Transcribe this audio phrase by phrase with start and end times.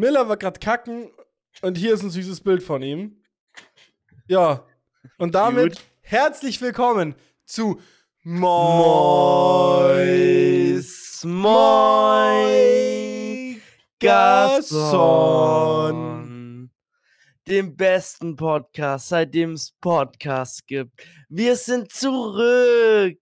[0.00, 1.10] Miller war gerade kacken
[1.60, 3.22] und hier ist ein süßes Bild von ihm.
[4.28, 4.64] Ja.
[5.18, 5.84] Und damit Cute.
[6.00, 7.82] herzlich willkommen zu
[8.22, 10.00] Mois
[11.22, 12.80] Moin
[13.98, 15.50] Gasson.
[17.46, 21.02] Dem besten Podcast, seitdem es Podcasts gibt.
[21.28, 23.18] Wir sind zurück.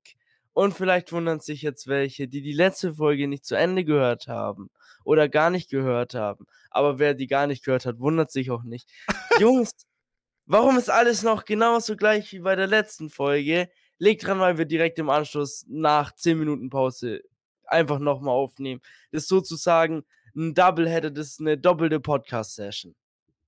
[0.53, 4.71] Und vielleicht wundern sich jetzt welche, die die letzte Folge nicht zu Ende gehört haben
[5.09, 6.45] oder gar nicht gehört haben.
[6.69, 8.91] Aber wer die gar nicht gehört hat, wundert sich auch nicht.
[9.41, 9.73] Jungs,
[10.45, 13.71] warum ist alles noch genauso gleich wie bei der letzten Folge?
[13.97, 17.23] Legt dran, weil wir direkt im Anschluss nach 10 Minuten Pause
[17.65, 18.83] einfach nochmal aufnehmen.
[19.11, 20.05] Das ist sozusagen
[20.37, 22.95] ein Doubleheader, das ist eine doppelte Podcast-Session.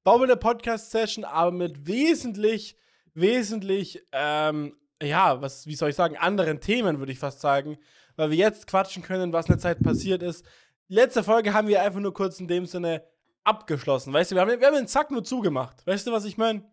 [0.05, 2.75] Eine Podcast-Session, aber mit wesentlich,
[3.13, 7.77] wesentlich, ähm, ja, was, wie soll ich sagen, anderen Themen, würde ich fast sagen,
[8.17, 10.47] weil wir jetzt quatschen können, was in der Zeit passiert ist.
[10.91, 13.05] Die letzte Folge haben wir einfach nur kurz in dem Sinne
[13.45, 16.37] abgeschlossen, weißt du, wir haben, wir haben den Zack nur zugemacht, weißt du, was ich
[16.37, 16.65] meine?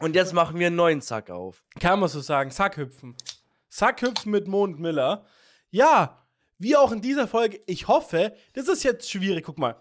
[0.00, 1.62] Und jetzt machen wir einen neuen Zack auf.
[1.78, 3.14] Kann man so sagen, Sackhüpfen.
[3.68, 5.26] Sackhüpfen mit Mond Miller.
[5.70, 6.24] Ja,
[6.56, 9.76] wie auch in dieser Folge, ich hoffe, das ist jetzt schwierig, guck mal.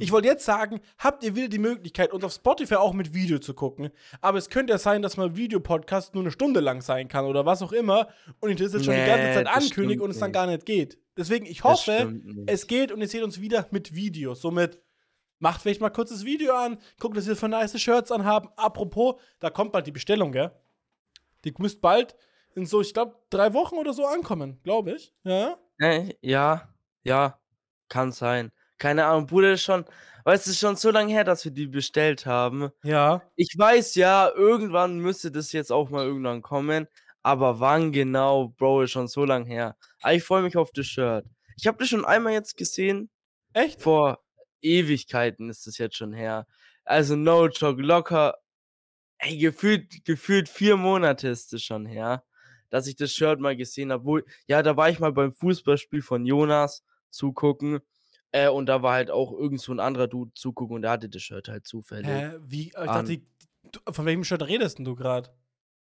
[0.00, 3.38] Ich wollte jetzt sagen, habt ihr wieder die Möglichkeit, uns auf Spotify auch mit Video
[3.38, 3.90] zu gucken.
[4.20, 7.24] Aber es könnte ja sein, dass mal ein Videopodcast nur eine Stunde lang sein kann
[7.24, 8.08] oder was auch immer.
[8.40, 10.66] Und ich das jetzt schon die Nee, ganze Zeit ankündige und es dann gar nicht
[10.66, 10.98] geht.
[11.18, 12.14] Deswegen, ich hoffe,
[12.46, 14.34] es geht und ihr seht uns wieder mit Video.
[14.34, 14.80] Somit
[15.40, 18.50] macht vielleicht mal kurz das Video an, guckt, dass wir für nice Shirts anhaben.
[18.54, 20.52] Apropos, da kommt bald die Bestellung, gell?
[21.44, 22.14] Die müsst bald
[22.54, 25.12] in so, ich glaube, drei Wochen oder so ankommen, glaube ich.
[25.24, 25.58] Ja.
[25.78, 27.40] Äh, ja, ja,
[27.88, 28.52] kann sein.
[28.78, 29.84] Keine Ahnung, Bruder, ist schon,
[30.22, 32.70] weißt du, ist schon so lange her, dass wir die bestellt haben.
[32.84, 33.22] Ja.
[33.34, 36.86] Ich weiß ja, irgendwann müsste das jetzt auch mal irgendwann kommen,
[37.28, 39.76] aber wann genau, Bro, ist schon so lange her.
[40.00, 41.26] Aber ich freue mich auf das Shirt.
[41.58, 43.10] Ich habe das schon einmal jetzt gesehen,
[43.52, 43.82] Echt?
[43.82, 44.24] vor
[44.62, 46.46] Ewigkeiten ist das jetzt schon her.
[46.86, 48.38] Also no joke, locker,
[49.18, 52.24] ey, gefühlt, gefühlt vier Monate ist es schon her,
[52.70, 54.24] dass ich das Shirt mal gesehen habe.
[54.46, 57.80] Ja, da war ich mal beim Fußballspiel von Jonas zugucken.
[58.32, 61.10] Äh, und da war halt auch irgend so ein anderer Dude zugucken und der hatte
[61.10, 62.08] das Shirt halt zufällig.
[62.08, 62.38] Hä?
[62.40, 62.68] Wie?
[62.68, 63.20] Ich dachte,
[63.92, 65.28] von welchem Shirt redest denn du gerade?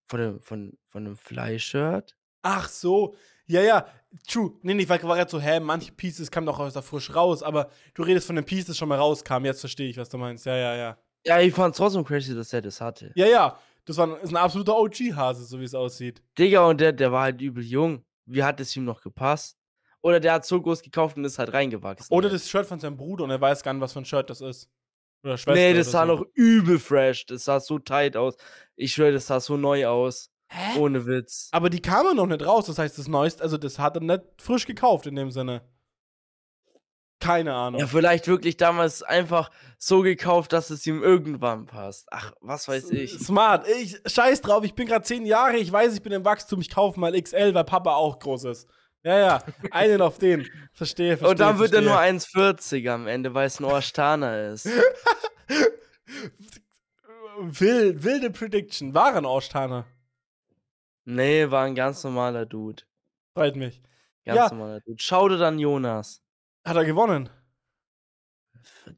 [0.07, 2.15] Von dem, von, von dem Fly-Shirt?
[2.41, 3.15] Ach so.
[3.45, 3.87] Ja, ja.
[4.27, 4.53] True.
[4.61, 7.41] Nee, nee, ich war gerade so, hä, manche Pieces kamen doch aus der frisch raus,
[7.41, 9.45] aber du redest von den Pieces, das schon mal rauskam.
[9.45, 10.45] Jetzt verstehe ich, was du meinst.
[10.45, 10.97] Ja, ja, ja.
[11.25, 13.11] Ja, ich fand's trotzdem crazy, dass er das hatte.
[13.15, 13.57] Ja, ja.
[13.85, 16.21] Das war ein, ist ein absoluter OG-Hase, so wie es aussieht.
[16.37, 18.03] Digga, und der, der war halt übel jung.
[18.25, 19.57] Wie hat es ihm noch gepasst?
[20.01, 22.13] Oder der hat so groß gekauft und ist halt reingewachsen.
[22.13, 22.35] Oder halt.
[22.35, 24.41] das Shirt von seinem Bruder und er weiß gar nicht, was für ein Shirt das
[24.41, 24.69] ist.
[25.23, 25.53] Oder Schwester.
[25.53, 26.13] Nee, das sah so.
[26.13, 27.25] noch übel fresh.
[27.25, 28.35] Das sah so tight aus.
[28.75, 30.29] Ich schwöre, das sah so neu aus.
[30.49, 30.79] Hä?
[30.79, 31.49] Ohne Witz.
[31.51, 34.21] Aber die kamen noch nicht raus, das heißt, das Neueste, also das hat er nicht
[34.37, 35.61] frisch gekauft in dem Sinne.
[37.19, 37.79] Keine Ahnung.
[37.79, 42.07] Ja, vielleicht wirklich damals einfach so gekauft, dass es ihm irgendwann passt.
[42.11, 43.17] Ach, was weiß ich.
[43.17, 43.65] Smart.
[43.81, 46.69] Ich scheiß drauf, ich bin gerade zehn Jahre, ich weiß, ich bin im Wachstum, ich
[46.69, 48.67] kaufe mal XL, weil Papa auch groß ist.
[49.03, 50.49] Ja, ja, einen auf den.
[50.71, 51.29] Verstehe, verstehe.
[51.29, 52.43] Und dann wird er nur verstehe.
[52.53, 54.67] 1,40 am Ende, weil es ein Orstaner ist.
[57.39, 58.93] Wild, wilde Prediction.
[58.93, 59.85] War ein Orstaner.
[61.05, 62.83] Nee, war ein ganz normaler Dude.
[63.35, 63.81] Freut mich.
[64.25, 64.49] Ganz Ja.
[64.49, 65.01] normaler Dude.
[65.01, 66.21] Schau dir dann Jonas.
[66.65, 67.29] Hat er gewonnen?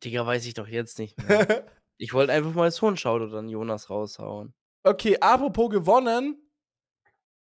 [0.04, 1.66] Digga, weiß ich doch jetzt nicht mehr.
[1.98, 4.54] Ich wollte einfach mal so ein Schau dir dann Jonas raushauen.
[4.84, 6.45] okay, apropos gewonnen.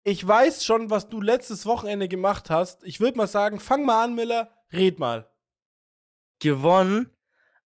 [0.03, 2.83] Ich weiß schon, was du letztes Wochenende gemacht hast.
[2.83, 5.29] Ich würde mal sagen, fang mal an, Miller, red mal.
[6.39, 7.15] Gewonnen?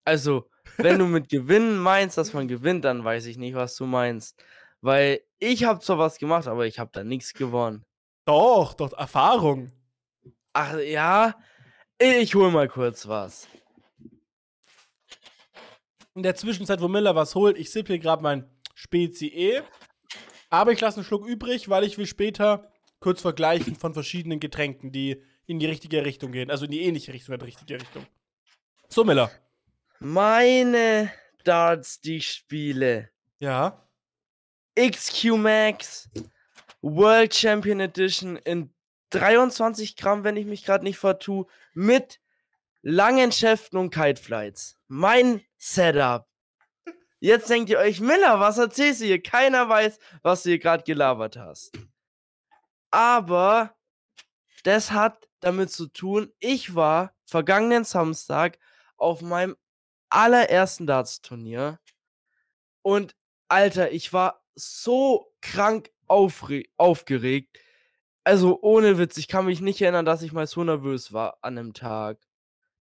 [0.03, 3.85] Also, wenn du mit Gewinnen meinst, dass man gewinnt, dann weiß ich nicht, was du
[3.85, 4.43] meinst.
[4.81, 7.85] Weil ich habe zwar was gemacht, aber ich habe da nichts gewonnen.
[8.25, 9.71] Doch, doch, Erfahrung.
[10.53, 11.35] Ach ja,
[11.99, 13.47] ich hol mal kurz was.
[16.15, 19.61] In der Zwischenzeit, wo Miller was holt, ich sippe hier gerade mein Spezi E.
[20.53, 24.91] Aber ich lasse einen Schluck übrig, weil ich will später kurz vergleichen von verschiedenen Getränken,
[24.91, 26.51] die in die richtige Richtung gehen.
[26.51, 28.05] Also in die ähnliche Richtung, in die richtige Richtung.
[28.87, 29.31] So, Miller.
[29.97, 31.11] Meine
[31.43, 33.09] Darts, die ich spiele.
[33.39, 33.83] Ja.
[34.79, 36.11] XQ Max
[36.83, 38.71] World Champion Edition in
[39.09, 42.19] 23 Gramm, wenn ich mich gerade nicht vertue, mit
[42.83, 44.77] langen Schäften und Kiteflights.
[44.87, 46.27] Mein Setup.
[47.23, 49.23] Jetzt denkt ihr euch, Miller, was erzählst du hier?
[49.23, 51.71] Keiner weiß, was du hier gerade gelabert hast.
[52.91, 53.73] Aber
[54.65, 58.59] das hat damit zu tun, ich war vergangenen Samstag
[58.97, 59.55] auf meinem
[60.09, 61.79] allerersten Darts-Turnier
[62.81, 63.15] und
[63.47, 67.57] Alter, ich war so krank aufgeregt.
[68.25, 71.57] Also ohne Witz, ich kann mich nicht erinnern, dass ich mal so nervös war an
[71.57, 72.19] einem Tag.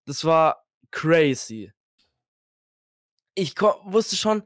[0.05, 1.71] Das war crazy.
[3.35, 4.43] Ich wusste schon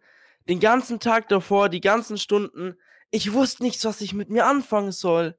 [0.47, 2.77] den ganzen Tag davor, die ganzen Stunden,
[3.11, 5.37] ich wusste nicht, was ich mit mir anfangen soll.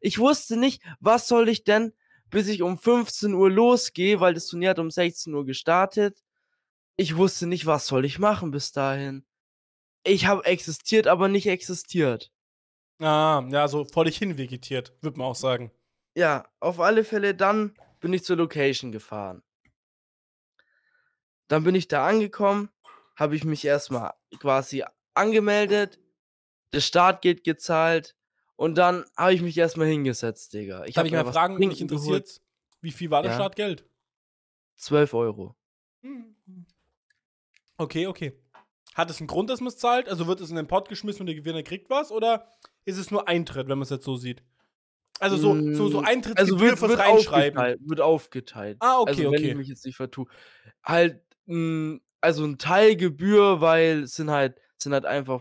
[0.00, 1.92] Ich wusste nicht, was soll ich denn,
[2.30, 6.22] bis ich um 15 Uhr losgehe, weil das Turnier hat um 16 Uhr gestartet.
[6.96, 9.24] Ich wusste nicht, was soll ich machen bis dahin.
[10.04, 12.30] Ich habe existiert, aber nicht existiert.
[13.00, 15.70] Ah, ja, so vor dich hin vegetiert, würde man auch sagen.
[16.14, 19.42] Ja, auf alle Fälle, dann bin ich zur Location gefahren.
[21.48, 22.70] Dann bin ich da angekommen,
[23.20, 24.84] habe ich mich erstmal quasi
[25.14, 26.00] angemeldet,
[26.72, 28.16] das Startgeld gezahlt
[28.56, 30.84] und dann habe ich mich erstmal hingesetzt, Digga.
[30.86, 32.08] Ich Kann hab ich mir mal fragen, mich trinken geholt.
[32.16, 32.42] interessiert,
[32.80, 33.36] wie viel war das Ja.
[33.36, 33.86] Startgeld?
[34.76, 35.56] 12 Euro.
[37.76, 38.32] Okay, okay.
[38.94, 40.08] Hat es einen Grund, dass man es zahlt?
[40.08, 42.10] Also wird es in den Pot geschmissen und der Gewinner kriegt was?
[42.10, 42.50] Oder
[42.84, 44.42] ist es nur Eintritt, wenn man es jetzt so sieht?
[45.20, 47.58] Also so, so, so Mm, Eintrittsgebühr Also wird, fürs wird Reinschreiben.
[47.58, 47.80] aufgeteilt.
[47.84, 48.76] Wird aufgeteilt.
[48.80, 49.50] Ah, okay, also wenn okay.
[49.50, 50.26] ich mich jetzt nicht vertue.
[50.82, 55.40] Halt, mh, also ein Teil Gebühr, weil es sind halt, sind halt einfach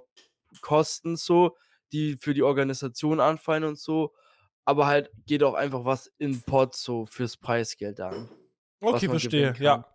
[0.61, 1.57] Kosten so,
[1.91, 4.13] die für die Organisation anfallen und so.
[4.65, 8.29] Aber halt geht auch einfach was in Pot so fürs Preisgeld an.
[8.81, 9.85] Okay, verstehe, ja.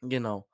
[0.00, 0.48] Genau.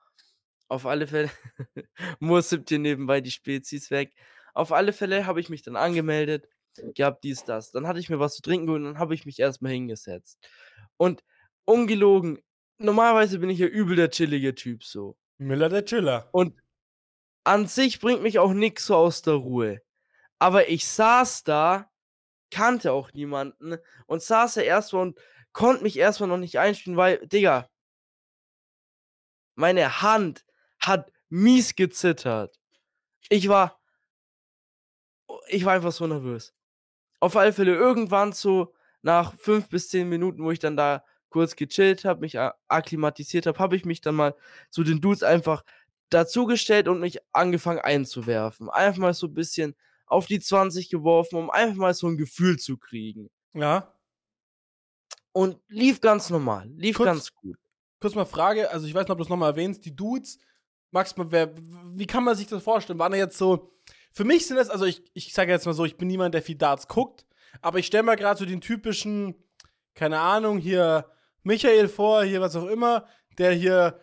[0.68, 1.30] Auf alle Fälle
[2.20, 4.14] musste dir nebenbei die Spezies weg.
[4.54, 6.48] Auf alle Fälle habe ich mich dann angemeldet,
[6.94, 7.72] gehabt dies, das.
[7.72, 10.38] Dann hatte ich mir was zu trinken und dann habe ich mich erstmal hingesetzt.
[10.96, 11.24] Und
[11.64, 12.40] ungelogen,
[12.78, 15.16] normalerweise bin ich ja übel der chillige Typ so.
[15.40, 16.28] Miller der Chiller.
[16.32, 16.60] Und
[17.44, 19.80] an sich bringt mich auch nix so aus der Ruhe.
[20.38, 21.90] Aber ich saß da,
[22.50, 25.20] kannte auch niemanden und saß da erstmal und
[25.52, 27.68] konnte mich erstmal noch nicht einspielen, weil, Digga,
[29.54, 30.44] meine Hand
[30.78, 32.58] hat mies gezittert.
[33.28, 33.80] Ich war,
[35.48, 36.54] ich war einfach so nervös.
[37.20, 41.56] Auf alle Fälle irgendwann so nach fünf bis zehn Minuten, wo ich dann da kurz
[41.56, 42.38] gechillt habe, mich
[42.68, 44.34] akklimatisiert habe, habe ich mich dann mal
[44.70, 45.64] zu den Dudes einfach
[46.10, 48.68] dazugestellt und mich angefangen einzuwerfen.
[48.68, 49.74] Einfach mal so ein bisschen
[50.06, 53.30] auf die 20 geworfen, um einfach mal so ein Gefühl zu kriegen.
[53.54, 53.94] Ja.
[55.32, 57.56] Und lief ganz normal, lief Kurz- ganz gut.
[58.00, 60.38] Kurz mal Frage, also ich weiß nicht, ob du es nochmal erwähnst, die Dudes,
[60.90, 61.52] Max, mal, wer,
[61.94, 62.98] wie kann man sich das vorstellen?
[62.98, 63.72] Waren da jetzt so,
[64.12, 66.42] für mich sind das, also ich, ich sage jetzt mal so, ich bin niemand, der
[66.42, 67.26] viel Darts guckt,
[67.60, 69.34] aber ich stelle mir gerade so den typischen,
[69.94, 71.08] keine Ahnung, hier
[71.42, 73.06] Michael vor, hier was auch immer,
[73.38, 74.00] der hier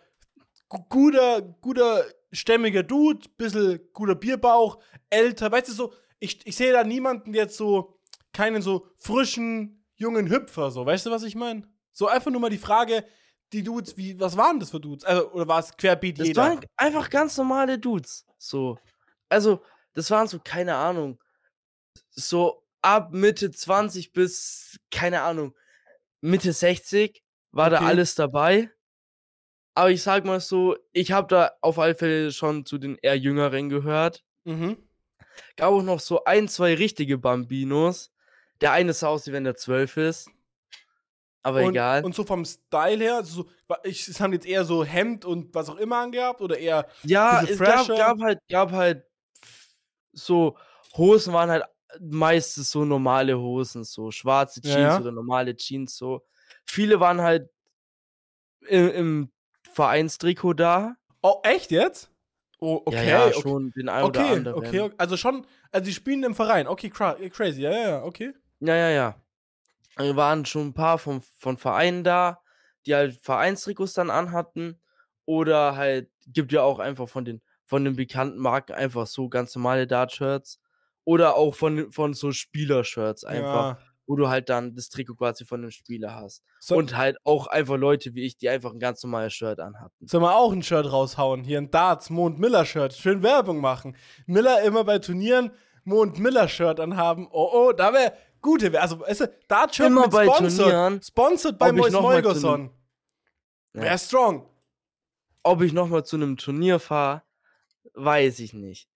[0.68, 4.78] gu- guter, guter, stämmiger Dude, bisschen guter Bierbauch,
[5.10, 7.98] älter, weißt du so, ich, ich sehe da niemanden jetzt so,
[8.32, 11.68] keinen so frischen, jungen Hüpfer, so, weißt du, was ich meine?
[11.92, 13.04] So einfach nur mal die Frage,
[13.52, 15.04] die Dudes, wie, was waren das für Dudes?
[15.04, 16.42] Also, oder war es querbeet Das jeder?
[16.42, 18.26] waren einfach ganz normale Dudes.
[18.36, 18.78] So.
[19.28, 19.62] Also,
[19.94, 21.18] das waren so, keine Ahnung,
[22.10, 25.54] so ab Mitte 20 bis, keine Ahnung,
[26.20, 27.22] Mitte 60
[27.52, 27.86] war da Okay.
[27.86, 28.70] alles dabei.
[29.74, 33.16] Aber ich sag mal so, ich habe da auf alle Fälle schon zu den eher
[33.16, 34.24] Jüngeren gehört.
[34.44, 34.76] Mhm.
[35.56, 38.10] Gab auch noch so ein, zwei richtige Bambinos.
[38.60, 40.30] Der eine sah aus, wie wenn der 12 ist.
[41.44, 42.04] Aber und, egal.
[42.04, 45.54] Und so vom Style her, also so, ich, es haben jetzt eher so Hemd und
[45.54, 49.04] was auch immer angehabt oder eher, Ja, es gab, gab halt, gab halt
[50.12, 50.56] so
[50.96, 51.64] Hosen waren halt
[52.00, 55.00] meistens so normale Hosen, so schwarze Ja, Jeans ja.
[55.00, 56.22] oder normale Jeans so.
[56.68, 57.50] Viele waren halt
[58.68, 59.32] im, im
[59.72, 60.96] Vereinstrikot da.
[61.22, 62.10] oh, echt jetzt?
[62.60, 63.40] Oh, okay, ja, ja, okay.
[63.40, 64.58] schon den einen oder Okay, anderen.
[64.58, 68.02] okay, okay, also schon, also die spielen im Verein, okay, cra crazy, ja, ja, ja,
[68.02, 68.32] okay.
[68.60, 69.14] Ja, ja, ja.
[69.96, 72.40] Da waren schon ein paar von, von Vereinen da,
[72.86, 74.80] die halt Vereinstrikots dann anhatten.
[75.24, 79.54] Oder halt, gibt ja auch einfach von den, von den bekannten Marken einfach so ganz
[79.54, 80.60] normale Dart-Shirts.
[81.04, 83.87] Oder auch von, von so Spieler-Shirts einfach, Ja.
[84.08, 86.42] Wo du halt dann das Trikot quasi von dem Spieler hast.
[86.58, 90.06] So, Und halt auch einfach Leute wie ich, die einfach ein ganz normales Shirt anhatten.
[90.08, 91.44] Sollen wir auch ein Shirt raushauen?
[91.44, 92.94] Hier ein Darts, Mond Miller Shirt.
[92.94, 93.96] Schön Werbung machen.
[94.26, 95.52] Miller immer bei Turnieren
[95.84, 97.28] Mond Miller Shirt anhaben.
[97.30, 98.82] Oh, oh, da wäre gute Werbung.
[98.82, 100.70] Also, weißt du, Dart Shirt Immer mit bei Sponsored.
[100.70, 102.42] Turnieren, Sponsored bei ob ich Mois.
[103.74, 103.82] Ja.
[103.82, 104.48] Wäre strong.
[105.42, 107.22] Ob ich nochmal zu einem Turnier fahre,
[107.92, 108.88] weiß ich nicht.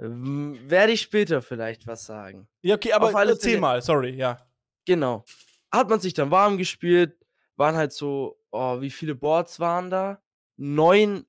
[0.00, 2.48] Werde ich später vielleicht was sagen.
[2.62, 4.38] Ja, okay, aber alle erzähl Fälle- mal, sorry, ja.
[4.84, 5.24] Genau.
[5.72, 7.18] Hat man sich dann warm gespielt,
[7.56, 10.22] waren halt so, oh, wie viele Boards waren da?
[10.56, 11.26] Neun,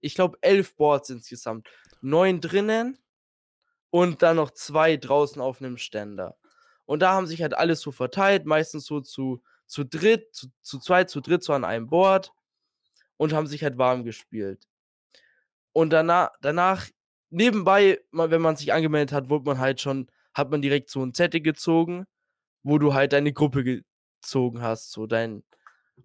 [0.00, 1.68] ich glaube elf Boards insgesamt.
[2.02, 2.98] Neun drinnen
[3.90, 6.36] und dann noch zwei draußen auf einem Ständer.
[6.84, 10.78] Und da haben sich halt alles so verteilt, meistens so zu, zu dritt, zu, zu
[10.78, 12.32] zweit, zu dritt so an einem Board
[13.16, 14.68] und haben sich halt warm gespielt.
[15.72, 16.88] Und danach, danach
[17.32, 21.14] nebenbei, wenn man sich angemeldet hat, wurde man halt schon, hat man direkt so ein
[21.14, 22.06] Zettel gezogen,
[22.62, 25.42] wo du halt deine Gruppe gezogen hast, so dein.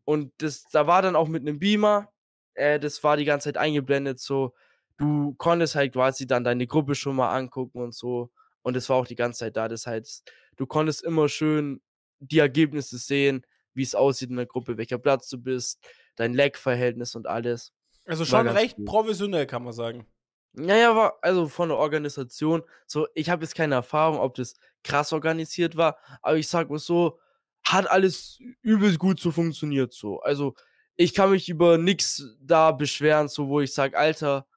[0.06, 2.10] Und das, da war dann auch mit einem Beamer
[2.58, 4.54] äh, das war die ganze Zeit eingeblendet, so,
[4.98, 8.32] du konntest halt quasi dann deine Gruppe schon mal angucken und so.
[8.64, 9.68] Und es war auch die ganze Zeit da.
[9.68, 11.82] Das heißt, du konntest immer schön
[12.20, 15.80] die Ergebnisse sehen, wie es aussieht in der Gruppe, welcher Platz du bist,
[16.16, 17.74] dein Lag-Verhältnis und alles.
[18.06, 18.86] Also schon recht gut.
[18.86, 20.08] professionell, kann man sagen.
[20.60, 25.14] Naja, war also von der Organisation, so, ich habe jetzt keine Erfahrung, ob das krass
[25.14, 27.20] organisiert war, aber ich sag mal so,
[27.64, 30.20] hat alles übelst gut so funktioniert, so.
[30.22, 30.56] Also,
[30.96, 34.48] ich kann mich über nichts da beschweren, so, wo ich sage, Alter,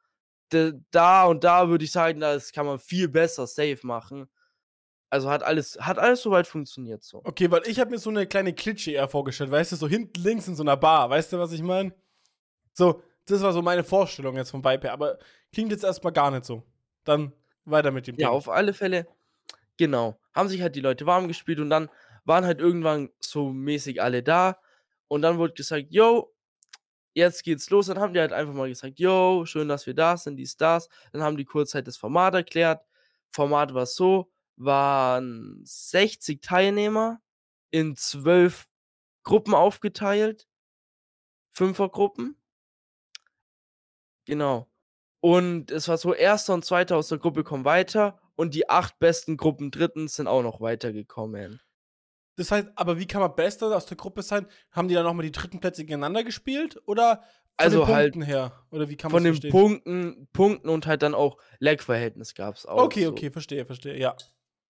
[0.91, 4.29] da, und da würde ich sagen, das kann man viel besser safe machen.
[5.11, 7.21] Also hat alles, hat alles soweit funktioniert, so.
[7.25, 10.21] Okay, weil ich habe mir so eine kleine Klitsche eher vorgestellt, weißt du, so hinten
[10.23, 11.93] links in so einer Bar, weißt du, was ich meine?
[12.73, 15.19] So, das war so meine Vorstellung jetzt vom Vibe her, aber
[15.53, 16.63] klingt jetzt erstmal gar nicht so.
[17.05, 17.33] Dann
[17.65, 18.37] weiter mit dem Ja, Ding.
[18.37, 19.07] auf alle Fälle,
[19.79, 20.21] genau.
[20.35, 21.91] Haben sich halt die Leute warm gespielt und dann
[22.25, 24.61] waren halt irgendwann so mäßig alle da.
[25.09, 26.33] Und dann wurde gesagt, yo,
[27.15, 27.87] jetzt geht's los.
[27.87, 30.89] Dann haben die halt einfach mal gesagt, yo, schön, dass wir da sind, dies, das.
[31.13, 32.85] Dann haben die kurz halt das Format erklärt.
[33.31, 37.21] Format war so, waren 60 Teilnehmer
[37.71, 38.69] in zwölf
[39.25, 40.49] Gruppen aufgeteilt.
[41.53, 42.37] Fünfergruppen.
[44.27, 44.70] Genau.
[45.21, 48.99] Und es war so, erster und zweiter aus der Gruppe kommen weiter und die acht
[48.99, 51.61] besten Gruppen dritten sind auch noch weitergekommen.
[52.37, 54.47] Das heißt, aber wie kann man Bester aus der Gruppe sein?
[54.71, 56.81] Haben die dann nochmal die dritten Plätze gegeneinander gespielt?
[56.87, 57.25] Oder von
[57.59, 58.65] Also den halt Punkten her?
[58.71, 59.51] Oder wie kann man Von den verstehen?
[59.51, 62.83] Punkten, Punkten und halt dann auch Lag-Verhältnis gab es auch.
[62.85, 63.11] Okay, so.
[63.11, 64.17] okay, verstehe, verstehe, ja.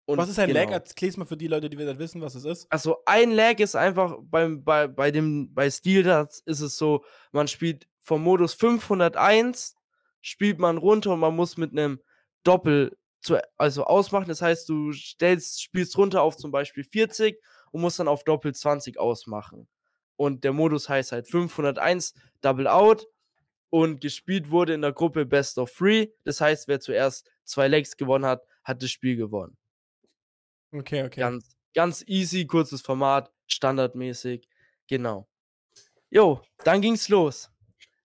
[0.06, 0.68] Und was ist ein Lag?
[0.68, 0.78] genau.
[0.78, 2.72] Erklär's mal für die Leute, die nicht wissen, was es ist.
[2.72, 6.06] Also ein Lag ist einfach beim, bei, bei dem, bei Steel
[6.46, 9.76] ist es so, man spielt vom Modus 501,
[10.22, 12.02] spielt man runter und man muss mit einem
[12.44, 14.28] Doppel zu, also ausmachen.
[14.28, 17.40] Das heißt, du stellst, spielst runter auf zum Beispiel 40
[17.72, 19.68] und musst dann auf Doppel 20 ausmachen.
[20.16, 23.08] Und der Modus heißt halt 501 Double Out
[23.70, 26.08] und gespielt wurde in der Gruppe Best of Three.
[26.24, 29.58] Das heißt, wer zuerst zwei Legs gewonnen hat, hat das Spiel gewonnen.
[30.72, 31.20] Okay, okay.
[31.20, 34.48] Ganz, ganz easy, kurzes Format, standardmäßig.
[34.88, 35.28] Genau.
[36.10, 37.52] Jo, dann ging's los.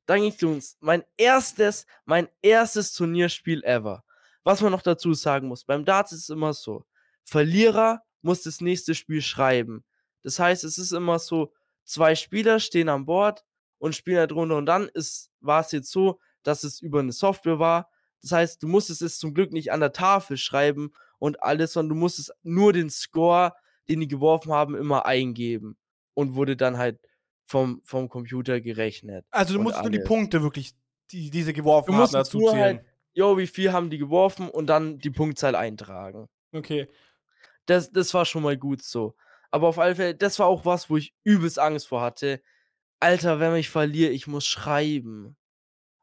[0.06, 0.76] Dann ging's los.
[0.80, 4.04] Mein erstes, mein erstes Turnierspiel ever.
[4.44, 6.84] Was man noch dazu sagen muss, beim Darts ist es immer so.
[7.24, 9.84] Verlierer muss das nächste Spiel schreiben.
[10.22, 11.52] Das heißt, es ist immer so,
[11.84, 13.44] zwei Spieler stehen an Bord
[13.78, 14.90] und spielen da drunter und dann
[15.40, 17.90] war es jetzt so, dass es über eine Software war.
[18.20, 21.96] Das heißt, du musstest es zum Glück nicht an der Tafel schreiben und alles, sondern
[21.96, 23.52] du musstest nur den Score,
[23.88, 25.76] den die geworfen haben, immer eingeben
[26.14, 27.00] und wurde dann halt
[27.44, 29.26] vom, vom Computer gerechnet.
[29.30, 30.08] Also du musst nur die alles.
[30.08, 30.74] Punkte wirklich,
[31.10, 32.78] die diese geworfen Du haben, dazu zählen.
[32.78, 32.84] halt,
[33.14, 36.28] jo, wie viel haben die geworfen und dann die Punktzahl eintragen.
[36.52, 36.88] Okay.
[37.66, 39.14] Das, das war schon mal gut so.
[39.50, 42.40] Aber auf alle Fälle, das war auch was, wo ich übelst Angst vor hatte.
[43.00, 45.36] Alter, wenn ich verliere, ich muss schreiben.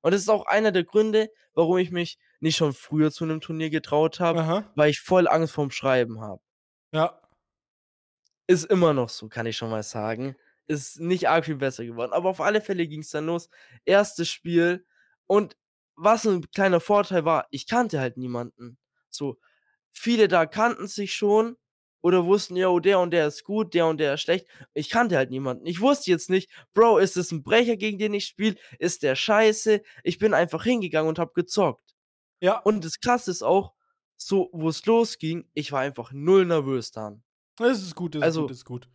[0.01, 3.41] Und das ist auch einer der Gründe, warum ich mich nicht schon früher zu einem
[3.41, 4.39] Turnier getraut habe,
[4.75, 6.41] weil ich voll Angst vorm Schreiben habe.
[6.93, 7.19] Ja.
[8.47, 10.35] Ist immer noch so, kann ich schon mal sagen.
[10.69, 12.13] Ist nicht arg viel besser geworden.
[12.13, 13.49] Aber auf alle Fälle ging es dann los.
[13.85, 14.85] Erstes Spiel.
[15.25, 15.57] Und
[15.95, 18.77] was ein kleiner Vorteil war, ich kannte halt niemanden.
[19.09, 19.37] So,
[19.91, 21.57] viele da kannten sich schon
[22.01, 24.47] oder wussten, yo, der und der ist gut, der und der ist schlecht.
[24.73, 25.65] Ich kannte halt niemanden.
[25.65, 28.55] Ich wusste jetzt nicht, Bro, ist es ein Brecher, gegen den ich spiele?
[28.77, 29.81] Ist der scheiße?
[30.03, 31.95] Ich bin einfach hingegangen und hab gezockt.
[32.41, 32.59] Ja.
[32.59, 33.73] Und das Krasse ist auch,
[34.15, 37.23] so, wo es losging, ich war einfach null nervös dann.
[37.57, 38.89] Das ist gut, das Also- ist gut, das ist gut.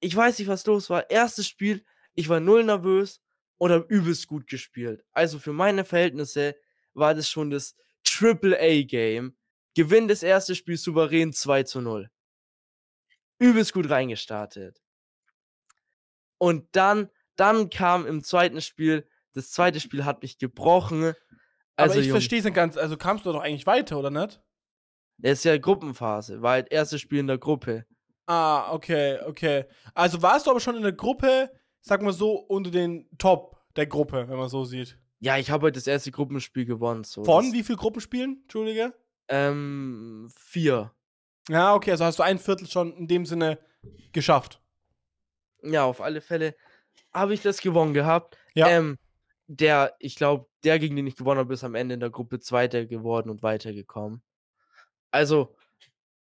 [0.00, 1.10] Ich weiß nicht, was los war.
[1.10, 3.20] Erstes Spiel, ich war null nervös
[3.58, 5.04] und hab übelst gut gespielt.
[5.12, 6.56] Also für meine Verhältnisse
[6.94, 9.36] war das schon das Triple-A-Game.
[9.74, 12.10] Gewinn das erste Spiel souverän 2 zu 0.
[13.38, 14.82] Übelst gut reingestartet.
[16.38, 21.14] Und dann, dann kam im zweiten Spiel, das zweite Spiel hat mich gebrochen.
[21.76, 22.76] Also, Aber ich verstehe es nicht ganz.
[22.76, 24.40] Also kamst du doch eigentlich weiter, oder nicht?
[25.22, 27.84] das ist ja Gruppenphase, war halt erstes Spiel in der Gruppe.
[28.26, 29.64] Ah, okay, okay.
[29.94, 31.50] Also warst du aber schon in der Gruppe,
[31.80, 34.98] sag mal so, unter den Top der Gruppe, wenn man so sieht.
[35.18, 37.04] Ja, ich habe heute das erste Gruppenspiel gewonnen.
[37.04, 37.24] So.
[37.24, 38.40] Von wie viel Gruppenspielen?
[38.42, 38.94] Entschuldige.
[39.28, 40.92] ähm, vier.
[41.48, 43.58] Ja, okay, also hast du ein Viertel schon in dem Sinne
[44.12, 44.60] geschafft.
[45.62, 46.54] Ja, auf alle Fälle
[47.12, 48.36] habe ich das gewonnen gehabt.
[48.54, 48.68] Ja.
[48.68, 48.98] Ähm,
[49.46, 52.38] der, ich glaube, der, gegen den ich gewonnen habe, ist am Ende in der Gruppe
[52.38, 54.22] Zweiter geworden und weitergekommen.
[55.10, 55.56] Also,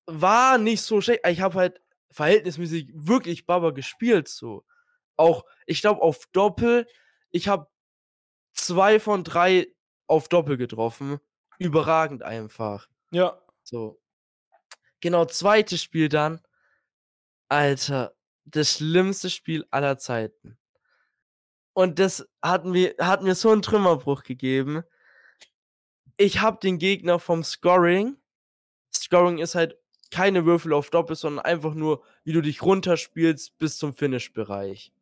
[0.06, 1.26] war nicht so schlecht.
[1.26, 4.64] Ich habe halt verhältnismäßig wirklich Baba gespielt, so.
[5.16, 6.86] Auch, ich glaube, auf Doppel,
[7.30, 7.68] ich habe
[8.52, 9.68] zwei von drei
[10.06, 11.18] auf Doppel getroffen.
[11.58, 12.88] Überragend einfach.
[13.10, 13.40] Ja.
[13.62, 14.00] So.
[15.00, 16.40] Genau, zweites Spiel dann.
[17.48, 20.58] Alter, das schlimmste Spiel aller Zeiten.
[21.72, 24.82] Und das hat mir, hat mir so einen Trümmerbruch gegeben.
[26.16, 28.16] Ich habe den Gegner vom Scoring.
[28.94, 29.76] Scoring ist halt
[30.10, 34.92] keine Würfel auf Doppel, sondern einfach nur, wie du dich runterspielst bis zum Finish-Bereich.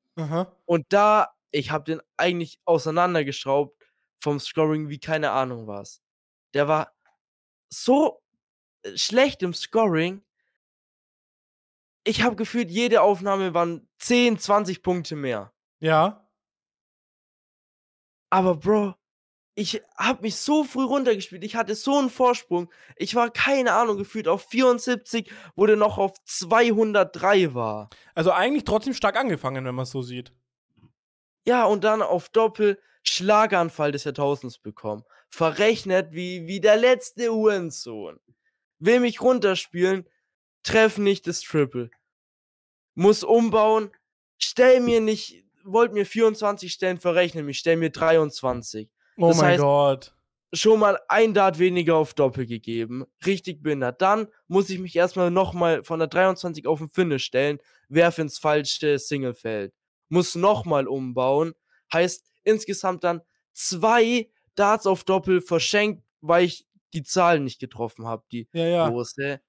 [0.64, 3.76] Und da, ich habe den eigentlich auseinandergeschraubt
[4.20, 6.00] vom Scoring wie keine Ahnung was.
[6.54, 6.92] Der war
[7.68, 8.22] so
[8.82, 10.22] äh, schlecht im Scoring.
[12.04, 15.52] Ich habe gefühlt, jede Aufnahme waren 10, 20 Punkte mehr.
[15.80, 16.28] Ja.
[18.30, 18.94] Aber Bro,
[19.54, 21.44] ich habe mich so früh runtergespielt.
[21.44, 22.72] Ich hatte so einen Vorsprung.
[22.96, 27.88] Ich war keine Ahnung gefühlt auf 74, wo der noch auf 203 war.
[28.14, 30.32] Also eigentlich trotzdem stark angefangen, wenn man es so sieht.
[31.46, 35.04] Ja, und dann auf Doppel Schlaganfall des Jahrtausends bekommen.
[35.28, 38.18] Verrechnet wie, wie der letzte Hurensohn.
[38.78, 40.08] Will mich runterspielen,
[40.62, 41.90] treff nicht das Triple.
[42.94, 43.90] Muss umbauen,
[44.38, 48.88] stell mir nicht, wollt mir 24 stellen, verrechne mich, stell mir 23.
[49.16, 50.10] Oh Das mein heißt- Gott.
[50.52, 53.04] Schon mal ein Dart weniger auf Doppel gegeben.
[53.26, 54.00] Richtig behindert.
[54.00, 58.38] Dann muss ich mich erstmal nochmal von der 23 auf den Finish stellen, werfe ins
[58.38, 59.74] falsche Singlefeld.
[60.08, 61.54] Muss nochmal umbauen.
[61.92, 63.20] Heißt insgesamt dann
[63.52, 68.88] zwei Darts auf Doppel verschenkt, weil ich die Zahlen nicht getroffen habe, die Ja, ja.
[68.88, 69.40] große.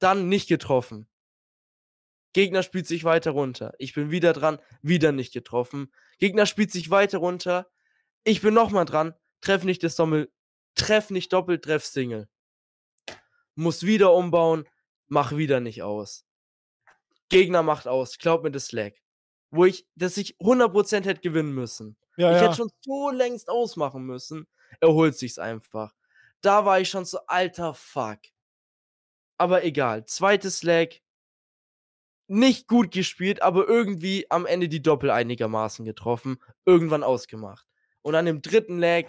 [0.00, 1.06] Dann nicht getroffen.
[2.32, 3.72] Gegner spielt sich weiter runter.
[3.78, 5.92] Ich bin wieder dran, wieder nicht getroffen.
[6.18, 7.68] Gegner spielt sich weiter runter.
[8.24, 10.32] Ich bin nochmal dran, treff nicht das Doppel,
[10.74, 12.28] treff nicht doppelt, treff Single.
[13.54, 14.66] Muss wieder umbauen,
[15.08, 16.24] mach wieder nicht aus.
[17.28, 18.92] Gegner macht aus, glaub mir das Lag.
[19.50, 21.96] Wo ich, dass ich 100% hätte gewinnen müssen.
[22.16, 22.42] Ja, ich ja.
[22.44, 24.46] hätte schon so längst ausmachen müssen.
[24.80, 25.94] Er holt sich's einfach.
[26.40, 28.20] Da war ich schon so, alter Fuck.
[29.36, 30.06] Aber egal.
[30.06, 30.88] Zweites Lag.
[32.26, 36.38] Nicht gut gespielt, aber irgendwie am Ende die Doppel einigermaßen getroffen.
[36.64, 37.66] Irgendwann ausgemacht.
[38.04, 39.06] Und an dem dritten Lag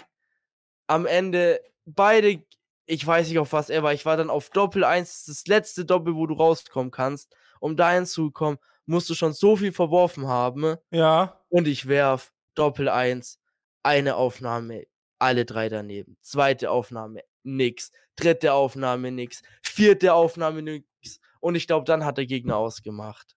[0.87, 2.41] am Ende beide,
[2.85, 5.83] ich weiß nicht auf was er war, ich war dann auf Doppel 1, das letzte
[5.85, 7.35] Doppel, wo du rauskommen kannst.
[7.59, 10.77] Um da hinzukommen, musst du schon so viel verworfen haben.
[10.91, 11.41] Ja.
[11.49, 13.39] Und ich werf Doppel 1,
[13.83, 14.85] eine Aufnahme,
[15.19, 16.17] alle drei daneben.
[16.21, 17.91] Zweite Aufnahme, nix.
[18.15, 19.41] Dritte Aufnahme, nix.
[19.61, 21.19] Vierte Aufnahme, nix.
[21.41, 23.35] Und ich glaube, dann hat der Gegner ausgemacht.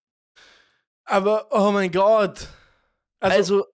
[1.05, 2.47] Aber, oh mein Gott.
[3.19, 3.67] Also, Also,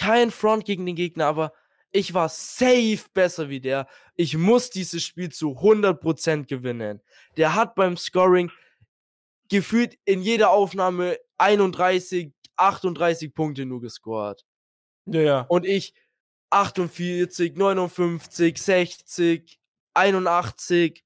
[0.00, 1.52] kein Front gegen den Gegner, aber
[1.92, 3.86] ich war safe besser wie der.
[4.16, 7.02] Ich muss dieses Spiel zu 100% gewinnen.
[7.36, 8.50] Der hat beim Scoring
[9.50, 14.46] gefühlt in jeder Aufnahme 31, 38 Punkte nur gescored.
[15.06, 15.40] ja, ja.
[15.48, 15.92] Und ich
[16.48, 19.60] 48, 59, 60,
[19.92, 21.04] 81.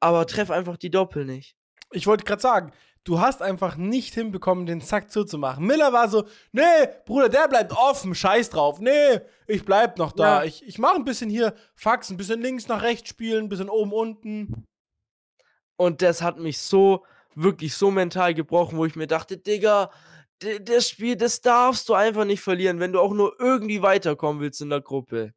[0.00, 1.56] Aber treff einfach die Doppel nicht.
[1.92, 2.72] Ich wollte gerade sagen,
[3.04, 5.66] du hast einfach nicht hinbekommen, den Zack zuzumachen.
[5.66, 6.62] Miller war so, nee,
[7.06, 8.80] Bruder, der bleibt offen, scheiß drauf.
[8.80, 10.40] Nee, ich bleib noch da.
[10.40, 10.44] Ja.
[10.44, 13.70] Ich, ich mache ein bisschen hier Fax, ein bisschen links nach rechts spielen, ein bisschen
[13.70, 14.64] oben, unten.
[15.76, 19.90] Und das hat mich so, wirklich so mental gebrochen, wo ich mir dachte, Digga,
[20.62, 24.60] das Spiel, das darfst du einfach nicht verlieren, wenn du auch nur irgendwie weiterkommen willst
[24.60, 25.34] in der Gruppe.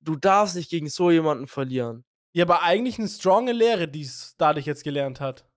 [0.00, 2.04] Du darfst nicht gegen so jemanden verlieren.
[2.32, 5.47] Ja, aber eigentlich eine stronge Lehre, die es dadurch jetzt gelernt hat.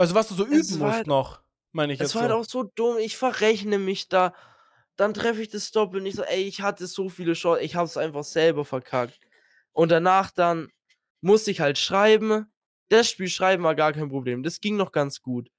[0.00, 2.14] Also, was du so Es üben musst halt- noch, meine ich Es jetzt.
[2.14, 2.38] war halt so.
[2.38, 2.96] auch so dumm.
[2.98, 4.34] Ich verrechne mich da.
[4.96, 7.96] Dann treffe ich das Doppel nicht so, ey, ich hatte so viele Chancen, ich hab's
[7.98, 9.20] einfach selber verkackt.
[9.72, 10.70] Und danach dann
[11.20, 12.50] musste ich halt schreiben.
[12.88, 14.42] Das Spiel schreiben war gar kein Problem.
[14.42, 15.50] Das ging noch ganz gut.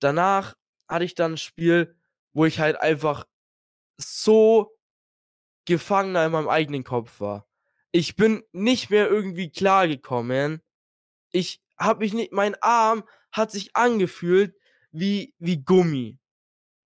[0.00, 0.54] Danach
[0.88, 1.96] hatte ich dann ein Spiel,
[2.32, 3.24] wo ich halt einfach
[3.98, 4.76] so
[5.64, 7.46] gefangener in meinem eigenen Kopf war.
[7.92, 10.60] Ich bin nicht mehr irgendwie klargekommen.
[11.30, 13.04] Ich habe mich nicht, mein Arm
[13.36, 14.56] hat sich angefühlt
[14.90, 16.18] wie, wie Gummi.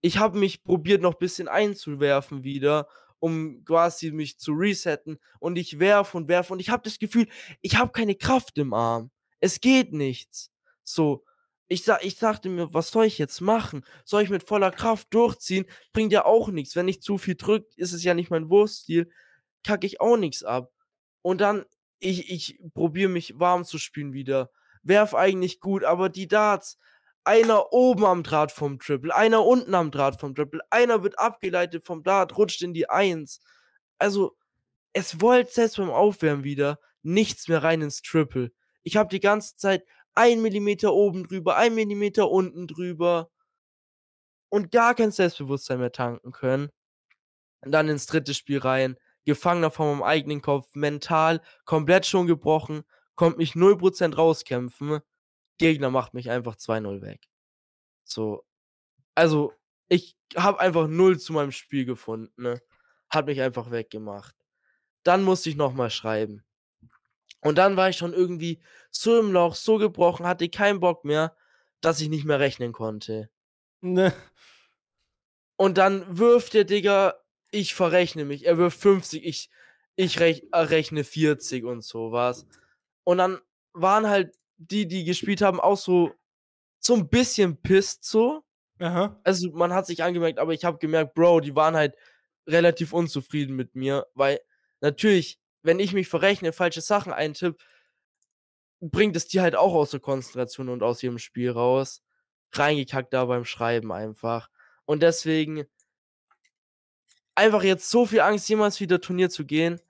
[0.01, 2.89] Ich habe mich probiert, noch ein bisschen einzuwerfen wieder,
[3.21, 5.21] um quasi mich zu resetten.
[5.39, 7.29] Und ich werf und werf und ich habe das Gefühl,
[7.61, 9.11] ich habe keine Kraft im Arm.
[9.39, 10.51] Es geht nichts.
[10.83, 11.25] So,
[11.69, 13.85] ich, sa ich dachte mir, was soll ich jetzt machen?
[14.05, 15.67] Soll ich mit voller Kraft durchziehen?
[15.93, 16.75] Bringt ja auch nichts.
[16.75, 19.11] Wenn ich zu viel drückt, ist es ja nicht mein Wurfstil.
[19.63, 20.73] Kacke ich auch nichts ab.
[21.23, 21.65] Und dann,
[22.01, 24.51] ich, ich probiere mich warm zu spielen wieder.
[24.83, 26.79] Werf eigentlich gut, aber die Darts,
[27.25, 31.85] einer oben am Draht vom Triple, einer unten am Draht vom Triple, einer wird abgeleitet
[31.85, 33.41] vom Dart, rutscht in die Eins.
[33.99, 34.37] Also,
[34.93, 38.53] es wollte selbst beim Aufwärmen wieder nichts mehr rein ins Triple.
[38.83, 43.31] Ich habe die ganze Zeit ein Millimeter oben drüber, ein Millimeter unten drüber
[44.49, 46.71] und gar kein Selbstbewusstsein mehr tanken können.
[47.63, 52.83] Und dann ins dritte Spiel rein, Gefangener von meinem eigenen Kopf, mental komplett schon gebrochen,
[53.21, 55.01] konnte mich 0% rauskämpfen.
[55.59, 57.29] Gegner macht mich einfach 2-0 weg.
[58.05, 58.45] So.
[59.15, 59.53] Also,
[59.91, 62.63] Ich habe einfach null zu meinem Spiel gefunden, ne?
[63.11, 64.35] Hat mich einfach weggemacht.
[65.03, 66.45] Dann musste ich nochmal schreiben.
[67.43, 71.37] Und dann war ich schon irgendwie so im Loch, so gebrochen, hatte keinen Bock mehr,
[71.83, 73.29] dass ich nicht mehr rechnen konnte.
[73.83, 74.15] Ne.
[75.57, 77.17] Und dann wirft der Digga,
[77.51, 78.47] ich verrechne mich.
[78.47, 79.51] Er wirft 50, ich,
[79.97, 82.47] ich rech, äh, rechne 40 und so was.
[83.11, 83.41] Und dann
[83.73, 86.15] waren halt die, die gespielt haben, auch so,
[86.79, 88.45] so ein bisschen pisst so.
[88.79, 89.21] Aha.
[89.25, 91.97] Also man hat sich angemerkt, aber ich habe gemerkt, Bro, die waren halt
[92.47, 94.39] relativ unzufrieden mit mir, weil
[94.81, 97.61] natürlich, wenn ich mich verrechne, falsche Sachen eintippe,
[98.79, 102.05] bringt es die halt auch aus der Konzentration und aus ihrem Spiel raus.
[102.53, 104.51] Reingekackt da beim Schreiben einfach.
[104.85, 105.65] Und deswegen
[107.35, 109.81] einfach jetzt so viel Angst, jemals wieder Turnier zu gehen.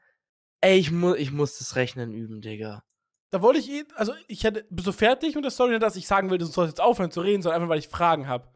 [0.62, 2.82] Ey, ich, mu ich muss das Rechnen üben, Digga.
[3.30, 6.06] Da wollte ich ihn, also ich hätte, bist du fertig mit der Story, dass ich
[6.06, 8.48] sagen will, du sollst jetzt aufhören zu reden, sondern einfach, weil ich Fragen habe.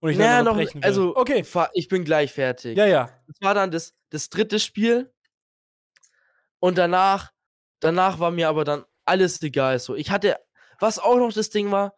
[0.00, 0.86] Und ich Naja, noch, unterbrechen will.
[0.86, 1.44] also, okay.
[1.72, 2.76] ich bin gleich fertig.
[2.76, 3.10] Ja, ja.
[3.26, 5.10] Das war dann das, das dritte Spiel.
[6.60, 7.32] Und danach,
[7.80, 9.78] danach war mir aber dann alles egal.
[9.78, 10.38] So, ich hatte,
[10.78, 11.94] was auch noch das Ding war,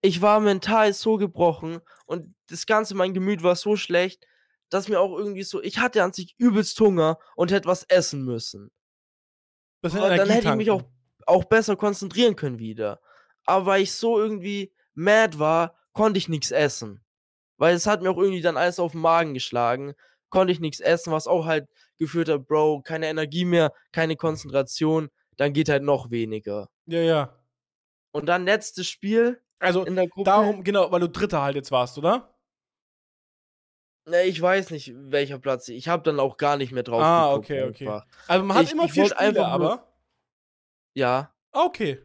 [0.00, 4.26] ich war mental so gebrochen und das Ganze, mein Gemüt war so schlecht,
[4.70, 8.24] dass mir auch irgendwie so, ich hatte an sich übelst Hunger und hätte was essen
[8.24, 8.70] müssen.
[9.82, 10.82] Dann hätte ich mich auch.
[11.26, 13.00] Auch besser konzentrieren können wieder.
[13.46, 17.02] Aber weil ich so irgendwie mad war, konnte ich nichts essen.
[17.56, 19.94] Weil es hat mir auch irgendwie dann alles auf den Magen geschlagen.
[20.30, 25.08] Konnte ich nichts essen, was auch halt geführt hat, Bro, keine Energie mehr, keine Konzentration,
[25.36, 26.68] dann geht halt noch weniger.
[26.86, 27.38] Ja, ja.
[28.10, 30.24] Und dann letztes Spiel Also, in der Gruppe.
[30.30, 32.34] darum, genau, weil du Dritter halt jetzt warst, oder?
[34.06, 35.68] Ne, ich weiß nicht, welcher Platz.
[35.68, 37.86] Ich habe dann auch gar nicht mehr drauf Ah, okay, okay.
[37.88, 38.06] einfach.
[38.26, 39.86] Also, man hat Ich- immer ich vier Spiele, aber.
[40.94, 42.02] Ja, okay.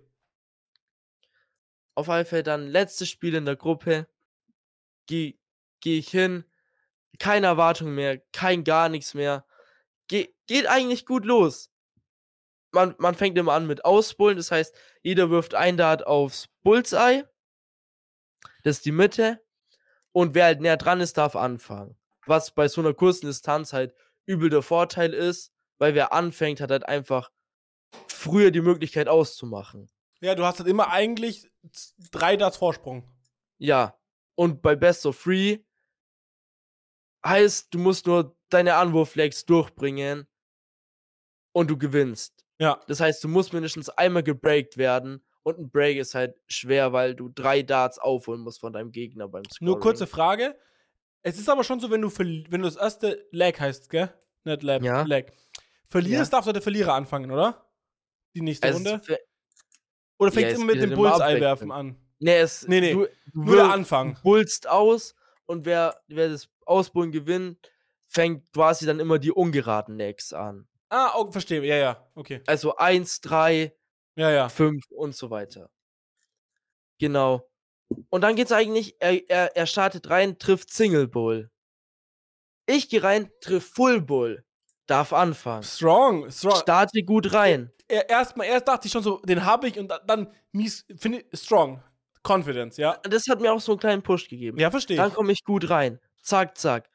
[1.96, 4.08] auf alle Fälle dann letztes Spiel in der Gruppe.
[5.06, 5.38] Gehe
[5.82, 6.46] geh ich hin.
[7.20, 9.46] Keine Erwartung mehr, kein gar nichts mehr.
[10.08, 11.72] Ge geht eigentlich gut los.
[12.72, 17.26] Man, man fängt immer an mit Ausbullen, das heißt, jeder wirft ein Dart aufs Bullseye.
[18.64, 19.44] Das ist die Mitte.
[20.12, 21.98] Und wer halt näher dran ist, darf anfangen.
[22.26, 23.94] Was bei so einer kurzen Distanz halt
[24.26, 27.32] übel der Vorteil ist, weil wer anfängt, hat halt einfach
[28.08, 29.90] früher die Möglichkeit auszumachen.
[30.22, 31.50] Ja, du hast halt immer eigentlich
[32.12, 33.04] drei Darts Vorsprung.
[33.58, 33.98] Ja.
[34.36, 35.60] Und bei Best of Three
[37.26, 40.28] heißt, du musst nur deine Anwurflegs durchbringen
[41.52, 42.46] und du gewinnst.
[42.60, 42.82] Ja.
[42.88, 47.16] Das heißt, du musst mindestens einmal gebreakt werden und ein Break ist halt schwer, weil
[47.16, 49.66] du drei Darts aufholen musst von deinem Gegner beim Scoring.
[49.66, 50.58] Nur kurze Frage.
[51.22, 54.14] Es ist aber schon so, wenn du, wenn du das erste Lag heißt, gell?
[54.44, 55.04] Nicht Lab, Ja.
[55.04, 55.26] Lag.
[55.88, 57.69] Verlierst, darf doch der Verlierer anfangen, oder?
[58.36, 59.02] Die nächste Also, Runde?
[60.18, 61.42] Oder fängt ja, immer mit dem halt immer Bullseye abwechselnd.
[61.42, 61.98] werfen an?
[62.20, 62.94] nee, es, Nee, nee.
[62.94, 64.18] Du, du Würde anfangen.
[64.24, 65.16] Bullst aus
[65.46, 67.72] und wer, wer das Ausbullen gewinnt,
[68.06, 70.68] fängt quasi dann immer die ungeraden Legs an.
[70.90, 71.64] Ah, oh, verstehe.
[71.64, 72.12] Ja, ja.
[72.16, 72.42] Okay.
[72.48, 73.74] Also 1, 3,
[74.16, 74.50] Ja, ja.
[74.50, 75.70] 5 und so weiter.
[77.00, 77.48] Genau.
[78.10, 81.50] Und dann geht's eigentlich, er, er, er startet rein, trifft Single Bull.
[82.66, 84.46] Ich gehe rein, triff Full Bull.
[84.90, 85.64] Darf anfangen.
[85.64, 86.56] Strong, strong.
[86.58, 87.72] Starte gut rein.
[87.88, 91.24] Er- Erstmal, erst dachte ich schon so, den habe ich und da- dann mies, finde
[91.34, 91.84] strong.
[92.28, 92.98] Confidence, ja.
[93.04, 94.60] Das hat mir auch so einen kleinen Push gegeben.
[94.60, 96.00] Ja, verstehe Dann komme ich gut rein.
[96.22, 96.90] Zack, zack.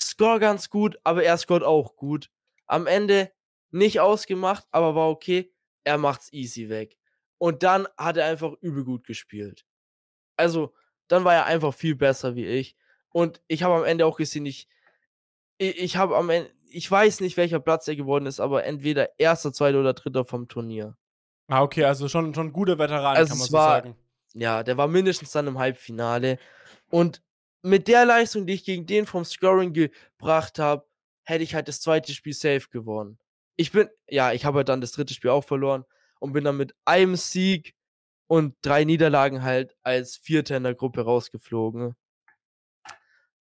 [0.00, 2.30] Score ganz gut, aber er scored auch gut.
[2.66, 3.30] Am Ende
[3.70, 5.52] nicht ausgemacht, aber war okay.
[5.84, 6.96] Er macht's easy weg.
[7.38, 9.64] Und dann hat er einfach übel gut gespielt.
[10.36, 10.72] Also,
[11.08, 12.76] dann war er einfach viel besser wie ich.
[13.10, 14.68] Und ich habe am Ende auch gesehen, ich,
[15.58, 19.10] ich, ich habe am Ende, ich weiß nicht, welcher Platz er geworden ist, aber entweder
[19.18, 20.96] erster, zweiter oder dritter vom Turnier.
[21.48, 23.96] Ah, okay, also schon, schon guter Veteran, Also kann man so war- sagen.
[24.34, 26.38] Ja, der war mindestens dann im Halbfinale.
[26.88, 27.20] Und
[27.62, 30.86] mit der Leistung, die ich gegen den vom Scoring gebracht habe,
[31.24, 33.18] hätte ich halt das zweite Spiel safe gewonnen.
[33.56, 35.84] Ich bin, ja, ich habe halt dann das dritte Spiel auch verloren
[36.20, 37.74] und bin dann mit einem Sieg
[38.28, 41.96] und drei Niederlagen halt als Vierter in der Gruppe rausgeflogen.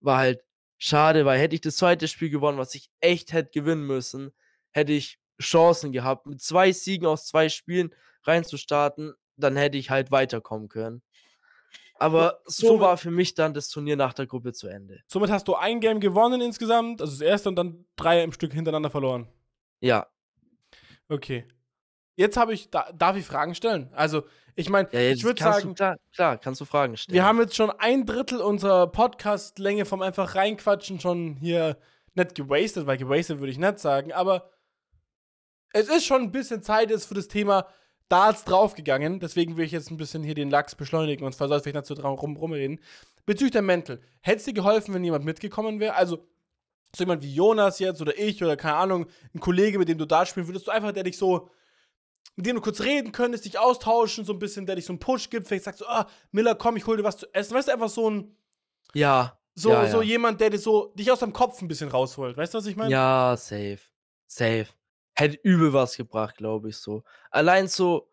[0.01, 0.43] War halt
[0.79, 4.31] schade, weil hätte ich das zweite Spiel gewonnen, was ich echt hätte gewinnen müssen,
[4.71, 10.09] hätte ich Chancen gehabt, mit zwei Siegen aus zwei Spielen reinzustarten, dann hätte ich halt
[10.09, 11.03] weiterkommen können.
[11.95, 15.01] Aber so somit- war für mich dann das Turnier nach der Gruppe zu Ende.
[15.07, 18.53] Somit hast du ein Game gewonnen insgesamt, also das erste und dann drei im Stück
[18.53, 19.27] hintereinander verloren.
[19.81, 20.07] Ja,
[21.11, 21.45] Okay.
[22.19, 23.87] Jetzt habe ich, da, darf ich Fragen stellen?
[23.93, 24.23] Also,
[24.57, 27.13] ich meine, ja ich würde sagen, du, klar, klar, kannst du Fragen stellen.
[27.13, 31.77] wir haben jetzt schon ein Drittel unserer Podcast-Länge vom einfach reinquatschen schon hier
[32.15, 34.49] nicht gewastet, weil gewastet würde ich nicht sagen, aber
[35.71, 37.67] es ist schon ein bisschen Zeit jetzt für das Thema
[38.09, 39.21] Darts draufgegangen.
[39.21, 41.77] Deswegen will ich jetzt ein bisschen hier den Lachs beschleunigen und zwar soll ich nicht
[41.77, 42.81] dazu dran rum, rumreden.
[43.25, 44.01] Bezüglich der Mental.
[44.19, 45.93] Hätte es dir geholfen, wenn jemand mitgekommen wäre?
[45.93, 46.27] Also,
[46.93, 50.05] so jemand wie Jonas jetzt oder ich oder keine Ahnung, ein Kollege, mit dem du
[50.05, 51.49] Darts spielen würdest, du einfach, der dich so,
[52.39, 54.99] mit dem du kurz reden könntest, dich austauschen, so ein bisschen, der dich so einen
[55.01, 57.53] Push gibt, vielleicht sagst du, ah, Miller, komm, ich hol dir was zu essen.
[57.53, 58.37] Weißt du, einfach so ein,
[58.93, 59.37] Ja.
[59.55, 60.07] so, ja, so ja.
[60.07, 62.37] jemand, der dir so, dich aus deinem Kopf ein bisschen rausholt.
[62.37, 62.91] Weißt du, was ich meine?
[62.91, 63.79] Ja, safe.
[64.25, 64.67] Safe.
[65.15, 67.03] Hätte übel was gebracht, glaube ich so.
[67.29, 68.09] Allein so,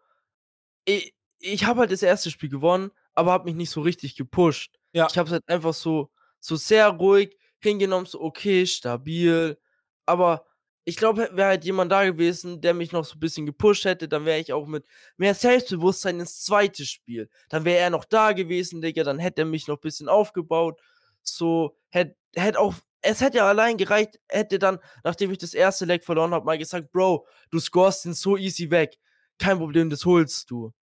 [0.85, 4.77] ich, ich habe halt das erste Spiel gewonnen, aber habe mich nicht so richtig gepusht.
[4.93, 5.07] Ja.
[5.09, 6.11] Ich habe es halt einfach so,
[6.41, 9.57] so sehr ruhig hingenommen, so okay, stabil.
[10.05, 10.47] Aber
[10.88, 14.07] ich glaube, wäre halt jemand da gewesen, der mich noch so ein bisschen gepusht hätte,
[14.07, 17.29] dann wäre ich auch mit mehr Selbstbewusstsein ins zweite Spiel.
[17.49, 20.81] Dann wäre er noch da gewesen, Digga, dann hätte er mich noch ein bisschen aufgebaut.
[21.22, 25.87] So, hätte hätt auch, es hätte ja allein gereicht, hätte dann, nachdem ich das erste
[25.87, 28.96] Leg verloren habe, mal gesagt, Bro, du scorest den so easy weg.
[29.40, 30.72] Kein Problem, das holst du.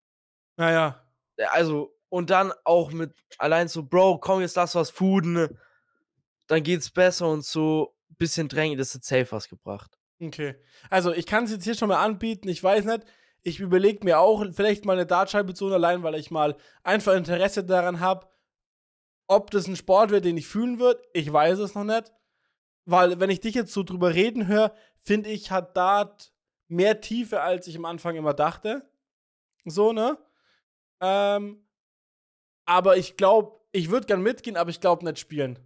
[0.59, 1.03] Naja.
[1.39, 5.49] Ja, Also, und dann auch mit allein so, Bro, komm, jetzt lass was fooden.
[6.47, 9.99] Dann geht's besser und so bisschen drängen, das hat safe was gebracht.
[10.21, 10.55] Okay.
[10.91, 12.49] Also, ich kann es jetzt hier schon mal anbieten.
[12.49, 13.05] Ich weiß nicht.
[13.43, 17.15] Ich überlege mir auch vielleicht mal eine Dartscheibe zu holen, allein, weil ich mal einfach
[17.15, 18.27] Interesse daran habe,
[19.27, 21.03] ob das ein Sport wird, den ich fühlen würde.
[21.13, 22.13] Ich weiß es noch nicht.
[22.87, 26.33] Weil, wenn ich dich jetzt so drüber reden höre, finde ich, hat Dart
[26.69, 28.89] mehr Tiefe, als ich am Anfang immer dachte.
[29.65, 30.19] So, ne?
[31.01, 31.67] Ähm,
[32.67, 35.59] aber ich glaube, ich würde gern mitgehen, aber ich glaube nicht spielen.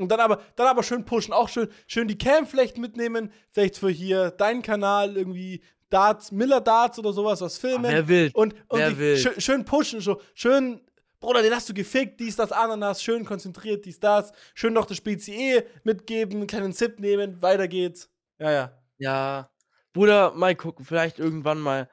[0.00, 3.78] Und dann aber, dann aber schön pushen, auch schön, schön die Cam vielleicht mitnehmen, vielleicht
[3.78, 7.90] für hier deinen Kanal irgendwie Darts, Miller Darts oder sowas, was filmen.
[7.90, 8.30] Wer will?
[8.34, 9.16] und und wer will?
[9.16, 10.80] Schön, schön pushen, so schön,
[11.18, 14.96] Bruder, den hast du gefickt, dies, das, Ananas, schön konzentriert, dies, das, schön noch das
[14.96, 18.08] Spezi mitgeben, einen kleinen Zip nehmen, weiter geht's.
[18.38, 18.76] Ja, ja.
[18.98, 19.50] Ja,
[19.92, 21.88] Bruder, mal gucken, vielleicht irgendwann mal.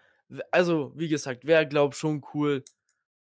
[0.51, 2.63] Also, wie gesagt, wäre, glaub schon cool,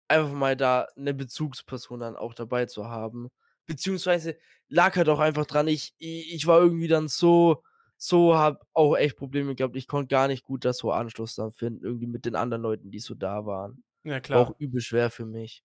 [0.08, 3.30] einfach mal da eine Bezugsperson dann auch dabei zu haben.
[3.72, 7.64] Beziehungsweise lag halt auch einfach dran, ich, ich, ich war irgendwie dann so,
[7.98, 9.76] so hab auch echt Probleme gehabt.
[9.76, 12.92] Ich konnte gar nicht gut das so Anschluss dann finden, irgendwie mit den anderen Leuten,
[12.92, 13.84] die so da waren.
[14.04, 14.40] Ja, War klar.
[14.42, 15.64] auch übel schwer für mich.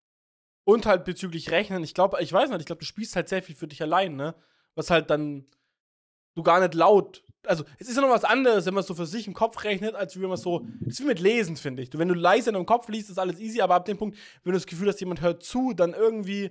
[0.65, 3.43] Und halt bezüglich Rechnen, ich glaube, ich weiß nicht, ich glaube, du spielst halt sehr
[3.43, 4.35] viel für dich allein, ne?
[4.75, 5.47] Was halt dann
[6.37, 7.25] du gar nicht laut.
[7.45, 9.95] Also, es ist ja noch was anderes, wenn man so für sich im Kopf rechnet,
[9.95, 10.67] als wenn man so.
[10.81, 11.91] Das ist wie mit Lesen, finde ich.
[11.91, 14.17] Du, wenn du leise in deinem Kopf liest, ist alles easy, aber ab dem Punkt,
[14.43, 16.51] wenn du das Gefühl hast, jemand hört zu, dann irgendwie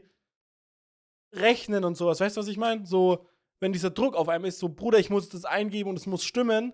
[1.35, 2.19] rechnen und sowas.
[2.19, 2.85] Weißt du, was ich meine?
[2.85, 3.25] So,
[3.59, 6.23] wenn dieser Druck auf einem ist, so, Bruder, ich muss das eingeben und es muss
[6.23, 6.73] stimmen,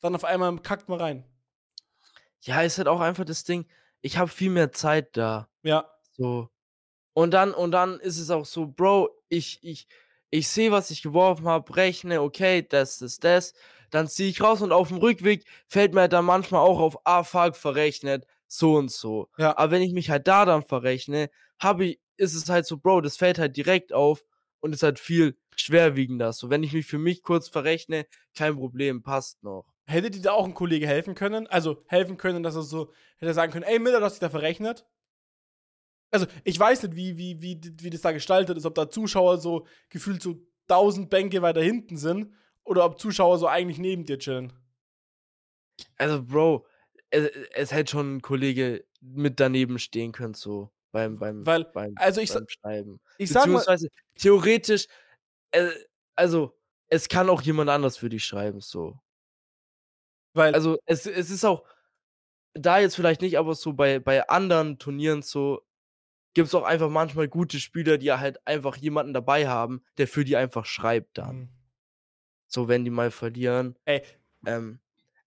[0.00, 1.24] dann auf einmal kackt man rein.
[2.42, 3.66] Ja, ist halt auch einfach das Ding,
[4.00, 5.48] ich habe viel mehr Zeit da.
[5.62, 5.90] Ja.
[6.12, 6.48] So.
[7.12, 9.86] Und dann, und dann ist es auch so, Bro, ich, ich,
[10.30, 13.52] ich sehe, was ich geworfen habe, rechne, okay, das, das, das.
[13.90, 16.98] Dann ziehe ich raus und auf dem Rückweg fällt mir halt dann manchmal auch auf,
[17.04, 19.28] ah, fuck, verrechnet, so und so.
[19.36, 19.58] Ja.
[19.58, 23.00] Aber wenn ich mich halt da dann verrechne, habe ich, ist es halt so, Bro,
[23.00, 24.24] das fällt halt direkt auf
[24.60, 26.32] und ist halt viel schwerwiegender.
[26.32, 29.66] So, wenn ich mich für mich kurz verrechne, kein Problem, passt noch.
[29.86, 31.46] Hätte dir da auch ein Kollege helfen können?
[31.46, 34.30] Also helfen können, dass er so hätte sagen können, ey Miller, du hast dich da
[34.30, 34.86] verrechnet?
[36.12, 39.38] Also, ich weiß nicht, wie, wie, wie, wie das da gestaltet ist, ob da Zuschauer
[39.38, 44.18] so gefühlt so 1000 Bänke weiter hinten sind oder ob Zuschauer so eigentlich neben dir
[44.18, 44.52] chillen.
[45.96, 46.66] Also, Bro,
[47.10, 51.92] es, es hätte schon ein Kollege mit daneben stehen können, so beim, beim, Weil, beim,
[51.96, 53.00] also ich, beim Schreiben.
[53.18, 53.64] ich sag mal,
[54.16, 54.86] theoretisch,
[55.52, 55.70] äh,
[56.16, 56.56] also,
[56.88, 58.98] es kann auch jemand anders für dich schreiben, so.
[60.34, 61.64] weil, Also, es, es ist auch,
[62.54, 65.62] da jetzt vielleicht nicht, aber so bei, bei anderen Turnieren so,
[66.34, 70.24] gibt es auch einfach manchmal gute Spieler, die halt einfach jemanden dabei haben, der für
[70.24, 71.36] die einfach schreibt dann.
[71.36, 71.48] Hm.
[72.46, 73.76] So, wenn die mal verlieren.
[73.84, 74.02] Ey.
[74.44, 74.80] Ähm,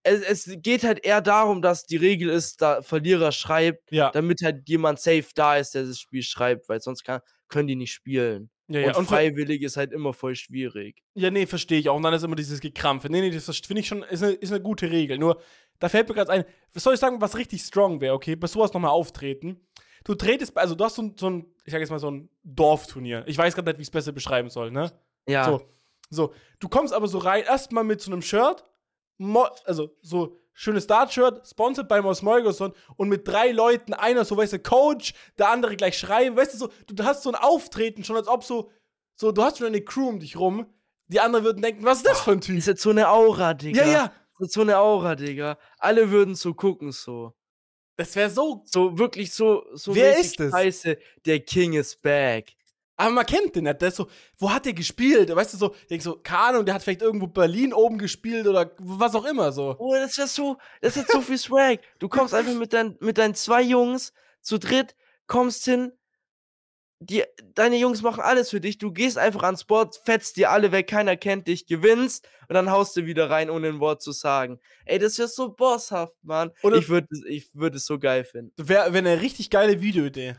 [0.03, 4.41] es, es geht halt eher darum, dass die Regel ist, da Verlierer schreibt, ja, damit
[4.43, 7.93] halt jemand safe da ist, der das Spiel schreibt, weil sonst kann, können die nicht
[7.93, 8.49] spielen.
[8.67, 8.87] ja, ja.
[8.89, 11.01] und, Und freiwillig ist halt immer voll schwierig.
[11.15, 11.95] ja, nee, verstehe ich auch.
[11.95, 13.09] Und dann ist immer dieses Gekrampfe.
[13.09, 15.17] Nee, nee, das finde ich schon, ist eine, ist eine gute Regel.
[15.17, 15.41] Nur,
[15.79, 18.47] da fällt mir gerade ein, was soll ich sagen, was richtig strong wäre, okay, bei
[18.47, 19.59] sowas nochmal auftreten.
[20.05, 22.29] Du tretest, also du hast so ein, so ein, ich sag jetzt mal so ein
[22.43, 23.23] Dorfturnier.
[23.25, 24.91] Ich weiß gerade nicht, wie ich es besser beschreiben soll, ne?
[25.27, 25.61] Ja, So,
[26.09, 26.33] so.
[26.59, 28.65] Du kommst aber so rein, erstmal mit so einem Shirt,
[29.23, 34.37] Mo also so schönes Dart-Shirt, sponsored bei Mos Moigerson und mit drei Leuten, einer so,
[34.37, 38.03] weißt du, Coach, der andere gleich schreiben, weißt du, so, du hast so ein Auftreten
[38.03, 38.69] schon, als ob so,
[39.15, 40.67] so, du hast schon eine Crew um dich rum,
[41.07, 42.57] die anderen würden denken, was ist das für ein Typ?
[42.57, 43.83] ist jetzt so eine Aura, Digga.
[43.83, 45.57] Ja, ja, Das ist so eine Aura, Digga.
[45.79, 47.33] Alle würden so gucken, so.
[47.95, 50.51] das wäre so, So wirklich so, so Wer ist es?
[50.51, 52.55] Scheiße, der King is back.
[53.03, 53.81] Aber man kennt den nicht.
[53.81, 55.35] Der ist so, wo hat der gespielt?
[55.35, 58.47] Weißt du, so, ich denk so, keine Ahnung, der hat vielleicht irgendwo Berlin oben gespielt
[58.47, 59.75] oder was auch immer so.
[59.77, 61.81] Oh, das ist ja so, das ist so viel Swag.
[61.99, 64.95] Du kommst einfach mit, dein, mit deinen zwei Jungs zu dritt,
[65.27, 65.91] kommst hin,
[66.99, 68.77] die, deine Jungs machen alles für dich.
[68.77, 72.71] Du gehst einfach ans Board, fetzt dir alle weg, keiner kennt dich, gewinnst und dann
[72.71, 74.61] haust du wieder rein, ohne ein Wort zu sagen.
[74.85, 76.51] Ey, das ist ja so bosshaft, Mann.
[76.61, 78.53] Oder- ich würde ich würd es so geil finden.
[78.55, 80.35] Wäre wär eine richtig geile Videoidee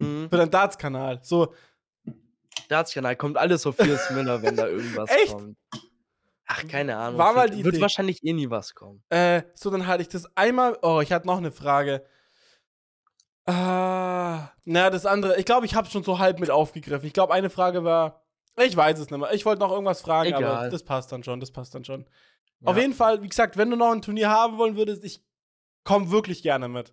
[0.00, 0.28] Mhm.
[0.30, 1.20] für deinen Darts-Kanal.
[1.22, 1.54] So,
[2.68, 5.32] Darts-Kanal kommt alles auf Fierce Miller, wenn da irgendwas Echt?
[5.32, 5.56] kommt.
[6.46, 7.18] Ach, keine Ahnung.
[7.18, 7.82] War mal wird- die wird Idee.
[7.82, 9.02] wahrscheinlich eh nie was kommen.
[9.10, 10.76] äh, so, dann halte ich das einmal.
[10.82, 12.04] Oh, ich hatte noch eine Frage.
[13.46, 15.38] Ah, na, das andere.
[15.38, 17.06] Ich glaube, ich habe schon so halb mit aufgegriffen.
[17.06, 18.24] Ich glaube, eine Frage war.
[18.58, 19.32] Ich weiß es nicht mehr.
[19.32, 20.70] Ich wollte noch irgendwas fragen, aber Egal.
[20.70, 21.40] das passt dann schon.
[21.40, 22.04] Das passt dann schon.
[22.60, 22.68] Ja.
[22.68, 25.24] Auf jeden Fall, wie gesagt, wenn du noch ein Turnier haben wollen würdest, ich
[25.84, 26.92] komme wirklich gerne mit.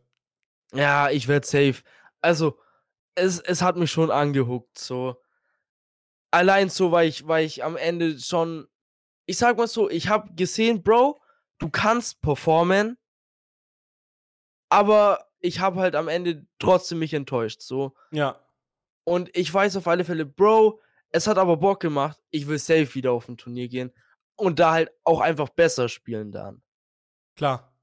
[0.74, 1.84] Ja, ich werde safe.
[2.22, 2.58] Also,
[3.18, 5.22] es, es hat mich schon angehuckt, so.
[6.32, 8.68] Allein so, weil ich, weil ich am Ende schon.
[9.26, 11.20] Ich sag mal so, ich habe gesehen, Bro,
[11.58, 12.98] du kannst performen,
[14.70, 17.96] aber ich habe halt am Ende trotzdem mich enttäuscht, so.
[18.12, 18.40] Ja.
[19.04, 22.20] Und ich weiß auf alle Fälle, Bro, es hat aber Bock gemacht.
[22.30, 23.94] Ich will safe wieder auf ein Turnier gehen
[24.36, 26.62] und da halt auch einfach besser spielen dann.
[27.36, 27.74] Klar.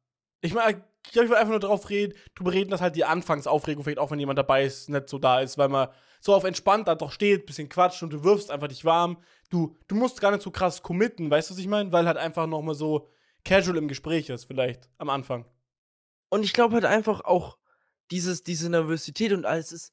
[0.40, 3.04] Ich meine, ich glaube, ich will einfach nur drauf reden, drüber reden, dass halt die
[3.04, 5.88] Anfangsaufregung vielleicht auch, wenn jemand dabei ist, nicht so da ist, weil man
[6.20, 9.18] so auf entspannt da doch steht, bisschen quatscht und du wirfst einfach dich warm.
[9.50, 11.92] Du, du musst gar nicht so krass committen, weißt du, was ich meine?
[11.92, 13.08] Weil halt einfach nochmal so
[13.44, 15.44] casual im Gespräch ist, vielleicht, am Anfang.
[16.30, 17.58] Und ich glaube halt einfach auch,
[18.10, 19.92] dieses, diese Nervosität und alles ist,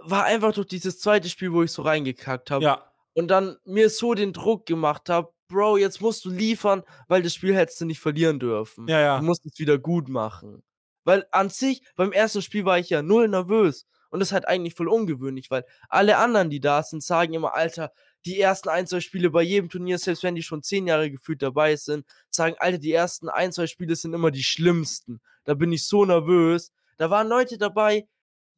[0.00, 2.64] war einfach durch dieses zweite Spiel, wo ich so reingekackt habe.
[2.64, 2.92] Ja.
[3.14, 7.34] Und dann mir so den Druck gemacht habe, Bro, jetzt musst du liefern, weil das
[7.34, 8.88] Spiel hättest du nicht verlieren dürfen.
[8.88, 9.18] Ja, ja.
[9.18, 10.62] Du musst es wieder gut machen.
[11.04, 13.86] Weil an sich, beim ersten Spiel war ich ja null nervös.
[14.10, 17.54] Und das ist halt eigentlich voll ungewöhnlich, weil alle anderen, die da sind, sagen immer,
[17.54, 17.92] Alter,
[18.24, 21.42] die ersten ein, zwei Spiele bei jedem Turnier, selbst wenn die schon zehn Jahre gefühlt
[21.42, 25.20] dabei sind, sagen, Alter, die ersten ein, zwei Spiele sind immer die schlimmsten.
[25.44, 26.72] Da bin ich so nervös.
[26.96, 28.08] Da waren Leute dabei,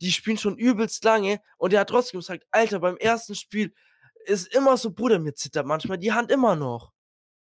[0.00, 3.74] die spielen schon übelst lange und der hat trotzdem gesagt, Alter, beim ersten Spiel
[4.28, 6.92] ist immer so, Bruder, mir zittert manchmal die Hand immer noch.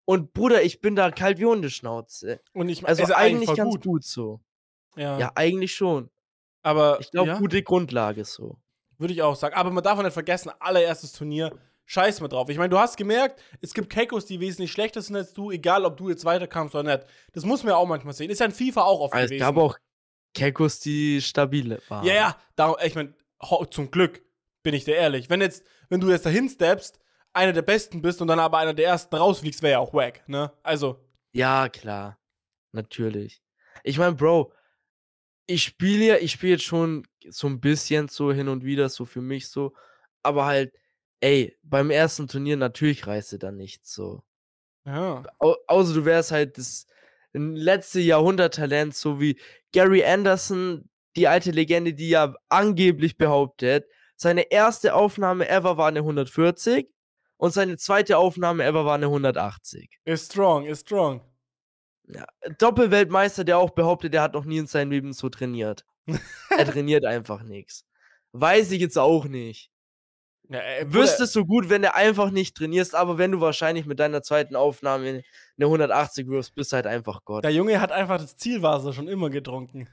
[0.05, 2.41] Und Bruder, ich bin da kalt wie Hundeschnauze.
[2.53, 4.05] Und ich Also ist eigentlich ganz gut.
[4.05, 4.41] so.
[4.97, 5.19] Ja.
[5.19, 6.11] Ja, eigentlich schon.
[6.63, 8.59] Aber Ich glaube, ja, gute Grundlage so.
[8.99, 9.55] würde ich auch sagen.
[9.55, 11.57] Aber man darf auch nicht vergessen, allererstes Turnier,
[11.87, 12.49] scheiß mal drauf.
[12.49, 15.85] Ich meine, du hast gemerkt, es gibt Kekos, die wesentlich schlechter sind als du, egal
[15.85, 17.07] ob du jetzt weiterkamst oder nicht.
[17.33, 18.31] Das muss man ja auch manchmal sehen.
[18.31, 19.41] Ist ja in FIFA auch oft es gewesen.
[19.41, 19.79] gab auch
[20.35, 22.05] Kekos, die stabile waren.
[22.05, 23.15] Ja, ja, da, ich meine,
[23.71, 24.23] zum Glück
[24.63, 25.31] bin ich dir ehrlich.
[25.31, 26.99] Wenn jetzt, wenn du jetzt dahin steppst,
[27.35, 30.27] einer der Besten bist und dann aber einer der Ersten rausfliegst, wäre ja auch wack,
[30.29, 30.53] ne?
[30.63, 30.99] Also,
[31.33, 32.19] Ja, klar.
[32.73, 33.43] Natürlich.
[33.85, 34.53] Ich meine, Bro,
[35.47, 39.05] ich spiele ja, ich spiele jetzt schon so ein bisschen so hin und wieder, so
[39.05, 39.75] für mich so.
[40.23, 40.73] Aber halt,
[41.21, 44.23] ey, beim ersten Turnier natürlich reißt du dann nichts so.
[44.87, 45.23] ja.
[45.39, 46.87] Au außer du wärst halt das
[47.33, 49.41] letzte Jahrhunderttalent, so wie
[49.73, 53.87] Gary Anderson, die alte Legende, die ja angeblich behauptet,
[54.21, 56.89] seine erste Aufnahme ever war eine 140
[57.39, 59.99] und seine zweite Aufnahme ever war eine 180.
[60.05, 61.23] Ist strong, ist strong.
[62.59, 65.87] Doppelweltmeister, der auch behauptet, er hat noch nie in seinem Leben so trainiert.
[66.07, 67.87] er trainiert einfach nichts.
[68.33, 69.71] Weiß ich jetzt auch nicht.
[70.51, 74.01] Ja, ey, Wüsstest du gut, wenn du einfach nicht trainierst, aber wenn du wahrscheinlich mit
[74.01, 75.07] deiner zweiten Aufnahme
[75.57, 77.45] eine 180 wirfst, bist du halt einfach Gott.
[77.45, 79.89] Der Junge hat einfach das Zielwasser schon immer getrunken.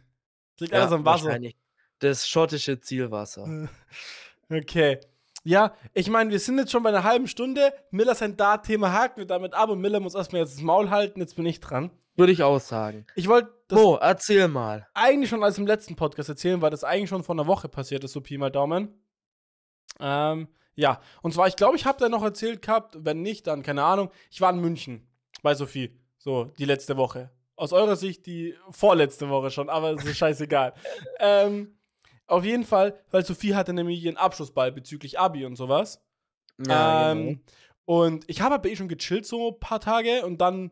[0.55, 1.25] Das liegt Ja, alles am Wasser.
[1.27, 1.55] wahrscheinlich.
[1.99, 3.69] Das schottische Zielwasser.
[4.49, 4.99] Okay.
[5.43, 7.73] Ja, ich meine, wir sind jetzt schon bei einer halben Stunde.
[7.91, 11.19] Miller sein Dart-Thema haken wir damit ab und Miller muss erstmal jetzt das Maul halten.
[11.19, 11.91] Jetzt bin ich dran.
[12.15, 13.05] Würde ich auch sagen.
[13.15, 14.87] Ich wollte Mo, erzähl mal.
[14.93, 18.03] eigentlich schon als im letzten Podcast erzählen, weil das eigentlich schon vor einer Woche passiert
[18.03, 18.89] ist, so Pi mal Daumen.
[19.99, 23.63] Ähm, ja, und zwar, ich glaube, ich habe da noch erzählt gehabt, wenn nicht, dann
[23.63, 24.11] keine Ahnung.
[24.31, 25.07] Ich war in München
[25.43, 27.31] bei Sophie, so die letzte Woche.
[27.55, 30.73] Aus eurer Sicht die vorletzte Woche schon, aber es ist scheißegal.
[31.19, 31.76] ähm,
[32.27, 36.03] auf jeden Fall, weil Sophie hatte nämlich ihren Abschlussball bezüglich Abi und sowas.
[36.65, 37.39] Ja, ähm, genau.
[37.85, 40.71] Und ich habe halt bei ihr schon gechillt so ein paar Tage und dann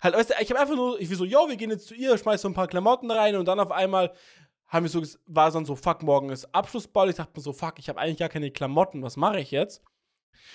[0.00, 1.94] halt, weißt du, ich habe einfach nur, ich will so, yo, wir gehen jetzt zu
[1.94, 4.12] ihr, schmeiß so ein paar Klamotten rein und dann auf einmal
[4.68, 7.10] haben wir so, war es dann so, fuck, morgen ist Abschlussball.
[7.10, 9.82] Ich dachte mir so, fuck, ich habe eigentlich gar keine Klamotten, was mache ich jetzt?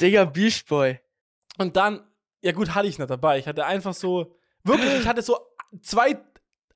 [0.02, 1.00] Digga, Beach Boy.
[1.58, 2.02] Und dann,
[2.42, 3.38] ja gut, hatte ich nicht dabei.
[3.38, 5.38] Ich hatte einfach so, wirklich, ich hatte so
[5.82, 6.18] zwei,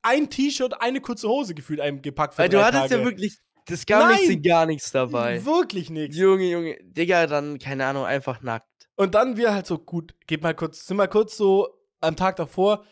[0.01, 2.97] ein T-Shirt, eine kurze Hose gefühlt eingepackt für Weil du hattest Tage.
[2.97, 3.37] ja wirklich
[3.67, 4.37] das gar nichts Nein!
[4.37, 5.45] und gar nichts dabei.
[5.45, 6.17] Wirklich nichts.
[6.17, 6.77] Junge, Junge.
[6.83, 8.67] Digga, dann, keine Ahnung, einfach nackt.
[8.95, 11.67] Und dann wir halt so, gut, geht mal kurz, sind mal kurz so
[12.01, 12.83] am Tag davor,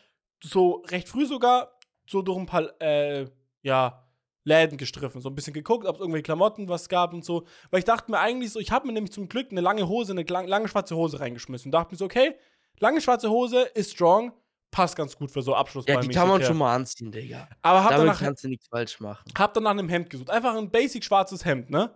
[0.44, 3.28] so recht früh sogar, so durch ein paar, äh,
[3.62, 4.06] ja,
[4.44, 7.46] Läden gestriffen, so ein bisschen geguckt, ob es irgendwelche Klamotten was gab und so.
[7.70, 10.14] Weil ich dachte mir eigentlich so, ich habe mir nämlich zum Glück eine lange Hose,
[10.14, 11.68] eine lang, lange schwarze Hose reingeschmissen.
[11.70, 12.36] Und dachte mir so, okay,
[12.80, 14.34] lange schwarze Hose ist strong,
[14.72, 17.48] passt ganz gut für so Abschluss Ja, die kann man schon mal anziehen, Digga.
[17.62, 19.24] Aber hab Damit danach, kannst du nichts falsch machen.
[19.38, 20.30] hab dann nach einem Hemd gesucht.
[20.30, 21.94] Einfach ein basic schwarzes Hemd, ne?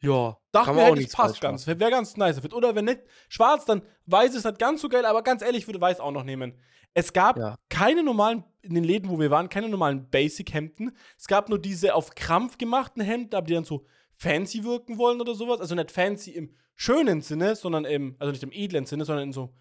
[0.00, 1.66] Ja, Dachte mir, auch das passt ganz.
[1.66, 2.40] Wäre ganz nice.
[2.52, 5.66] Oder wenn nicht schwarz, dann weiß ist nicht ganz so geil, aber ganz ehrlich, ich
[5.68, 6.54] würde weiß auch noch nehmen.
[6.94, 7.56] Es gab Ja.
[7.68, 10.96] keine normalen, in den Läden, wo wir waren, keine normalen Basic-Hemden.
[11.16, 15.20] Es gab nur diese auf Krampf gemachten Hemden, aber die dann so fancy wirken wollen
[15.20, 15.60] oder sowas.
[15.60, 19.32] Also nicht fancy im schönen Sinne, sondern im, also nicht im edlen Sinne, sondern in
[19.32, 19.52] so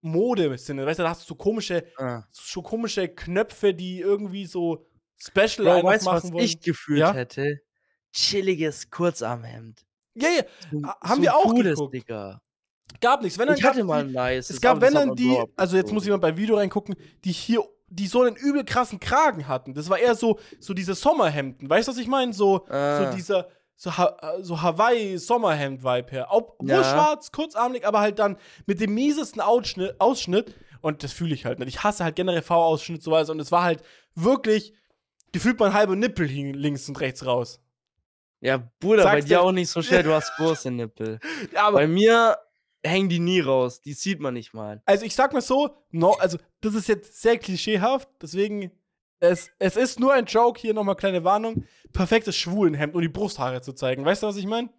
[0.00, 0.86] Mode-Sinne.
[0.86, 2.22] Weißt du, da hast du so komische, Ah.
[2.30, 4.86] so komische Knöpfe, die irgendwie so
[5.16, 6.44] special Bro, weißt du, was machen wollen.
[6.44, 7.12] ich gefühlt Ja?
[7.12, 7.60] hätte?
[8.12, 9.84] Chilliges Kurzarmhemd.
[10.14, 10.42] ja, ja,
[10.72, 11.94] So- Ha- haben so wir auch cooles, geguckt.
[11.94, 12.40] Digga.
[13.00, 13.38] gab nichts.
[13.38, 14.50] Wenn Ich hatte mal ein nice.
[14.50, 18.06] Es gab, wenn dann die, also jetzt muss jemand bei Video reingucken, die hier, die
[18.06, 19.74] so einen übel krassen Kragen hatten.
[19.74, 21.68] Das war eher so, so diese Sommerhemden.
[21.70, 22.32] Weißt du, was ich meine?
[22.32, 23.04] So, Ah.
[23.10, 23.48] so dieser,
[23.80, 26.32] so, ha äh, so Hawaii-Sommerhemd-Vibe her.
[26.32, 26.82] Auch Ja.
[26.82, 29.94] schwarz, kurzarmig, aber halt dann mit dem miesesten Ausschnitt.
[30.00, 30.54] Ausschnitt.
[30.80, 31.68] Und das fühle ich halt nicht.
[31.68, 33.30] Ich hasse halt generell V-Ausschnitt sowas.
[33.30, 33.82] Und es war halt
[34.14, 34.74] wirklich,
[35.32, 37.60] gefühlt mein halber Nippel hing links und rechts raus.
[38.40, 41.18] Ja, Bruder, bei Sag's dir dir- auch nicht so schnell, du hast große Nippel.
[41.52, 42.36] Ja, aber Bei mir
[42.84, 44.80] hängen die nie raus, die sieht man nicht mal.
[44.86, 48.70] Also ich sag mal so, no, also das ist jetzt sehr klischeehaft, deswegen
[49.20, 51.64] es, es ist nur ein Joke, hier nochmal kleine Warnung.
[51.92, 54.04] Perfektes Schwulenhemd, um die Brusthaare zu zeigen.
[54.04, 54.70] Weißt du, was ich meine?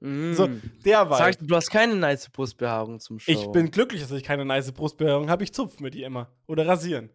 [0.00, 0.32] Mm.
[0.32, 0.48] So,
[0.84, 1.30] der war.
[1.32, 3.32] Du, du hast keine nice Brustbehaarung zum Show.
[3.32, 5.44] Ich bin glücklich, dass ich keine nice Brustbehaarung habe.
[5.44, 6.30] Ich zupf mir die immer.
[6.46, 7.10] Oder rasieren.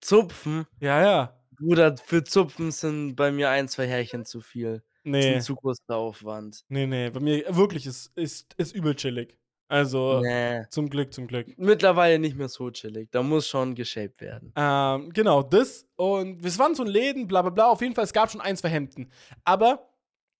[0.00, 0.66] Zupfen.
[0.80, 1.40] Ja, ja.
[1.58, 4.82] Bruder, für Zupfen sind bei mir ein, zwei Härchen zu viel.
[5.04, 5.34] Das ist Nee.
[5.36, 6.64] ein zu großer Aufwand.
[6.68, 7.10] Nee, nee.
[7.10, 9.36] Bei mir wirklich ist, ist, ist übel chillig.
[9.68, 10.62] Also, Nee.
[10.70, 11.46] zum Glück, zum Glück.
[11.58, 13.10] Mittlerweile nicht mehr so chillig.
[13.10, 14.52] Da muss schon geshaped werden.
[14.56, 15.86] Ähm, genau, das.
[15.96, 17.66] Und es waren so ein Läden, bla bla bla.
[17.68, 19.10] Auf jeden Fall, es gab schon ein, zwei Hemden.
[19.44, 19.88] Aber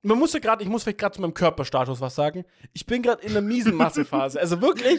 [0.02, 2.44] man muss ja gerade, ich muss vielleicht gerade zu meinem Körperstatus was sagen.
[2.72, 4.38] Ich bin gerade in einer miesen Massephase.
[4.40, 4.98] also wirklich,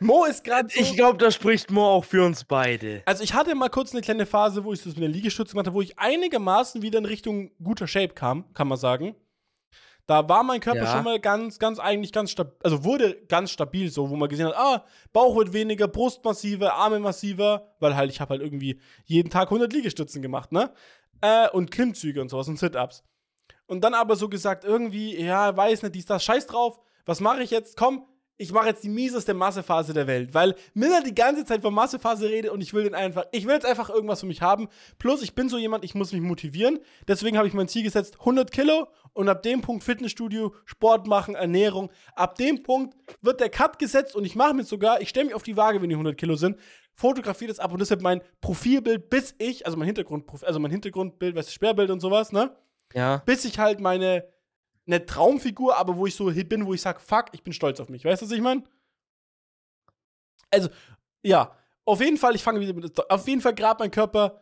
[0.00, 0.80] Mo ist gerade so.
[0.80, 3.02] Ich glaube, da spricht Mo auch für uns beide.
[3.04, 5.66] also ich hatte mal kurz eine kleine Phase, wo ich das mit der Liegestütze gemacht
[5.66, 9.14] habe, wo ich einigermaßen wieder in Richtung guter Shape kam, kann man sagen.
[10.06, 10.92] Da war mein Körper Ja.
[10.92, 14.46] schon mal ganz, ganz eigentlich ganz stabil, also wurde ganz stabil so, wo man gesehen
[14.46, 18.80] hat, ah, Bauch wird weniger, Brust massiver, Arme massiver, weil halt ich habe halt irgendwie
[19.04, 20.72] jeden Tag 100 Liegestützen gemacht, ne?
[21.20, 23.04] Äh, und Klimmzüge und sowas und Sit-Ups.
[23.66, 27.42] Und dann aber so gesagt, irgendwie, ja, weiß nicht, dies, das, scheiß drauf, was mache
[27.42, 27.76] ich jetzt?
[27.76, 28.04] Komm,
[28.38, 32.28] ich mache jetzt die mieseste Massephase der Welt, weil Miller die ganze Zeit von Massephase
[32.28, 34.68] redet und ich will den einfach, ich will jetzt einfach irgendwas für mich haben.
[34.98, 36.80] Plus, ich bin so jemand, ich muss mich motivieren.
[37.06, 41.34] Deswegen habe ich mein Ziel gesetzt, 100 Kilo und ab dem Punkt Fitnessstudio, Sport machen,
[41.34, 41.90] Ernährung.
[42.14, 45.34] Ab dem Punkt wird der Cut gesetzt und ich mache mir sogar, ich stelle mich
[45.34, 46.58] auf die Waage, wenn die 100 Kilo sind,
[46.94, 51.34] fotografiere das ab und deshalb mein Profilbild, bis ich, also mein Hintergrundprofil, also mein Hintergrundbild,
[51.34, 52.56] weißt du, Sperrbild und sowas, ne?
[52.94, 53.22] Ja.
[53.24, 54.26] bis ich halt meine
[54.86, 57.88] eine Traumfigur, aber wo ich so bin, wo ich sag, fuck, ich bin stolz auf
[57.88, 58.04] mich.
[58.04, 58.64] Weißt du, was ich meine?
[60.50, 60.68] Also,
[61.22, 64.40] ja, auf jeden Fall, ich fange wieder mit, auf jeden Fall gerade mein Körper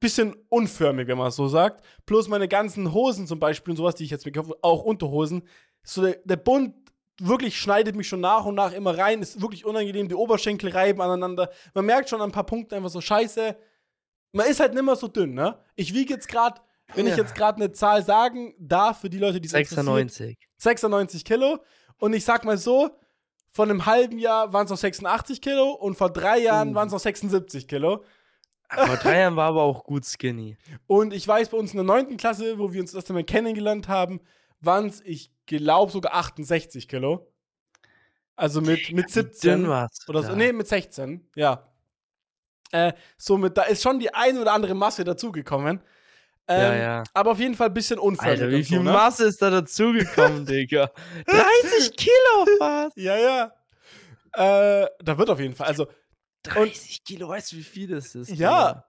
[0.00, 1.84] bisschen unförmig, wenn man es so sagt.
[2.06, 5.42] Plus meine ganzen Hosen zum Beispiel und sowas, die ich jetzt gekauft habe, auch Unterhosen.
[5.82, 6.74] So der, der Bund
[7.20, 9.20] wirklich schneidet mich schon nach und nach immer rein.
[9.22, 10.08] Ist wirklich unangenehm.
[10.08, 11.50] Die Oberschenkel reiben aneinander.
[11.74, 13.56] Man merkt schon an ein paar Punkten einfach so, scheiße.
[14.32, 15.58] Man ist halt nimmer so dünn, ne?
[15.76, 16.60] Ich wiege jetzt gerade,
[16.94, 17.18] wenn ich Ja.
[17.18, 20.38] jetzt gerade eine Zahl sagen darf, für die Leute, die es interessiert, 96.
[20.56, 21.58] 96 Kilo.
[21.98, 22.90] Und ich sag mal so,
[23.50, 26.74] vor einem halben Jahr waren es noch 86 Kilo und vor drei Jahren Uh.
[26.74, 28.04] waren es noch 76 Kilo.
[28.72, 30.56] Vor drei Jahren war aber auch gut skinny.
[30.86, 32.16] Und ich weiß, bei uns in der 9.
[32.16, 34.20] Klasse, wo wir uns das mal kennengelernt haben,
[34.60, 37.26] waren es, ich glaube, sogar 68 Kilo.
[38.36, 39.50] Also mit, mit 17.
[39.62, 40.08] Dünn war's.
[40.08, 40.34] Oder so.
[40.34, 41.68] Nee, mit 16, ja.
[42.72, 45.82] Äh, somit, da ist schon die ein oder andere Masse dazugekommen.
[46.46, 47.04] Ähm, Ja, ja.
[47.12, 48.40] Aber auf jeden Fall ein bisschen unförmig.
[48.40, 48.92] Alter, wie viel so, ne?
[48.92, 50.90] Masse ist da dazugekommen, Digga?
[51.26, 52.96] 30 Kilo fast.
[52.96, 53.52] Ja, ja.
[54.32, 55.66] Äh, da wird auf jeden Fall.
[55.66, 55.88] Also,
[56.44, 58.30] 30 Kilo, weißt du, wie viel das ist?
[58.30, 58.84] ja.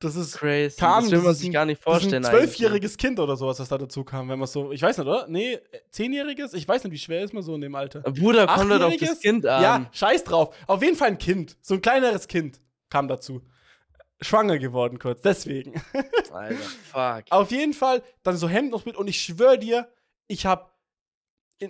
[0.00, 0.80] Das ist Crazy.
[0.80, 2.24] Ahnung, das will man sich ein- gar nicht Das ist vorstellen.
[2.24, 4.70] ein zwölfjähriges Kind oder sowas, das da dazu kam, wenn man so.
[4.70, 5.26] Ich weiß nicht, oder?
[5.26, 5.60] Nee, äh,
[5.90, 6.54] zehnjähriges?
[6.54, 8.06] Ich weiß nicht, wie schwer ist man so in dem Alter.
[8.06, 8.22] eigentlich.
[8.22, 9.18] Bruder, kommt halt auf das?
[9.18, 9.60] Kind an.
[9.60, 10.54] Ja, scheiß drauf.
[10.68, 11.56] Auf jeden Fall ein Kind.
[11.62, 12.60] So ein kleineres Kind
[12.90, 13.42] kam dazu.
[14.20, 15.82] Schwanger geworden kurz, deswegen.
[16.30, 17.24] Alter, fuck.
[17.30, 19.88] Auf jeden Fall dann so Hemd noch mit und ich schwöre dir,
[20.28, 20.77] ich hab.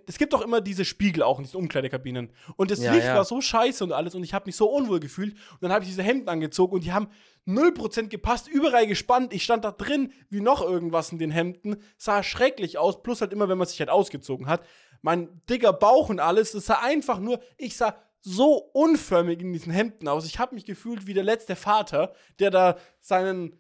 [0.06, 2.30] Es gibt doch immer diese Spiegel auch in diesen Umkleidekabinen.
[2.56, 3.14] Und das Ja, Licht ja.
[3.14, 5.32] war so scheiße und alles und ich habe mich so unwohl gefühlt.
[5.34, 7.08] Und dann habe ich diese Hemden angezogen und die haben
[7.46, 9.32] 0% gepasst, überall gespannt.
[9.32, 11.76] Ich stand da drin wie noch irgendwas in den Hemden.
[11.96, 14.62] Sah schrecklich aus, plus halt immer, wenn man sich halt ausgezogen hat.
[15.00, 19.72] Mein dicker Bauch und alles, das sah einfach nur, ich sah so unförmig in diesen
[19.72, 20.26] Hemden aus.
[20.26, 23.58] Ich habe mich gefühlt wie der letzte Vater, der da seinen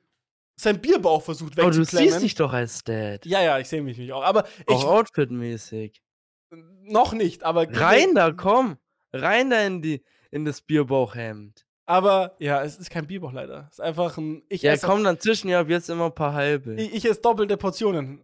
[0.56, 2.10] sein Bierbauch versucht Aber du wegzuklemmen.
[2.10, 3.24] siehst dich doch als Dad.
[3.24, 4.24] ja, ja, ich sehe mich nicht auch.
[4.24, 6.02] Aber ich Auch outfitmäßig.
[6.50, 8.76] Noch nicht, aber Rein da, komm.
[9.12, 11.66] Rein da in, die, in das Bierbauchhemd.
[11.86, 13.66] Aber ja, es ist kein Bierbauch leider.
[13.70, 14.42] Es ist einfach ein.
[14.48, 16.74] Ich Ja, esse, komm dann zwischen, ja, ab jetzt immer ein paar halbe.
[16.74, 18.22] ich, ich esse doppelte Portionen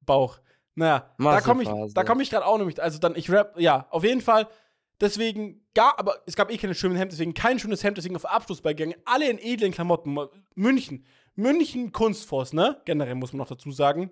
[0.00, 0.40] Bauch.
[0.74, 2.82] Naja, da komme ich, da komm ich gerade auch nämlich.
[2.82, 4.48] Also dann, ich rap, ja, auf jeden Fall.
[5.00, 8.24] Deswegen, gar, aber es gab eh keine schönen Hemd, deswegen kein schönes Hemd, deswegen auf
[8.24, 9.00] Abschlussball gegangen.
[9.04, 10.16] Alle in edlen Klamotten.
[10.56, 11.04] München.
[11.36, 12.80] München Kunstforce, ne?
[12.84, 14.10] Generell muss man noch dazu sagen.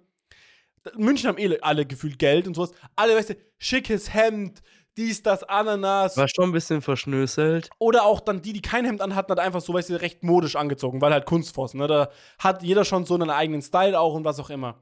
[0.96, 2.72] München haben eh alle gefühlt Geld und sowas.
[2.96, 4.62] Alle, weißt du, schickes Hemd,
[4.96, 6.16] dies, das, Ananas.
[6.16, 7.70] War schon ein bisschen verschnöselt.
[7.78, 10.56] Oder auch dann die, die kein Hemd anhatten, hat einfach so, weißt du, recht modisch
[10.56, 11.86] angezogen, weil halt Kunstforce, ne?
[11.86, 14.80] Da hat jeder schon so einen eigenen Style auch und was auch immer.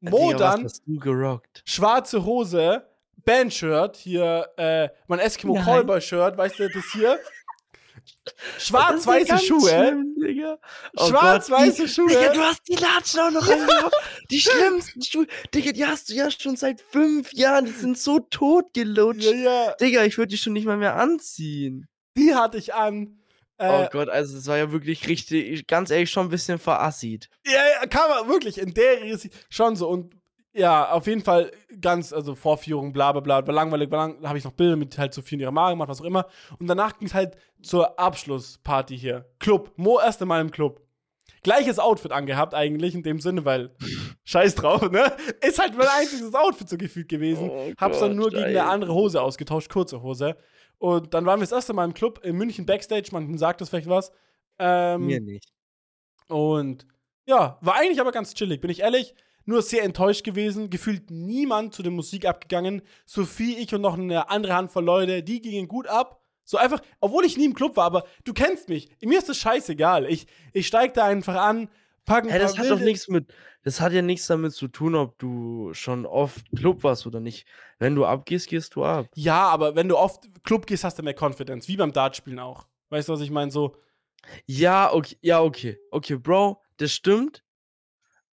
[0.00, 0.68] Mo dann,
[1.64, 2.84] schwarze Hose,
[3.24, 5.54] Bandshirt, hier, äh, mein Eskimo.
[5.54, 7.18] Callboy-Shirt, weißt du, das hier.
[8.58, 10.04] Schwarz-weiße Schuhe.
[10.96, 12.08] Oh Schwarz-weiße Schuhe.
[12.08, 13.94] Digga, du hast die Latschen auch noch angehabt.
[14.30, 15.26] Die schlimmsten Schuhe.
[15.54, 17.64] Digga, die hast du ja schon seit fünf Jahren.
[17.66, 19.24] Die sind so totgelutscht.
[19.24, 21.88] Ja, ja, Digga, ich würde die schon nicht mal mehr anziehen.
[22.16, 23.18] die hatte ich an.
[23.58, 27.28] oh Äh, Gott, also es war ja wirklich richtig, ganz ehrlich, schon ein bisschen verassit.
[27.44, 30.14] Ja, ja, kann man wirklich in der Risi schon so und
[30.54, 31.50] ja, auf jeden Fall
[31.80, 34.98] ganz, also Vorführung, bla bla bla, war langweilig, war lang, habe ich noch Bilder mit
[34.98, 36.26] halt Sophie in ihrer Mare gemacht, was auch immer.
[36.58, 39.26] Und danach ging es halt zur Abschlussparty hier.
[39.38, 39.72] Club.
[39.76, 40.80] Mo erste Mal im Club.
[41.42, 43.74] Gleiches Outfit angehabt eigentlich in dem Sinne, weil
[44.24, 45.12] scheiß drauf, ne?
[45.40, 47.50] Ist halt mein einziges Outfit so gefühlt gewesen.
[47.50, 50.36] Oh Hab's dann nur gegen eine andere Hose ausgetauscht, kurze Hose.
[50.78, 53.70] Und dann waren wir das erste Mal im Club in München Backstage, man sagt das
[53.70, 54.12] vielleicht was.
[54.58, 55.48] Ähm, Mir nicht.
[56.28, 56.86] und
[57.24, 59.14] ja, war eigentlich aber ganz chillig, bin ich ehrlich.
[59.44, 60.70] Nur sehr enttäuscht gewesen.
[60.70, 62.82] Gefühlt niemand zu der Musik abgegangen.
[63.06, 66.20] Sophie, ich und noch eine andere Handvoll Leute, die gingen gut ab.
[66.44, 68.88] So einfach, obwohl ich nie im Club war, aber du kennst mich.
[69.00, 70.06] Mir ist das scheißegal.
[70.06, 71.68] Ich, ich steig da einfach an,
[72.04, 73.32] pack ein Hä, das hat doch nichts mit,
[73.62, 77.46] das hat ja nichts damit zu tun, ob du schon oft Club warst oder nicht.
[77.78, 79.06] Wenn du abgehst, gehst du ab.
[79.14, 81.68] Ja, aber wenn du oft Club gehst, hast du mehr Confidence.
[81.68, 82.66] Wie beim Dartspielen auch.
[82.90, 83.50] Weißt du, was ich meine?
[83.50, 83.76] So,
[84.46, 85.78] Ja, okay, ja, okay.
[85.90, 87.44] Okay, Bro, das stimmt.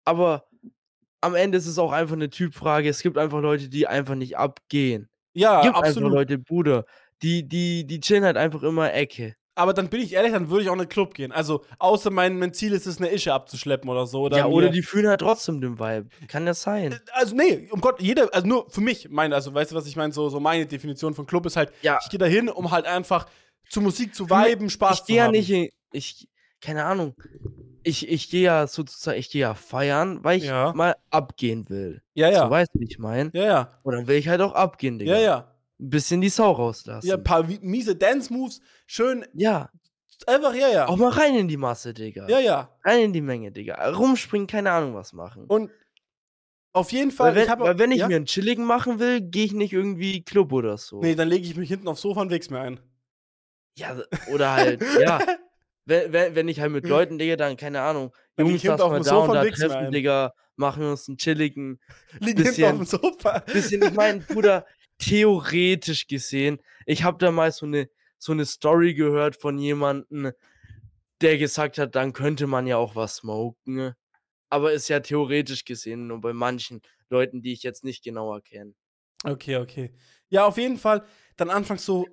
[0.04, 0.46] Aber
[1.26, 2.88] am Ende ist es auch einfach eine Typfrage.
[2.88, 5.08] Es gibt einfach Leute, die einfach nicht abgehen.
[5.34, 5.96] ja, gibt absolut.
[6.04, 6.84] einfach Leute, Bruder,
[7.22, 9.34] die, die, die chillen halt einfach immer Ecke.
[9.58, 11.32] Aber dann bin ich ehrlich, dann würde ich auch in den Club gehen.
[11.32, 14.20] Also, außer mein, mein Ziel ist es, eine Ische abzuschleppen oder so.
[14.24, 16.08] Oder ja, oder mir- die fühlen halt trotzdem den Vibe.
[16.28, 17.00] Kann ja sein.
[17.12, 19.96] Also, nee, um Gott, jeder, also nur für mich, meine, also, weißt du, was ich
[19.96, 20.12] meine?
[20.12, 21.98] So, so meine Definition von Club ist halt, Ja.
[22.02, 23.26] ich gehe da hin, um halt einfach
[23.70, 25.30] zu Musik zu viben, Spaß ich zu gehe ja haben.
[25.32, 26.28] nicht, in- ich,
[26.60, 27.14] keine Ahnung.
[27.86, 30.72] Ich, ich gehe ja sozusagen, ich gehe ja feiern, weil ich Ja.
[30.74, 32.02] mal abgehen will.
[32.14, 32.44] Ja, ja.
[32.44, 33.30] So weißt du, wie ich meine.
[33.32, 33.78] ja, ja.
[33.84, 35.14] Und dann will ich halt auch abgehen, Digga.
[35.14, 35.54] Ja, ja.
[35.78, 37.06] Ein bisschen die Sau rauslassen.
[37.06, 39.70] Ja, ein paar miese Dance-Moves, schön, ja.
[40.26, 40.88] einfach, ja, ja.
[40.88, 42.26] Auch mal rein in die Masse, Digga.
[42.28, 42.70] Ja, ja.
[42.84, 43.88] Rein in die Menge, Digga.
[43.90, 45.44] Rumspringen, keine Ahnung was machen.
[45.46, 45.70] Und
[46.72, 48.08] auf jeden Fall, weil, wenn, ich weil wenn ich ja?
[48.08, 51.00] mir einen chilligen machen will, gehe ich nicht irgendwie Club oder so.
[51.00, 52.80] Nee, dann lege ich mich hinten aufs Sofa und leg's mir ein.
[53.78, 53.96] Ja,
[54.32, 55.20] oder halt, ja.
[55.86, 59.02] Wenn, wenn, ich halt mit Leuten, Digga, dann, keine Ahnung, Jungs, hinten lass auf dem
[59.04, 59.92] da Sofa und treffen.
[59.92, 61.78] Digga, machen wir uns einen chilligen
[62.20, 63.38] Liegen hinten auf dem Bisschen- Sofa.
[63.40, 64.66] bisschen, ich meine, Bruder,
[64.98, 70.32] theoretisch gesehen, ich habe da mal so eine, so eine Story gehört von jemandem,
[71.20, 73.94] der gesagt hat, dann könnte man ja auch was smoken.
[74.50, 78.74] Aber ist ja theoretisch gesehen nur bei manchen Leuten, die ich jetzt nicht genauer kenne.
[79.24, 79.94] Okay, okay.
[80.28, 81.04] Ja, auf jeden Fall.
[81.36, 82.06] Dann anfangs so,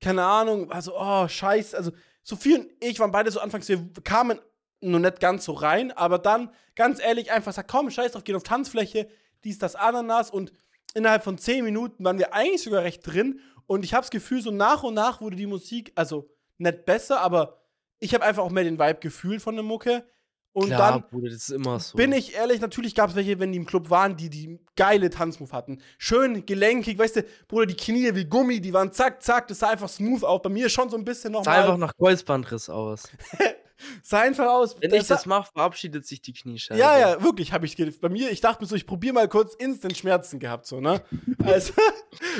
[0.00, 1.76] keine Ahnung, also, oh, scheiße.
[1.76, 1.92] Also,
[2.22, 4.38] Sophie und ich waren beide so anfangs, wir kamen
[4.80, 8.36] nur nicht ganz so rein, aber dann, ganz ehrlich, einfach sagt, komm, scheiß drauf, gehen
[8.36, 9.08] auf Tanzfläche,
[9.44, 10.52] dies, das, Ananas und
[10.94, 14.42] innerhalb von zehn Minuten waren wir eigentlich sogar recht drin und ich habe das Gefühl,
[14.42, 17.62] so nach und nach wurde die Musik, also nicht besser, aber
[17.98, 20.04] ich habe einfach auch mehr den Vibe gefühlt von der Mucke
[20.54, 21.96] und Klar, dann Bruder, das ist immer so.
[21.96, 25.08] bin ich ehrlich, natürlich gab es welche, wenn die im Club waren, die die geile
[25.08, 25.80] Tanzmove hatten.
[25.96, 29.70] Schön gelenkig, weißt du, Bruder, die Knie wie Gummi, die waren zack, zack, das sah
[29.70, 30.42] einfach smooth aus.
[30.42, 31.78] Bei mir schon so ein bisschen Sah einfach nochmal.
[31.78, 33.04] nach Kreuzbandriss aus.
[34.02, 34.80] Sah einfach aus.
[34.80, 36.78] Wenn das ich das mache, verabschiedet sich die Kniescheibe.
[36.80, 39.54] ja, ja, wirklich, habe ich bei mir, ich dachte mir so, ich probiere mal kurz
[39.54, 41.02] instant Schmerzen gehabt, so, ne?
[41.44, 41.72] Also,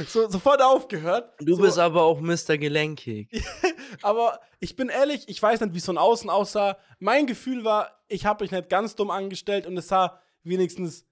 [0.07, 1.33] so, sofort aufgehört.
[1.41, 2.57] Du so, bist aber auch Mr.
[2.59, 3.29] Gelenkig.
[4.03, 6.79] Aber ich bin ehrlich, ich weiß nicht, wie es von außen aussah.
[6.99, 11.07] Mein Gefühl war, ich habe mich nicht ganz dumm angestellt und es sah wenigstens,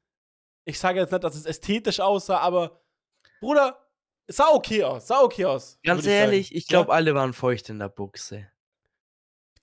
[0.64, 2.80] ich sage jetzt nicht, dass es ästhetisch aussah, aber
[3.40, 3.78] Bruder,
[4.26, 5.78] es sah okay aus, sah okay aus.
[5.82, 6.58] Ganz ehrlich, sagen.
[6.58, 6.94] ich glaube, Ja?
[6.94, 8.46] alle waren feucht in der Buchse.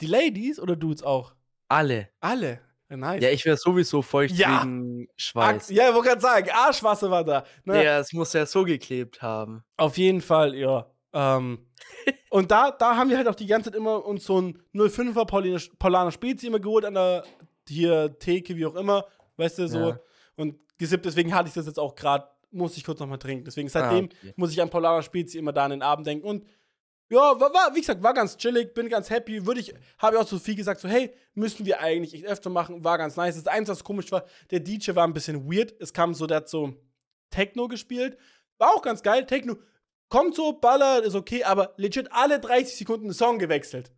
[0.02, 1.34] Die Ladies oder Dudes auch?
[1.68, 2.10] Alle.
[2.20, 2.60] Alle.
[2.90, 3.22] Ja, nice.
[3.22, 4.62] Ja, ich wäre sowieso feucht Ja.
[4.64, 5.70] wegen Schweiß.
[5.72, 7.44] ja, ich wollte gerade sagen, Arschwasser war da.
[7.66, 7.84] Ne?
[7.84, 9.64] Ja, es muss ja so geklebt haben.
[9.76, 10.90] Auf jeden Fall, ja.
[11.14, 11.68] Ähm,
[12.30, 15.26] und da, da haben wir halt auch die ganze Zeit immer uns so ein 05er
[15.26, 17.24] Pauliner, Paulaner Spezi immer geholt an der
[17.68, 19.90] hier Theke, wie auch immer, weißt du, so.
[19.90, 20.00] Ja.
[20.38, 23.44] Und gesippt, deswegen hatte ich das jetzt auch gerade, muss ich kurz nochmal trinken.
[23.44, 24.34] Deswegen seitdem Ah, okay.
[24.38, 26.26] muss ich an Polana Spezi immer da an den Abend denken.
[26.26, 26.46] Und
[27.10, 29.46] ja, war, war, wie gesagt, war ganz chillig, bin ganz happy.
[29.46, 32.50] Würde ich, habe ich auch zu viel gesagt, so, hey, müssen wir eigentlich echt öfter
[32.50, 33.36] machen, war ganz nice.
[33.36, 35.74] Das Einzige, was komisch war, der DJ war ein bisschen weird.
[35.80, 36.74] Es kam so, der hat so
[37.30, 38.18] Techno gespielt.
[38.58, 39.26] War auch ganz geil.
[39.26, 39.58] Techno
[40.10, 43.92] kommt so, ballert, ist okay, aber legit alle 30 Sekunden einen Song gewechselt.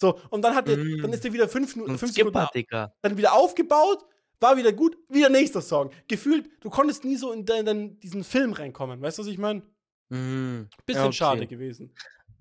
[0.00, 1.02] So, und dann hat der, Mm.
[1.02, 2.94] dann ist der wieder fünf Minuten, Ein fünf Sekunden Skipper, Digga.
[3.02, 4.04] dann wieder aufgebaut,
[4.40, 5.90] war wieder gut, wieder nächster Song.
[6.08, 9.00] Gefühlt, du konntest nie so in de- in diesen Film reinkommen.
[9.00, 9.62] Weißt du, was ich meine?
[10.10, 10.68] Mhm.
[10.84, 11.16] Bisschen Ja, okay.
[11.16, 11.94] schade gewesen.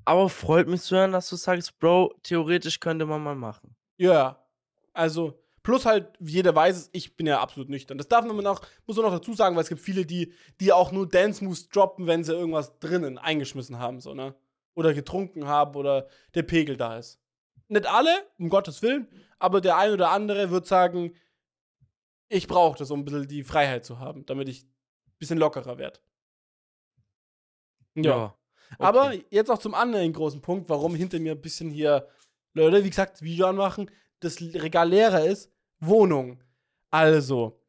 [0.05, 3.75] Aber freut mich zu hören, dass du sagst, Bro, theoretisch könnte man mal machen.
[3.97, 4.43] Ja,
[4.91, 7.97] also, plus halt, wie jeder weiß es, ich bin ja absolut nüchtern.
[7.97, 10.73] Das darf man auch, muss man noch dazu sagen, weil es gibt viele, die, die
[10.73, 14.35] auch nur Dance Moves droppen, wenn sie irgendwas drinnen eingeschmissen haben, so, ne?
[14.75, 17.19] Oder getrunken haben oder der Pegel da ist.
[17.67, 19.07] Nicht alle, um Gottes Willen,
[19.39, 21.15] aber der ein oder andere wird sagen,
[22.27, 25.77] ich brauche das, um ein bisschen die Freiheit zu haben, damit ich ein bisschen lockerer
[25.77, 25.99] werde.
[27.95, 28.13] Ja.
[28.15, 28.37] Aber
[28.79, 29.25] okay.
[29.29, 32.07] jetzt auch zum anderen großen Punkt, warum hinter mir ein bisschen hier,
[32.53, 36.41] Leute, wie gesagt, Video anmachen, das Regal leerer ist, Wohnung.
[36.89, 37.59] Also,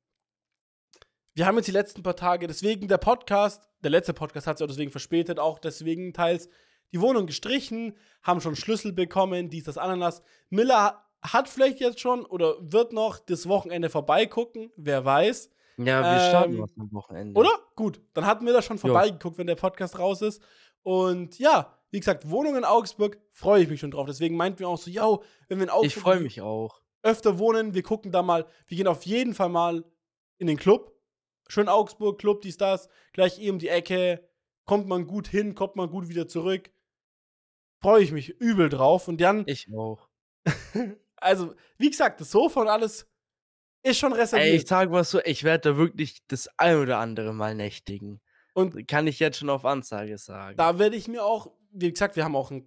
[1.34, 4.64] wir haben jetzt die letzten paar Tage, deswegen der Podcast, der letzte Podcast hat sich
[4.64, 6.48] auch deswegen verspätet, auch deswegen teils
[6.92, 10.22] die Wohnung gestrichen, haben schon Schlüssel bekommen, dies, das, Ananas.
[10.48, 15.50] Miller hat vielleicht jetzt schon oder wird noch das Wochenende vorbeigucken, wer weiß.
[15.78, 17.38] Ja, wir starten ähm, was am Wochenende.
[17.38, 17.50] Oder?
[17.74, 20.40] Gut, dann hatten wir da schon vorbeigeguckt, wenn der Podcast raus ist.
[20.85, 24.07] Und ja, wie gesagt, Wohnung in Augsburg, freue ich mich schon drauf.
[24.07, 25.18] Deswegen meinten wir auch so, ja,
[25.49, 26.80] wenn wir in Augsburg Ich freue mich auch.
[27.03, 29.85] öfter wohnen, wir gucken da mal, wir gehen auf jeden Fall mal
[30.39, 30.95] in den Club.
[31.49, 34.28] Schön Augsburg, Club, dies, das, gleich eh um die Ecke.
[34.66, 36.70] Kommt man gut hin, kommt man gut wieder zurück.
[37.82, 39.09] Freue ich mich übel drauf.
[39.09, 40.09] Und dann, Ich auch.
[41.16, 43.07] also, wie gesagt, das Sofa und alles
[43.82, 44.49] ist schon reserviert.
[44.49, 48.20] Ey, ich sag mal so, ich werde da wirklich das ein oder andere Mal nächtigen.
[48.55, 50.57] Und Kann ich jetzt schon auf Ansage sagen.
[50.57, 52.66] da werde ich mir auch, wie gesagt, wir haben auch ein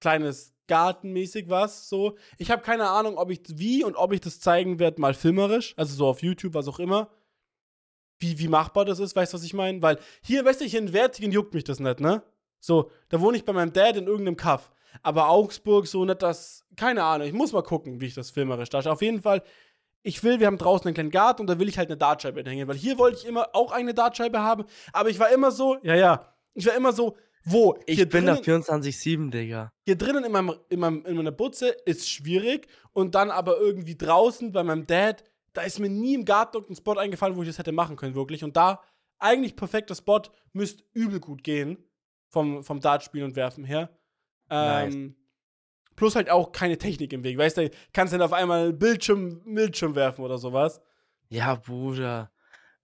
[0.00, 2.16] kleines Gartenmäßig was so.
[2.38, 5.74] Ich habe keine Ahnung, ob ich wie und ob ich das zeigen werde, mal filmerisch,
[5.76, 7.10] also so auf YouTube, was auch immer.
[8.18, 9.82] Wie, wie machbar das ist, weißt du, was ich meine?
[9.82, 12.22] Weil hier, weißt du, hier in Wertingen juckt mich das nicht, ne?
[12.58, 14.72] So, da wohne ich bei meinem Dad in irgendeinem Kaff.
[15.02, 18.70] Aber Augsburg, so nicht das, keine Ahnung, ich muss mal gucken, wie ich das filmerisch
[18.70, 18.94] darstelle.
[18.94, 19.42] Auf jeden Fall,
[20.06, 22.42] ich will, wir haben draußen einen kleinen Garten und da will ich halt eine Dartscheibe
[22.48, 25.78] hängen, weil hier wollte ich immer auch eine Dartscheibe haben, aber ich war immer so,
[25.82, 27.76] ja, ja, ich war immer so, wo?
[27.86, 29.72] ich hier bin da drinnen- 24-7, Digga.
[29.84, 33.96] hier drinnen in, meinem, in, meinem, in meiner Butze ist schwierig und dann aber irgendwie
[33.96, 37.48] draußen bei meinem Dad, da ist mir nie im Garten irgendein Spot eingefallen, wo ich
[37.48, 38.44] das hätte machen können, wirklich.
[38.44, 38.80] Und da
[39.18, 41.78] eigentlich perfekter Spot, müsste übel gut gehen
[42.28, 43.90] vom, vom Dartspielen und Werfen her.
[44.50, 45.16] Ähm,
[45.96, 49.94] Plus halt auch keine Technik im Weg, weißt du, kannst dann auf einmal Bildschirm, Bildschirm
[49.94, 50.80] werfen oder sowas.
[51.28, 52.30] Ja, Bruder.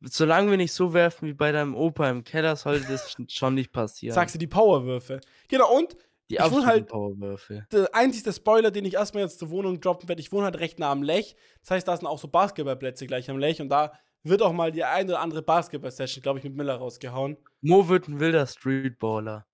[0.00, 3.70] Solange wir nicht so werfen wie bei deinem Opa im Keller, sollte das schon nicht
[3.72, 4.14] passieren.
[4.14, 5.20] Sagst du die Powerwürfe.
[5.48, 5.96] Genau, und
[6.28, 7.66] die ich wohne halt- Powerwürfel.
[7.70, 10.78] der einzige Spoiler, den ich erstmal jetzt zur Wohnung droppen werde, ich wohne halt recht
[10.80, 11.36] nah am Lech.
[11.60, 13.92] Das heißt, da sind auch so Basketballplätze gleich am Lech und da
[14.24, 17.36] wird auch mal die ein oder andere Basketball-Session, glaube ich, mit Miller rausgehauen.
[17.60, 19.46] Mo wird ein wilder Streetballer.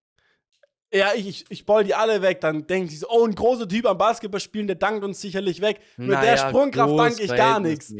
[0.92, 3.68] Ja, ich, ich, ich ball die alle weg, dann denken sie so, oh, ein großer
[3.68, 5.80] Typ am Basketball spielen, der dankt uns sicherlich weg.
[5.98, 7.92] Mit der Naja, Sprungkraft groß danke ich gar nichts.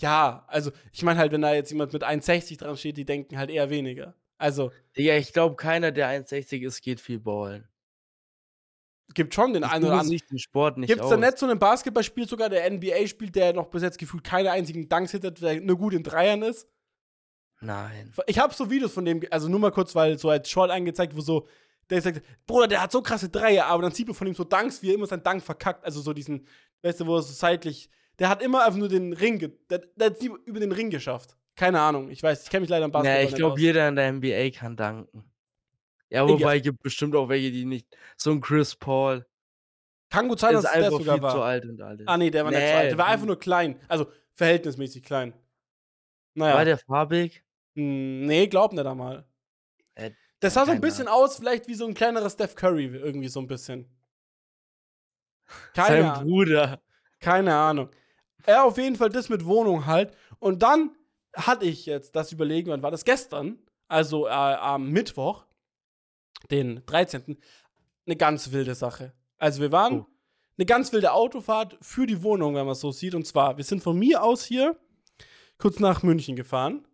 [0.00, 3.38] Ja, also ich meine halt, wenn da jetzt jemand mit 1,60 dran steht, die denken
[3.38, 4.14] halt eher weniger.
[4.36, 7.68] Also, Digga, ich glaube, keiner, der 1,60 ist, geht viel ballen.
[9.14, 10.08] gibt schon den Ich einen oder anderen.
[10.08, 11.10] sich den Sport nicht Gibt es aus.
[11.12, 14.50] da nicht so einen Basketballspiel, sogar der NBA spielt, der noch bis jetzt gefühlt keine
[14.50, 16.66] einzigen Dunks hittet, der nur gut in Dreiern ist?
[17.60, 18.12] Nein.
[18.26, 21.16] Ich habe so Videos von dem, also nur mal kurz, weil so als Short angezeigt,
[21.16, 21.46] wo so,
[21.90, 24.44] der sagt, Bruder, der hat so krasse Dreier, aber dann sieht man von ihm so
[24.44, 25.84] Dunks, wie er immer seinen Dank verkackt.
[25.84, 26.46] Also so diesen,
[26.82, 30.06] weißt du, wo er so seitlich, der hat immer einfach nur den Ring, der, der
[30.06, 31.36] hat nie über den Ring geschafft.
[31.56, 33.88] Keine Ahnung, ich weiß, ich kenne mich leider am Basketball Ja, ich nicht glaube, jeder
[33.88, 35.24] in der NBA kann danken.
[36.10, 37.88] Ja, wobei gibt bestimmt auch welche, die nicht.
[38.16, 39.26] So ein Chris Paul.
[40.10, 41.44] Kann gut sein, Der dass der sogar viel zu war.
[41.44, 42.06] alt und alles.
[42.06, 42.90] Ah, nee, der war nicht Nee, alt.
[42.92, 43.80] Der war einfach nur klein.
[43.88, 45.32] Also verhältnismäßig klein.
[46.34, 46.54] Naja.
[46.54, 47.42] War der farbig?
[47.74, 49.24] Hm, Nee, glaub nicht einmal.
[49.96, 50.10] Äh,
[50.44, 53.40] Das sah so ein bisschen aus, vielleicht wie so ein kleinerer Steph Curry, irgendwie so
[53.40, 53.88] ein bisschen.
[55.72, 56.24] Keine Sein Ahnung.
[56.28, 56.82] Bruder.
[57.18, 57.88] Keine Ahnung.
[58.44, 60.14] Er auf jeden Fall das mit Wohnung halt.
[60.40, 60.94] Und dann
[61.34, 63.58] hatte ich jetzt das Überlegen, wann war das gestern?
[63.88, 65.46] Also äh, am Mittwoch,
[66.50, 67.38] den 13.
[68.04, 69.14] Eine ganz wilde Sache.
[69.38, 70.06] Also wir waren Oh.
[70.58, 73.14] eine ganz wilde Autofahrt für die Wohnung, wenn man es so sieht.
[73.14, 74.78] Und zwar, wir sind von mir aus hier
[75.56, 76.86] kurz nach München gefahren.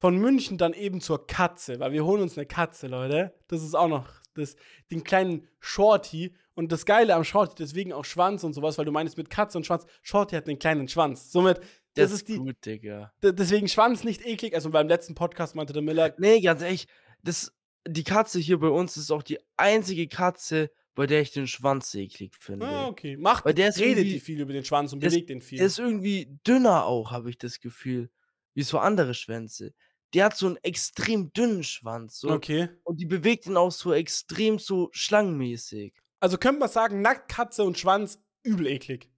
[0.00, 3.34] Von München dann eben zur Katze, weil wir holen uns eine Katze, Leute.
[3.48, 4.56] Das ist auch noch das,
[4.90, 6.34] den kleinen Shorty.
[6.54, 9.56] Und das Geile am Shorty, deswegen auch Schwanz und sowas, weil du meinst mit Katze
[9.58, 11.30] und Schwanz, Shorty hat einen kleinen Schwanz.
[11.30, 11.58] Somit,
[11.94, 13.12] das, Das, ist die, gut, Digga.
[13.22, 14.54] deswegen Schwanz nicht eklig.
[14.54, 16.86] Also beim letzten Podcast meinte der Miller, Nee, ganz ehrlich,
[17.22, 17.52] das,
[17.86, 21.94] die Katze hier bei uns ist auch die einzige Katze, bei der ich den Schwanz
[21.94, 22.66] eklig finde.
[22.66, 25.30] ah, okay, macht, Weil der ist redet die viel über den Schwanz und das- bewegt
[25.30, 25.58] den viel.
[25.58, 28.10] Der ist irgendwie dünner auch, habe ich das Gefühl.
[28.54, 29.72] Wie so andere Schwänze.
[30.14, 32.18] Der hat so einen extrem dünnen Schwanz.
[32.20, 32.68] So, okay.
[32.84, 35.94] Und die bewegt ihn auch so extrem so schlangenmäßig.
[36.18, 39.08] Also könnte man sagen, nackt Katze und Schwanz übel eklig.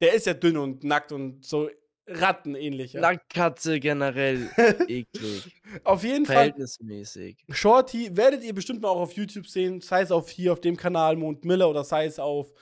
[0.00, 1.68] Der ist ja dünn und nackt und so
[2.06, 2.94] rattenähnlich.
[2.94, 3.00] Ja.
[3.00, 4.50] Nacktkatze generell
[4.88, 5.60] eklig.
[5.84, 7.44] Auf jeden Fall, Verhältnismäßig.
[7.50, 10.76] Shorty werdet ihr bestimmt mal auch auf YouTube sehen, sei es auf hier auf dem
[10.76, 12.52] Kanal Mond Miller oder sei es auf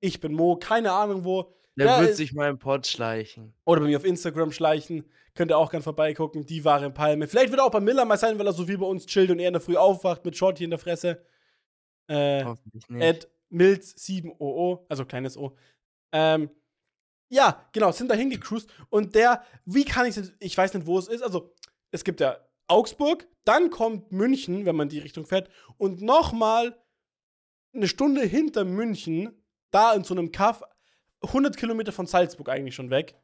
[0.00, 1.54] Ich bin Mo, keine Ahnung wo.
[1.78, 3.54] Der Ja, wird ist- sich mal im Pod schleichen.
[3.64, 5.04] Oder bei mir auf Instagram schleichen.
[5.36, 6.46] Könnt ihr auch gern vorbeigucken.
[6.46, 7.28] Die wahre Palme.
[7.28, 9.30] Vielleicht wird er auch bei Miller mal sein, weil er so wie bei uns chillt
[9.30, 11.24] und er in der Früh aufwacht mit Shorty in der Fresse.
[12.08, 13.04] Äh, Hoffentlich nicht.
[13.04, 15.56] at Milz7OO, also kleines O.
[16.12, 16.50] Ähm,
[17.28, 21.08] ja, genau, sind da hingecruised und der, wie kann ich ich weiß nicht, wo es
[21.08, 21.54] ist, also
[21.90, 26.76] es gibt ja Augsburg, dann kommt München, wenn man die Richtung fährt und nochmal
[27.74, 30.62] eine Stunde hinter München, da in so einem Kaff,
[31.22, 33.16] 100 Kilometer von Salzburg eigentlich schon weg,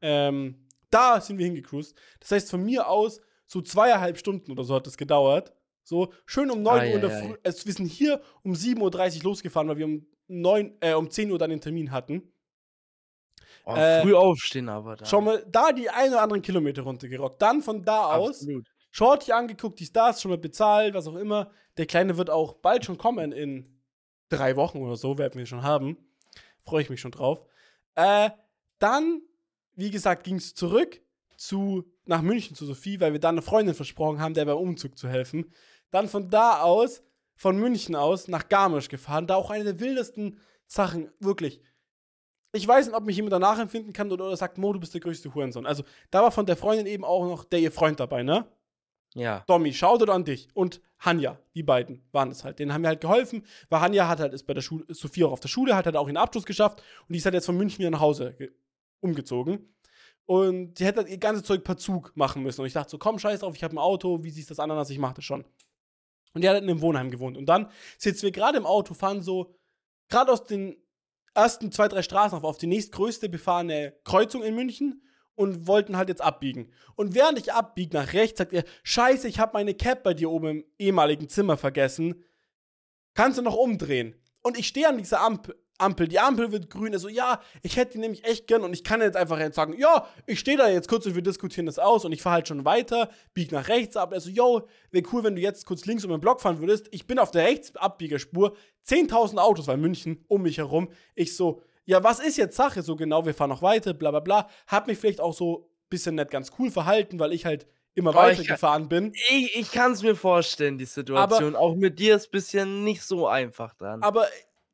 [0.00, 1.96] ähm, da sind wir hingecruised.
[2.20, 5.52] Das heißt, von mir aus so zweieinhalb Stunden oder so hat es gedauert.
[5.82, 7.22] So, schön um 9 Uhr in der ei.
[7.22, 7.36] Früh.
[7.42, 11.30] Also, wir sind hier um 7.30 Uhr losgefahren, weil wir um, 9, äh, um 10
[11.30, 12.32] Uhr dann den Termin hatten.
[13.64, 15.04] Oh, äh, früh aufstehen aber da.
[15.04, 17.40] Schon mal da die ein oder anderen Kilometer runtergerockt.
[17.42, 18.66] Dann von da aus Absolut.
[18.90, 21.50] Shorty angeguckt, die Stars schon mal bezahlt, was auch immer.
[21.76, 23.80] Der Kleine wird auch bald schon kommen in
[24.28, 25.96] drei Wochen oder so, werden wir schon haben.
[26.64, 27.44] Freue ich mich schon drauf.
[27.94, 28.30] Äh,
[28.78, 29.22] dann,
[29.80, 31.00] wie gesagt, ging es zurück
[31.36, 34.98] zu, nach München zu Sophie, weil wir da eine Freundin versprochen haben, der beim Umzug
[34.98, 35.52] zu helfen.
[35.90, 37.02] Dann von da aus,
[37.34, 39.26] von München aus, nach Garmisch gefahren.
[39.26, 41.62] Da auch eine der wildesten Sachen, wirklich.
[42.52, 44.92] Ich weiß nicht, ob mich jemand danach empfinden kann oder, oder sagt, Mo, du bist
[44.92, 45.66] der größte Hurensohn.
[45.66, 48.46] Also, da war von der Freundin eben auch noch der ihr Freund dabei, ne?
[49.14, 49.42] Ja.
[49.46, 50.48] Domi, Shoutout an dich.
[50.54, 52.58] Und Hanja, die beiden waren es halt.
[52.58, 55.26] Denen haben wir halt geholfen, weil Hanja hat halt, ist bei der Schule, ist Sophia
[55.26, 57.46] auch auf der Schule, hat halt auch ihren Abschluss geschafft und die ist halt jetzt
[57.46, 58.36] von München wieder nach Hause
[59.00, 59.74] umgezogen.
[60.26, 62.60] Und die hätte ihr ganzes Zeug per Zug machen müssen.
[62.60, 64.60] Und ich dachte so, komm, scheiß drauf, ich habe ein Auto, wie siehst du das
[64.60, 65.44] an, anders, ich mach das schon.
[66.34, 67.36] Und die hat halt in einem Wohnheim gewohnt.
[67.36, 69.56] Und dann sitzen wir gerade im Auto, fahren so,
[70.08, 70.76] gerade aus den
[71.34, 75.02] ersten zwei, drei Straßen auf, auf die nächstgrößte befahrene Kreuzung in München
[75.34, 76.70] und wollten halt jetzt abbiegen.
[76.96, 80.30] Und während ich abbiege nach rechts, sagt er, scheiße, ich habe meine Cap bei dir
[80.30, 82.24] oben im ehemaligen Zimmer vergessen.
[83.14, 84.14] Kannst du noch umdrehen?
[84.42, 86.92] Und ich stehe an dieser Ampel, Ampel, die Ampel wird grün.
[86.92, 89.74] Also ja, ich hätte die nämlich echt gern und ich kann jetzt einfach jetzt sagen,
[89.78, 92.48] ja, ich stehe da jetzt kurz und wir diskutieren das aus und ich fahre halt
[92.48, 94.12] schon weiter, bieg nach rechts ab.
[94.12, 96.88] Also, yo, wäre cool, wenn du jetzt kurz links um den Block fahren würdest.
[96.90, 98.54] Ich bin auf der Rechtsabbiegerspur,
[98.88, 100.88] 10.000 Autos, weil München um mich herum.
[101.14, 103.24] Ich so, ja, was ist jetzt Sache so genau?
[103.26, 104.48] Wir fahren noch weiter, bla bla bla.
[104.66, 108.10] Hab mich vielleicht auch so ein bisschen nicht ganz cool verhalten, weil ich halt immer
[108.12, 109.12] Oh, weiter ich kann- gefahren bin.
[109.30, 111.56] Ich, ich kann es mir vorstellen, die Situation.
[111.56, 114.02] auch mit dir ist bisher nicht so einfach dran.
[114.02, 114.28] Aber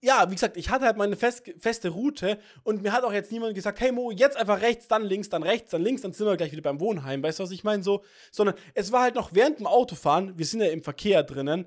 [0.06, 3.32] ja, wie gesagt, ich hatte halt meine fest, feste Route und mir hat auch jetzt
[3.32, 6.26] niemand gesagt, hey Mo, jetzt einfach rechts, dann links, dann rechts, dann links, dann sind
[6.26, 7.22] wir gleich wieder beim Wohnheim.
[7.22, 7.82] Weißt du, was ich meine?
[7.82, 11.66] So, sondern es war halt noch während dem Autofahren, wir sind ja im Verkehr drinnen,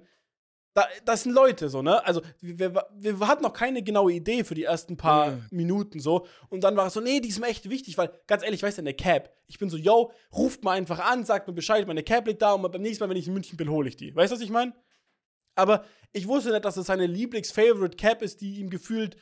[0.75, 2.05] da, das sind Leute so, ne?
[2.05, 5.47] Also, wir, wir, hatten noch keine genaue Idee für die ersten paar Mhm.
[5.49, 6.27] Minuten so.
[6.49, 8.77] Und dann war es so, nee, die ist mir echt wichtig, weil, ganz ehrlich, weißt
[8.77, 9.31] du, eine Cab.
[9.47, 12.53] Ich bin so, yo, ruft mal einfach an, sagt mir Bescheid, meine Cab liegt da
[12.53, 14.15] und beim nächsten Mal, wenn ich in München bin, hole ich die.
[14.15, 14.73] Weißt du, was ich meine?
[15.60, 19.16] Aber ich wusste nicht, dass es seine Lieblings-Favorite-Cap ist, die ihm gefühlt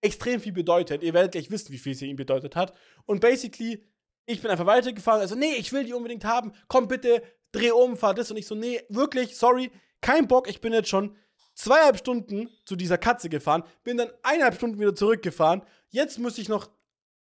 [0.00, 1.02] extrem viel bedeutet.
[1.02, 2.72] Ihr werdet gleich wissen, wie viel sie ihm bedeutet hat.
[3.04, 3.84] Und basically,
[4.26, 5.20] ich bin einfach weitergefahren.
[5.20, 6.52] Also, nee, ich will die unbedingt haben.
[6.68, 7.22] Komm bitte,
[7.52, 8.30] dreh um, fahr das.
[8.30, 9.70] Und ich so, nee, wirklich, sorry,
[10.00, 10.48] kein Bock.
[10.48, 11.16] Ich bin jetzt schon
[11.54, 15.62] zweieinhalb Stunden zu dieser Katze gefahren, bin dann eineinhalb Stunden wieder zurückgefahren.
[15.90, 16.70] Jetzt müsste ich noch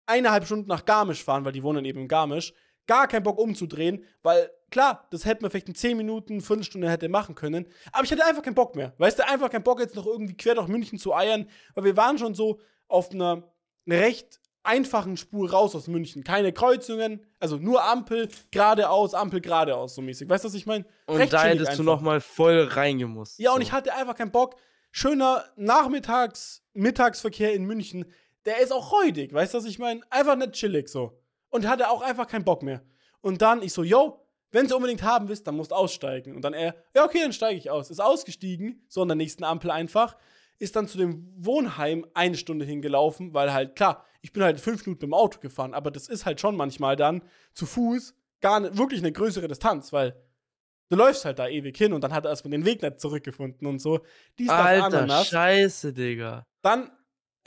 [0.05, 2.53] eineinhalb Stunden nach Garmisch fahren, weil die wohnen eben in Garmisch.
[2.89, 7.07] Gar keinen Bock umzudrehen, weil klar, das hätte man vielleicht in 10 Minuten, Viertelstunde hätte
[7.07, 7.67] machen können.
[7.91, 8.95] Aber ich hatte einfach keinen Bock mehr.
[8.97, 11.95] Weißt du, einfach keinen Bock jetzt noch irgendwie quer durch München zu eiern, weil wir
[11.95, 13.43] waren schon so auf einer
[13.87, 16.23] recht einfachen Spur raus aus München.
[16.23, 20.27] Keine Kreuzungen, also nur Ampel, geradeaus, Ampel, geradeaus, so mäßig.
[20.27, 20.83] Weißt du, was ich meine?
[21.05, 23.37] Und da hättest du noch mal voll reingemusst.
[23.37, 23.61] Ja, und so.
[23.61, 24.55] ich hatte einfach keinen Bock.
[24.91, 28.05] Schöner Nachmittags-, Mittagsverkehr in München,
[28.45, 30.01] der ist auch räudig, weißt du, was ich meine?
[30.09, 31.21] Einfach nicht chillig so.
[31.49, 32.81] Und hatte auch einfach keinen Bock mehr.
[33.21, 36.35] Und dann ich so, yo, wenn du unbedingt haben willst, dann musst du aussteigen.
[36.35, 37.89] Und dann er, ja, okay, dann steige ich aus.
[37.89, 40.17] Ist ausgestiegen, so an der nächsten Ampel einfach.
[40.57, 44.85] Ist dann zu dem Wohnheim eine Stunde hingelaufen, weil halt, klar, ich bin halt fünf
[44.85, 47.23] Minuten mit dem Auto gefahren, aber das ist halt schon manchmal dann
[47.53, 50.15] zu Fuß gar nicht, wirklich eine größere Distanz, weil
[50.89, 53.67] Du läufst halt da ewig hin und dann hat er erstmal den Weg nicht zurückgefunden
[53.67, 53.99] und so.
[54.39, 55.27] Dies, Alter, Ananas.
[55.27, 56.47] scheiße, Digga.
[56.63, 56.89] Dann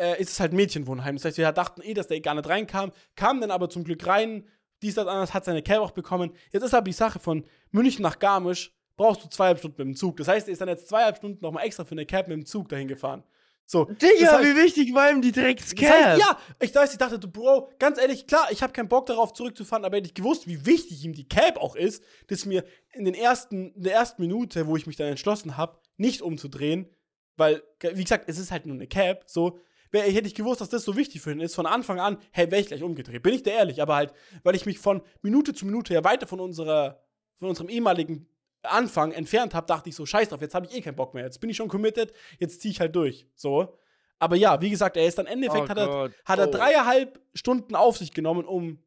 [0.03, 1.17] äh, ist es halt Mädchenwohnheim.
[1.17, 4.07] Das heißt, wir dachten eh, dass der gar nicht reinkam, kam dann aber zum Glück
[4.07, 4.49] rein.
[4.83, 6.33] Dies, das, anders hat seine Cab auch bekommen.
[6.51, 9.97] Jetzt ist aber die Sache von München nach Garmisch, brauchst du zweieinhalb Stunden mit dem
[9.97, 10.17] Zug.
[10.17, 12.47] Das heißt, er ist dann jetzt zweieinhalb Stunden nochmal extra für eine Cab mit dem
[12.47, 13.23] Zug dahin gefahren.
[13.65, 15.89] So, Digga, das heißt, wie wichtig war ihm die Dreckscap?
[15.89, 18.89] das heißt, ja, ich, weiß, ich dachte, du, Bro, ganz ehrlich, klar, ich habe keinen
[18.89, 22.45] Bock darauf zurückzufahren, aber hätte ich gewusst, wie wichtig ihm die Cab auch ist, dass
[22.45, 26.23] mir in, den ersten, in der ersten Minute, wo ich mich dann entschlossen habe, nicht
[26.23, 26.91] umzudrehen,
[27.37, 29.59] weil, wie gesagt, es ist halt nur eine Cab, so,
[29.93, 32.51] wär, hätte ich gewusst, dass das so wichtig für ihn ist, von Anfang an, hey,
[32.51, 33.23] wäre ich gleich umgedreht.
[33.23, 34.13] Bin ich dir ehrlich, aber halt,
[34.43, 37.03] weil ich mich von Minute zu Minute ja weiter von unserer,
[37.39, 38.27] von unserem ehemaligen
[38.63, 41.25] Anfang entfernt habe, dachte ich so, scheiß drauf, jetzt habe ich eh keinen Bock mehr.
[41.25, 43.27] Jetzt bin ich schon committed, jetzt ziehe ich halt durch.
[43.35, 43.77] So.
[44.19, 46.51] Aber ja, wie gesagt, er ist dann im Endeffekt, Oh hat, er, hat er oh.
[46.51, 48.79] dreieinhalb Stunden auf sich genommen, um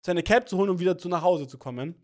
[0.00, 1.96] seine Cab zu holen, um wieder zu nach Hause zu kommen.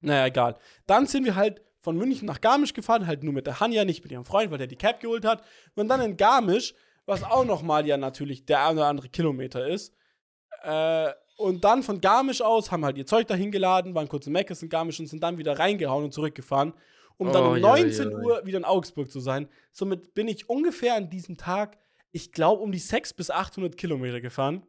[0.00, 0.58] Naja, egal.
[0.86, 4.02] Dann sind wir halt von München nach Garmisch gefahren, halt nur mit der Hanja, nicht
[4.02, 5.44] mit ihrem Freund, weil der die Cab geholt hat.
[5.76, 6.74] Und dann in Garmisch,
[7.06, 9.94] was auch nochmal ja natürlich der eine oder andere Kilometer ist.
[10.62, 14.32] Äh, und dann von Garmisch aus haben halt ihr Zeug dahin geladen, waren kurz in
[14.32, 16.72] Meckes in Garmisch und sind dann wieder reingehauen und zurückgefahren,
[17.16, 19.48] um dann Oh, um ja, 19 ja, Uhr wieder in Augsburg zu sein.
[19.72, 21.78] Somit bin ich ungefähr an diesem Tag,
[22.12, 24.64] ich glaube, um die 600 bis 800 Kilometer gefahren.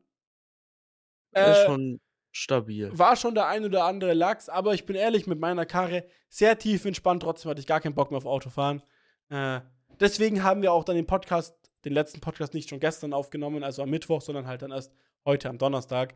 [1.34, 2.90] Das ist Äh, schon stabil.
[2.98, 6.58] war schon der ein oder andere Lachs, aber ich bin ehrlich mit meiner Karre sehr
[6.58, 7.22] tief entspannt.
[7.22, 8.82] Trotzdem hatte ich gar keinen Bock mehr auf Autofahren.
[9.30, 9.62] Äh,
[10.00, 11.56] deswegen haben wir auch dann den Podcast,
[11.86, 14.94] den letzten Podcast nicht schon gestern aufgenommen, also am Mittwoch, sondern halt dann erst
[15.26, 16.16] heute am Donnerstag.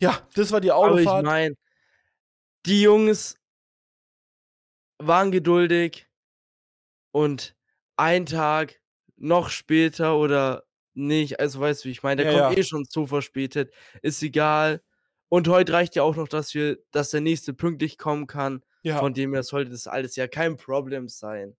[0.00, 1.24] Ja, das war die Aber ich Autofahrt.
[1.24, 1.54] meine,
[2.66, 3.36] die Jungs
[4.98, 6.06] waren geduldig
[7.12, 7.54] und
[7.96, 8.80] ein Tag
[9.16, 12.62] noch später oder nicht, also weißt du, wie ich meine, der Ja, kommt ja.
[12.62, 14.82] eh schon zu verspätet, ist egal.
[15.28, 18.64] Und heute reicht ja auch noch, dass wir, dass der nächste pünktlich kommen kann.
[18.82, 21.56] ja, Von dem her sollte das alles ja kein Problem sein.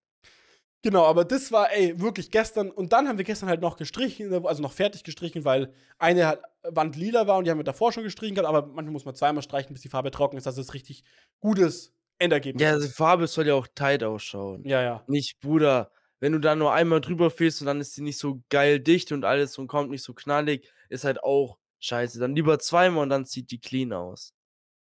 [0.86, 2.70] Genau, aber das war, ey, wirklich gestern.
[2.70, 6.96] Und dann haben wir gestern halt noch gestrichen, also noch fertig gestrichen, weil eine Wand
[6.96, 9.42] lila war und die haben wir davor schon gestrichen gehabt, aber manchmal muss man zweimal
[9.44, 11.04] streichen, bis die Farbe trocken ist, dass es richtig
[11.40, 12.86] gutes Endergebnis Ja, ist.
[12.88, 14.64] die Farbe soll ja auch tight ausschauen.
[14.64, 15.04] Ja, ja.
[15.08, 18.42] Nicht, Bruder, wenn du da nur einmal drüber fährst und dann ist sie nicht so
[18.50, 22.20] geil dicht und alles und kommt nicht so knallig, ist halt auch scheiße.
[22.20, 24.34] Dann lieber zweimal und dann sieht die clean aus.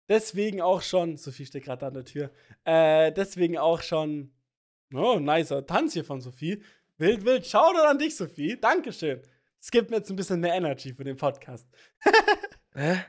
[0.09, 2.31] Deswegen auch schon, Sophie steht gerade an der Tür,
[2.65, 4.33] äh, deswegen auch schon,
[4.93, 6.61] oh, nicer Tanz hier von Sophie.
[6.97, 8.59] Wild, wild, schau an dich, Sophie.
[8.59, 9.21] Dankeschön.
[9.59, 11.67] Es gibt mir jetzt ein bisschen mehr Energy für den Podcast.
[12.73, 13.03] Hä?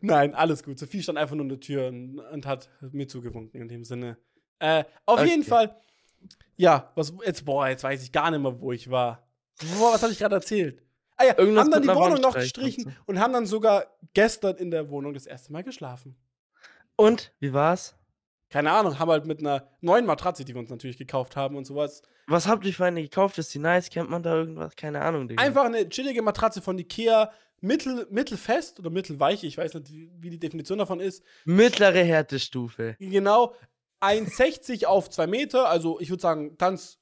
[0.00, 0.78] Nein, alles gut.
[0.78, 4.16] Sophie stand einfach nur in der Tür und, und hat mir zugewunken in dem Sinne.
[4.58, 5.50] Äh, auf jeden Okay.
[5.50, 5.76] Fall,
[6.56, 9.26] ja, was, jetzt, boah, jetzt weiß ich gar nicht mehr, wo ich war.
[9.78, 10.82] Boah, was habe ich gerade erzählt?
[11.16, 14.56] Ah ja, Irgendwas haben dann die Wohnung noch und gestrichen und haben dann sogar gestern
[14.56, 16.16] in der Wohnung das erste Mal geschlafen.
[16.96, 17.94] Und, wie war's?
[18.50, 21.64] Keine Ahnung, haben halt mit einer neuen Matratze, die wir uns natürlich gekauft haben und
[21.64, 23.38] sowas, Was habt ihr für eine gekauft?
[23.38, 23.90] Ist die nice?
[23.90, 24.76] Kennt man da irgendwas?
[24.76, 25.42] Keine Ahnung, Digga.
[25.42, 27.30] einfach eine chillige Matratze von Ikea,
[27.60, 31.22] mittel, mittelfest oder mittelweich, ich weiß nicht, wie, die Definition davon ist.
[31.44, 32.96] Mittlere Härtestufe.
[32.98, 33.54] Genau
[34.00, 36.98] 1,60 auf 2 Meter, also ich würde sagen, ganz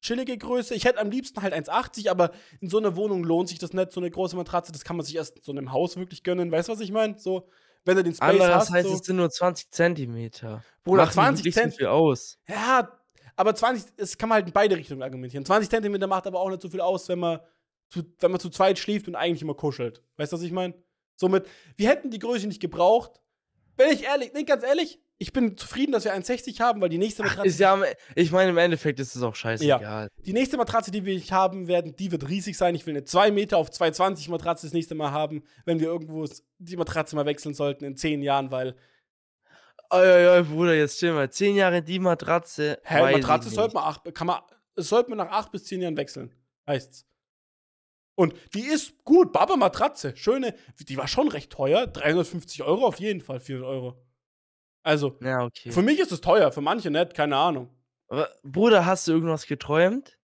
[0.00, 0.74] chillige Größe.
[0.74, 3.92] Ich hätte am liebsten halt 1,80, aber in so einer Wohnung lohnt sich das nicht,
[3.92, 6.52] so eine große Matratze, das kann man sich erst in so einem Haus wirklich gönnen,
[6.52, 7.18] weißt du, was ich meine?
[7.18, 7.48] So,
[7.84, 10.62] wenn du den Space Anderes hast, heißt, so, es sind nur 20 Zentimeter.
[10.84, 12.38] Bruder, Machen 20 wirklich so aus.
[12.48, 12.90] Ja,
[13.36, 15.44] aber 20, es kann man halt in beide Richtungen argumentieren.
[15.44, 17.40] 20 Zentimeter macht aber auch nicht so viel aus, wenn man
[17.88, 20.02] zu, wenn man zu zweit schläft und eigentlich immer kuschelt.
[20.16, 20.74] Weißt du, was ich meine?
[21.16, 23.20] Somit, wir hätten die Größe nicht gebraucht.
[23.76, 26.98] Bin ich ehrlich, nee, ganz ehrlich, ich bin zufrieden, dass wir 1,60 haben, weil die
[26.98, 27.84] nächste Matratze, Ist ja, am-
[28.16, 30.08] ich meine, im Endeffekt ist es auch scheißegal.
[30.26, 32.74] die nächste Matratze, die wir haben werden, die wird riesig sein.
[32.74, 36.26] Ich will eine 2 Meter auf 2,20 Matratze das nächste Mal haben, wenn wir irgendwo
[36.58, 38.74] die Matratze mal wechseln sollten in 10 Jahren, weil,
[39.90, 39.98] Oi,
[40.28, 41.30] oi, Bruder, jetzt chill mal.
[41.30, 42.80] Zehn Jahre die Matratze.
[42.82, 44.40] hä, Matratze sollte man, acht, kann man,
[44.74, 46.34] sollte man nach 8 bis 10 Jahren wechseln.
[46.66, 47.04] Heißt's.
[48.14, 53.00] Und die ist gut, Baba Matratze, schöne, die war schon recht teuer, 350 Euro auf
[53.00, 54.02] jeden Fall, 400 Euro.
[54.82, 55.70] Also, Ja, okay.
[55.70, 57.70] für mich ist es teuer, für manche nicht, keine Ahnung.
[58.08, 60.18] Aber, Bruder, hast du irgendwas geträumt?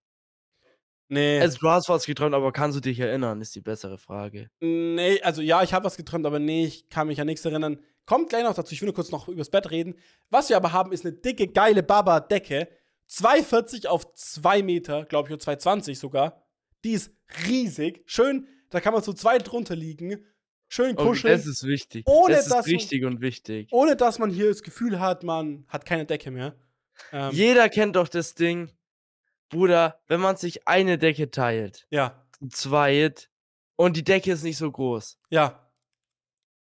[1.08, 1.40] Nee.
[1.40, 4.50] Also, du hast was geträumt, aber kannst du dich erinnern, ist die bessere Frage.
[4.60, 7.78] Nee, also ja, ich habe was geträumt, aber nee, ich kann mich an nichts erinnern.
[8.04, 9.94] Kommt gleich noch dazu, ich will nur kurz noch übers Bett reden.
[10.28, 12.68] Was wir aber haben, ist eine dicke, geile Baba-Decke.
[13.10, 16.42] 2,40 auf 2 Meter, glaube ich, oder 2,20 sogar.
[16.84, 17.10] Die ist
[17.46, 18.02] riesig.
[18.04, 20.26] Schön, da kann man zu zweit drunter liegen.
[20.70, 21.36] Schön Okay, kuscheln.
[21.36, 22.04] das ist wichtig.
[22.06, 23.68] ohne das ist dass man- wichtig und wichtig.
[23.72, 26.54] ohne dass man hier das Gefühl hat, man hat keine Decke mehr.
[27.12, 28.70] Ähm, Jeder kennt doch das Ding,
[29.48, 33.30] Bruder, wenn man sich eine Decke teilt, ja, zweit,
[33.76, 35.70] und die Decke ist nicht so groß, ja,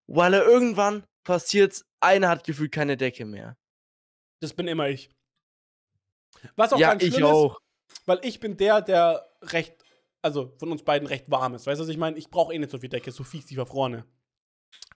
[0.06, 3.56] weil er irgendwann passiert's, einer hat gefühlt keine Decke mehr.
[4.40, 5.10] Das bin immer ich.
[6.56, 7.60] Was auch ja, ganz ich schlimm auch.
[7.90, 9.81] ist, weil ich bin der, der recht,
[10.22, 11.66] also von uns beiden recht warm ist.
[11.66, 12.16] Weißt du, was ich meine?
[12.16, 14.06] Ich brauche eh nicht so viel Decke, so fies die verfrorene.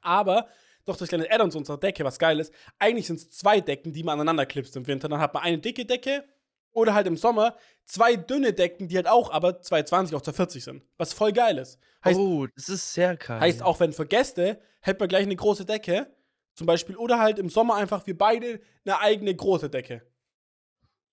[0.00, 0.48] Aber
[0.86, 3.92] doch das kleine Add-on zu unserer Decke, was geil ist, eigentlich sind es zwei Decken,
[3.92, 5.08] die man aneinander klipst im Winter.
[5.08, 6.24] Dann hat man eine dicke Decke
[6.72, 10.82] oder halt im Sommer zwei dünne Decken, die halt auch aber 220 auch 240 sind.
[10.96, 11.78] Was voll geil ist.
[12.04, 13.42] Heißt, oh, das ist sehr kalt.
[13.42, 16.14] heißt auch, wenn für Gäste, hält man gleich eine große Decke.
[16.54, 16.96] Zum Beispiel.
[16.96, 20.02] Oder halt im Sommer einfach wir beide eine eigene große Decke.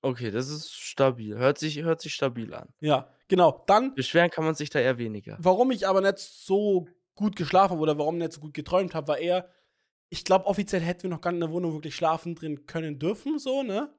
[0.02, 1.38] Okay, das ist stabil.
[1.38, 2.70] Hört sich, hört sich stabil an.
[2.80, 3.64] Ja, genau.
[3.68, 5.38] Dann, Beschweren kann man sich da eher weniger.
[5.40, 9.08] warum ich aber nicht so gut geschlafen habe oder warum nicht so gut geträumt habe,
[9.08, 9.50] war eher,
[10.10, 13.00] ich glaube, offiziell hätten wir noch gar nicht in der Wohnung wirklich schlafen drin können
[13.00, 13.94] dürfen, so, ne?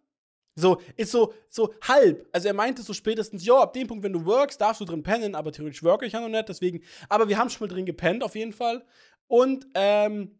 [0.56, 2.28] So, ist so, so halb.
[2.32, 5.02] Also er meinte so spätestens, ja, ab dem Punkt, wenn du workst, darfst du drin
[5.02, 7.86] pennen, aber theoretisch work ich ja noch nicht, deswegen, aber wir haben schon mal drin
[7.86, 8.84] gepennt, auf jeden Fall.
[9.26, 10.38] Und, ähm,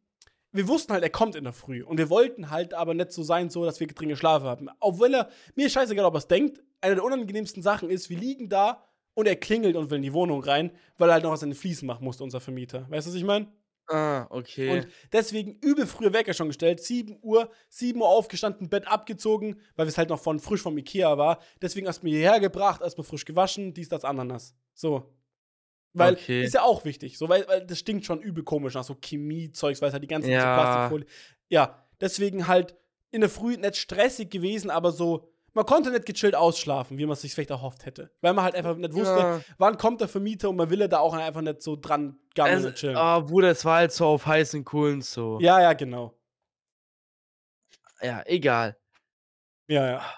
[0.54, 1.82] wir wussten halt, er kommt in der Früh.
[1.82, 4.68] Und wir wollten halt aber nicht so sein, so, dass wir drin geschlafen haben.
[4.80, 8.18] Obwohl er, mir ist scheißegal, ob er es denkt, eine der unangenehmsten Sachen ist, wir
[8.18, 8.84] liegen da
[9.14, 11.86] und er klingelt und will in die Wohnung rein, weil er halt noch seine Fliesen
[11.86, 12.86] machen musste, unser Vermieter.
[12.88, 13.48] Weißt du, was ich meine?
[13.88, 14.70] Ah, okay.
[14.70, 16.80] Und deswegen übel früher Wecker schon gestellt.
[16.80, 21.18] 7 Uhr, 7 Uhr aufgestanden, Bett abgezogen, weil es halt noch von frisch vom Ikea
[21.18, 21.40] war.
[21.60, 24.54] Deswegen erst mir hierher gebracht, erstmal frisch gewaschen, dies, das, Ananas.
[24.72, 25.12] So.
[25.96, 26.42] Weil, Okay.
[26.44, 27.16] ist ja auch wichtig.
[27.18, 30.08] So, weil, weil das stinkt schon übel komisch nach so Chemiezeugs, weil es halt die
[30.08, 30.54] ganze so Ja.
[30.60, 31.06] Plastikfolie.
[31.48, 32.74] Ja, deswegen halt
[33.12, 37.12] in der Früh nicht stressig gewesen, aber so, man konnte nicht gechillt ausschlafen, wie man
[37.12, 38.10] es sich vielleicht erhofft hätte.
[38.20, 39.40] Weil man halt einfach nicht wusste, Ja.
[39.58, 42.70] wann kommt der Vermieter und man will da auch einfach nicht so dran gammeln Also,
[42.72, 42.96] chillen.
[42.96, 45.38] ah, Bruder, es war halt so auf heißen Kohlen so.
[45.40, 46.18] Ja, ja, genau.
[48.02, 48.76] Ja, egal.
[49.68, 50.14] Ja, ja.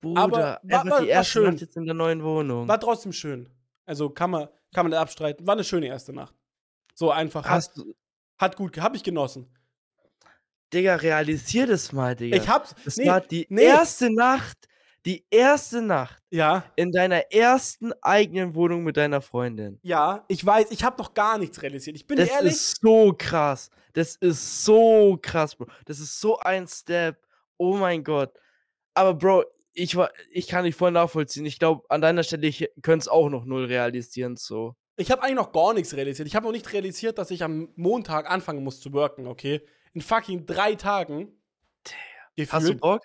[0.00, 1.44] Bruder, Aber war- war- die war erste schön.
[1.50, 2.68] Nacht jetzt in der neuen Wohnung.
[2.68, 3.48] War trotzdem schön.
[3.86, 5.46] Also kann man, kann man nicht abstreiten.
[5.46, 6.34] War eine schöne erste Nacht.
[6.94, 7.44] So einfach.
[7.44, 7.94] Hat, Hast du,
[8.38, 9.52] hat gut, hab ich genossen.
[10.72, 12.36] Digga, realisier das mal, Digga.
[12.36, 12.74] Ich hab's.
[12.84, 13.62] das nee, war die nee.
[13.62, 14.66] erste Nacht,
[15.04, 19.78] die erste Nacht Ja, in deiner ersten eigenen Wohnung mit deiner Freundin.
[19.82, 21.96] ja, ich weiß, ich hab noch gar nichts realisiert.
[21.96, 22.52] Ich bin Das ehrlich.
[22.54, 23.70] ist so krass.
[23.92, 25.66] Das ist so krass, Bro.
[25.84, 27.22] Das ist so ein Step.
[27.56, 28.32] Oh mein Gott.
[28.94, 29.44] Aber Bro,
[29.76, 31.44] ich war, ich kann dich voll nachvollziehen.
[31.44, 34.36] Ich glaube, an deiner Stelle, ich könnte es auch noch null realisieren.
[34.36, 34.74] So.
[34.96, 36.26] Ich habe eigentlich noch gar nichts realisiert.
[36.26, 39.60] Ich habe noch nicht realisiert, dass ich am Montag anfangen muss zu worken, okay?
[39.92, 41.28] In fucking drei Tagen.
[42.36, 42.52] Gefühlt.
[42.52, 43.02] Hast du Bock?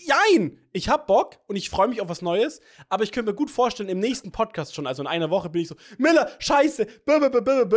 [0.00, 0.60] Jein!
[0.72, 3.50] Ich hab Bock und ich freue mich auf was Neues, aber ich könnte mir gut
[3.50, 6.86] vorstellen, im nächsten Podcast schon, also in einer Woche, bin ich so, Miller, scheiße,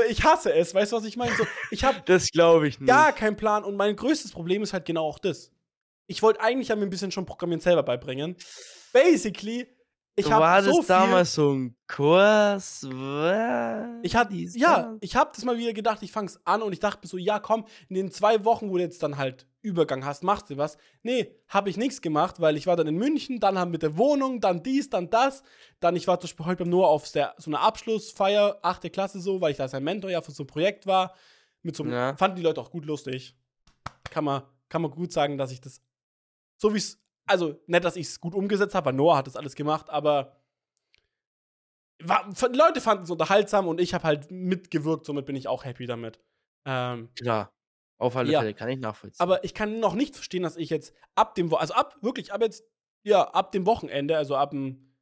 [0.08, 1.36] ich hasse es, weißt du, was ich meine?
[1.36, 2.88] So, ich habe Das glaube ich nicht.
[2.88, 5.52] gar keinen Plan und mein größtes Problem ist halt genau auch das.
[6.12, 8.36] Ich wollte eigentlich ja mir ein bisschen schon Programmieren selber beibringen.
[8.92, 9.66] Basically,
[10.16, 12.82] ich war habe das so viel, damals so ein Kurs?
[14.04, 14.98] Ich hatte, ja, das?
[15.00, 17.40] ich habe das mal wieder gedacht, ich fang's an und ich dachte mir so, ja
[17.40, 20.78] komm, in den zwei Wochen, wo du jetzt dann halt Übergang hast, machst du was.
[21.02, 23.96] Nee, habe ich nichts gemacht, weil ich war dann in München, dann haben mit der
[23.96, 25.44] Wohnung, dann dies, dann das.
[25.80, 29.22] Dann, ich war zum Beispiel heute beim Noah auf der, so einer Abschlussfeier, achte Klasse
[29.22, 31.14] so, weil ich da sein Mentor ja für so ein Projekt war.
[31.62, 32.18] Mit so einem, Ja.
[32.18, 33.36] fanden die Leute auch gut lustig.
[34.10, 35.82] Kann man, kann man gut sagen, dass ich das,
[36.62, 39.36] so wie es, also nicht, dass ich es gut umgesetzt habe, weil Noah hat das
[39.36, 40.36] alles gemacht, aber
[42.04, 45.86] war, Leute fanden es unterhaltsam und ich habe halt mitgewirkt, somit bin ich auch happy
[45.86, 46.20] damit.
[46.66, 47.52] Ähm, Klar.
[47.98, 48.40] Auf alle Ja.
[48.40, 49.20] Fälle kann ich nachvollziehen.
[49.22, 52.32] aber ich kann noch nicht verstehen, dass ich jetzt ab dem, Wo also ab, wirklich,
[52.34, 52.64] ab jetzt,
[53.04, 54.96] ja, ab dem Wochenende, also ab dem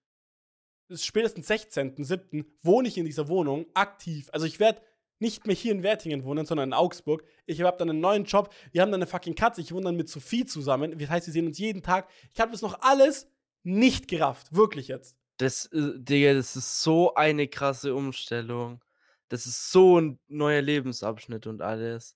[0.94, 2.46] spätestens 16.07.
[2.64, 4.30] wohne ich in dieser Wohnung aktiv.
[4.34, 4.82] Also ich werde
[5.20, 7.24] nicht mehr hier in Wertingen wohnen, sondern in Augsburg.
[7.46, 8.54] Ich habe dann einen neuen Job.
[8.72, 9.62] Wir haben dann eine fucking Katze.
[9.62, 10.98] Ich wohne dann mit Sophie zusammen.
[10.98, 12.10] Das heißt, wir sehen uns jeden Tag.
[12.34, 13.28] Ich habe das noch alles
[13.64, 14.54] nicht gerafft.
[14.56, 15.18] Wirklich jetzt.
[15.38, 18.82] Das, äh, Digga, das ist so eine krasse Umstellung.
[19.30, 22.16] Das ist so ein neuer Lebensabschnitt und alles.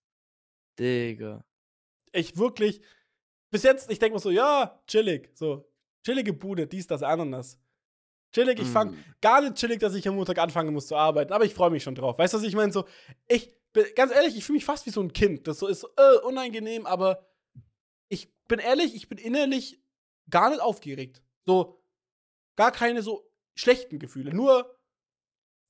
[0.80, 1.46] Digga.
[2.12, 2.82] Ich wirklich,
[3.52, 5.32] bis jetzt, ich denke mir so, ja, chillig.
[5.36, 5.70] So,
[6.04, 7.60] chillige Bude, dies, das, Ananas.
[8.34, 8.98] Chillig, ich fang Mm.
[9.22, 11.84] gar nicht chillig, dass ich am Montag anfangen muss zu arbeiten, aber ich freue mich
[11.84, 12.18] schon drauf.
[12.18, 12.72] Weißt du, was ich meine?
[12.72, 12.86] So,
[13.28, 15.48] ich bin, ganz ehrlich, ich fühle mich fast wie so ein Kind.
[15.48, 17.26] Das so ist so, äh, unangenehm, aber
[18.10, 19.82] ich bin ehrlich, ich bin innerlich
[20.30, 21.22] gar nicht aufgeregt.
[21.46, 21.82] So,
[22.56, 24.34] gar keine so schlechten Gefühle.
[24.34, 24.78] Nur,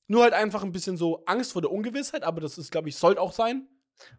[0.06, 2.96] nur halt einfach ein bisschen so Angst vor der Ungewissheit, aber das ist, glaube ich,
[2.96, 3.68] sollte auch sein.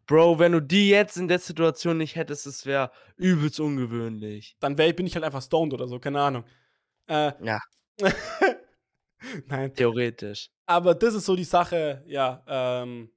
[0.07, 4.55] Bro, wenn du die jetzt in der Situation nicht hättest, das wäre übelst ungewöhnlich.
[4.59, 6.45] Dann wär, bin ich halt einfach stoned oder so, keine Ahnung.
[7.07, 7.59] Äh, Ja.
[9.47, 9.73] Nein.
[9.73, 10.49] Theoretisch.
[10.65, 12.43] Aber das ist so die Sache, ja.
[12.47, 13.11] Ähm,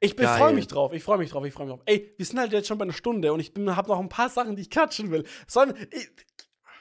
[0.00, 1.82] ich freue mich drauf, ich freue mich drauf, ich freue mich drauf.
[1.86, 4.28] Ey, wir sind halt jetzt schon bei einer Stunde und ich habe noch ein paar
[4.28, 5.24] Sachen, die ich quatschen will.
[5.48, 6.08] Sollen, ich,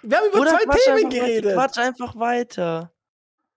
[0.04, 1.54] wir haben über Bruder, zwei Themen einfach weiter, geredet.
[1.56, 2.94] Quatsch einfach weiter.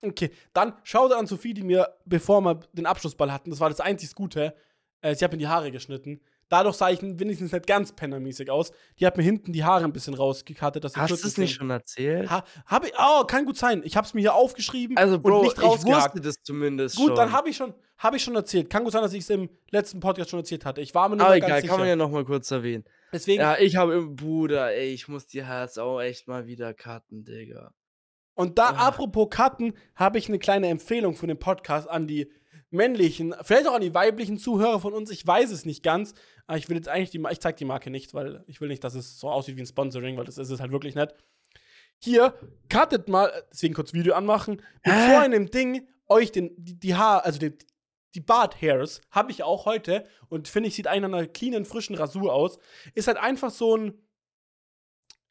[0.02, 3.68] Okay, dann schau dir an Sophie, die mir, bevor wir den Abschlussball hatten, das war
[3.68, 4.54] das einzig Gute,
[5.02, 6.20] Äh, sie hat mir die Haare geschnitten.
[6.50, 8.72] Dadurch sah ich wenigstens nicht ganz pennermäßig aus.
[8.98, 10.84] Die hat mir hinten die Haare ein bisschen rausgekattet.
[10.84, 12.28] Dass Hast du es nicht schon erzählt?
[12.28, 13.80] Ha, hab ich, oh, kann gut sein.
[13.84, 16.14] Ich hab's mir hier aufgeschrieben also, Bro, und nicht ich rausgehakt.
[16.16, 17.16] wusste das zumindest Gut, schon.
[17.16, 18.68] dann habe ich schon, habe ich schon erzählt.
[18.68, 20.80] Kann gut sein, dass ich es im letzten Podcast schon erzählt hatte.
[20.80, 21.70] Ich war mir nur Aber ganz egal, sicher.
[21.70, 22.84] kann man ja noch mal kurz erwähnen.
[23.12, 26.74] Deswegen, Ja, ich habe im Bruder, ey, ich muss die Herz auch echt mal wieder
[26.74, 27.72] cutten, Digga.
[28.34, 28.88] und da, Ah.
[28.88, 32.30] apropos Cutten, habe ich eine kleine Empfehlung für den Podcast an die
[32.70, 35.10] männlichen, vielleicht auch an die weiblichen Zuhörer von uns.
[35.10, 36.14] Ich weiß es nicht ganz.
[36.46, 38.82] Aber ich will jetzt eigentlich die, ich zeige die Marke nicht, weil ich will nicht,
[38.82, 41.14] dass es so aussieht wie ein Sponsoring, weil das ist es halt wirklich nicht.
[41.98, 42.34] Hier,
[42.68, 47.24] cuttet mal, deswegen kurz Video anmachen, mit so einem Ding euch den, die, die Haar,
[47.24, 47.56] also die,
[48.14, 52.32] die Bart-Hairs, habe ich auch heute und finde ich, sieht einer einer cleanen, frischen Rasur
[52.32, 52.58] aus.
[52.94, 53.94] Ist halt einfach so ein,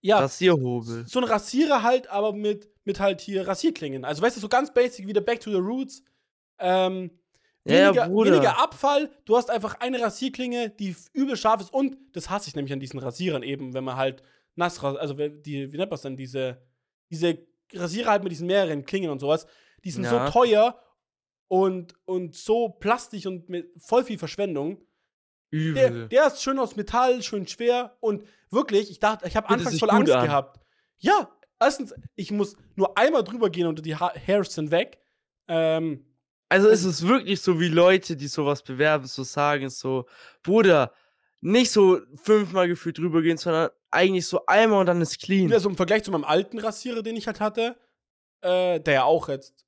[0.01, 1.05] ja, Rasierhobel.
[1.07, 4.05] so ein Rasierer halt, aber mit, mit halt hier Rasierklingen.
[4.05, 6.03] Also weißt du, so ganz basic wie der Back to the Roots.
[6.59, 7.18] Ähm,
[7.69, 8.31] weniger, Bruder.
[8.33, 9.09] weniger Abfall.
[9.25, 11.73] Du hast einfach eine Rasierklinge, die übel scharf ist.
[11.73, 14.23] Und das hasse ich nämlich an diesen Rasierern eben, wenn man halt
[14.55, 16.61] nass, ras- also die, wie nennt man es denn, diese,
[17.09, 17.37] diese
[17.73, 19.45] Rasierer halt mit diesen mehreren Klingen und sowas.
[19.83, 20.25] Die sind Ja.
[20.27, 20.79] so teuer
[21.47, 24.81] und, und so plastisch und mit voll viel Verschwendung.
[25.51, 26.09] Der, Übel.
[26.09, 29.89] der ist schön aus Metall, schön schwer und wirklich, ich dachte, ich habe anfangs voll
[29.89, 30.25] Angst an?
[30.25, 30.59] gehabt.
[30.99, 34.99] Ja, erstens, ich muss nur einmal drüber gehen und die ha Hairs sind weg.
[35.47, 36.05] Ähm,
[36.49, 40.05] Also ist es wirklich so, wie Leute, die sowas bewerben, so sagen, so,
[40.41, 40.91] Bruder,
[41.41, 45.51] nicht so fünfmal gefühlt drüber gehen, sondern eigentlich so einmal und dann ist clean.
[45.53, 47.75] also im Vergleich zu meinem alten Rasierer, den ich halt hatte,
[48.41, 49.65] äh, der ja auch jetzt,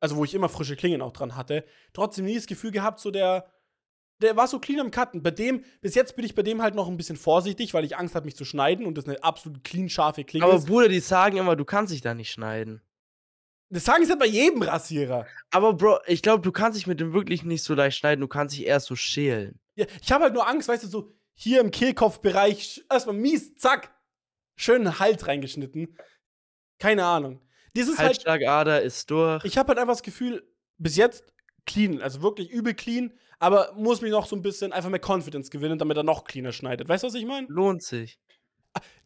[0.00, 3.10] also wo ich immer frische Klingen auch dran hatte, trotzdem nie das Gefühl gehabt, so
[3.10, 3.46] der,
[4.20, 5.22] der war so clean am Cutten.
[5.22, 7.96] Bei dem, bis jetzt bin ich bei dem halt noch ein bisschen vorsichtig, weil ich
[7.96, 10.66] Angst habe, mich zu schneiden und das eine absolut clean, scharfe Klinge Aber ist.
[10.66, 12.80] Bruder, die sagen immer, du kannst dich da nicht schneiden.
[13.72, 15.26] Das sagen sie halt bei jedem Rasierer.
[15.50, 18.28] Aber Bro, ich glaube, du kannst dich mit dem wirklich nicht so leicht schneiden, du
[18.28, 19.58] kannst dich eher so schälen.
[19.76, 23.94] Ja, ich habe halt nur Angst, weißt du, so hier im Kehlkopfbereich erstmal mies, zack,
[24.56, 25.96] schön Hals reingeschnitten.
[26.78, 27.40] Keine Ahnung.
[27.74, 29.42] Das ist halt, Halsschlagader ist durch.
[29.46, 30.46] ich habe halt einfach das Gefühl,
[30.76, 31.24] bis jetzt
[31.64, 35.50] clean, also wirklich übel clean, aber muss mich noch so ein bisschen einfach mehr Confidence
[35.50, 36.90] gewinnen, damit er noch cleaner schneidet.
[36.90, 37.46] Weißt du, was ich meine?
[37.48, 38.18] Lohnt sich.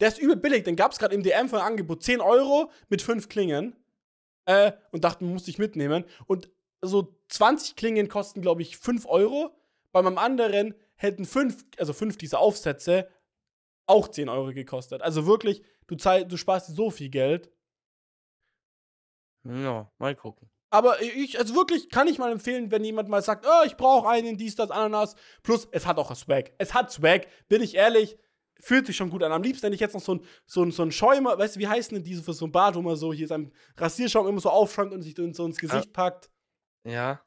[0.00, 2.02] Der ist übel billig, den gab es gerade im DM für ein Angebot.
[2.02, 3.76] 10 Euro mit 5 Klingen.
[4.46, 6.04] Äh, und dachte, musste ich mitnehmen.
[6.26, 9.50] Und so 20 Klingen kosten, glaube ich, 5 Euro.
[9.92, 13.08] Bei meinem anderen hätten 5, also 5 dieser Aufsätze
[13.86, 15.02] auch 10 Euro gekostet.
[15.02, 17.50] Also wirklich, du, zahl, du sparst dir so viel Geld.
[19.44, 20.50] Ja, mal gucken.
[20.70, 24.08] Aber ich, also wirklich, kann ich mal empfehlen, wenn jemand mal sagt, oh, ich brauche
[24.08, 25.14] einen, dies, das, Ananas.
[25.42, 26.52] Plus, es hat auch ein Swag.
[26.58, 28.16] Es hat Swag, bin ich ehrlich.
[28.60, 29.32] Fühlt sich schon gut an.
[29.32, 31.60] Am liebsten hätte ich jetzt noch so ein, so ein, so ein Schäumer, weißt du,
[31.60, 34.40] wie heißen denn diese für so ein Bad, wo man so hier seinen Rasierschaum immer
[34.40, 36.30] so aufschäumt und sich so ins Gesicht packt?
[36.84, 37.22] Ja.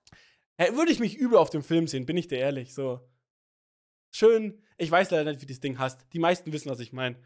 [0.57, 2.73] Hey, würde ich mich übel auf dem Film sehen, bin ich dir ehrlich.
[2.73, 2.99] So.
[4.11, 4.61] Schön.
[4.77, 6.07] Ich weiß leider nicht, wie das Ding heißt.
[6.13, 7.17] Die meisten wissen, was ich meine.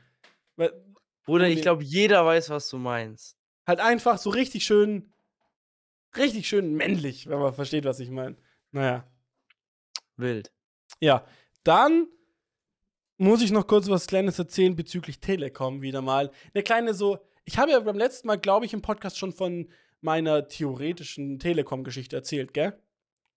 [1.25, 3.37] Bruder, ich glaube, jeder weiß, was du meinst.
[3.65, 5.13] Halt einfach so richtig schön,
[6.17, 8.35] richtig schön männlich, wenn man versteht, was ich meine.
[8.71, 9.07] Naja.
[10.17, 10.51] Wild.
[10.99, 11.25] Ja,
[11.63, 12.07] dann
[13.23, 16.31] muss ich noch kurz was Kleines erzählen bezüglich Telekom wieder mal.
[16.53, 19.69] Eine kleine so, ich habe ja beim letzten Mal, glaube ich, im Podcast schon von
[20.01, 22.73] meiner theoretischen Telekom-Geschichte erzählt, gell?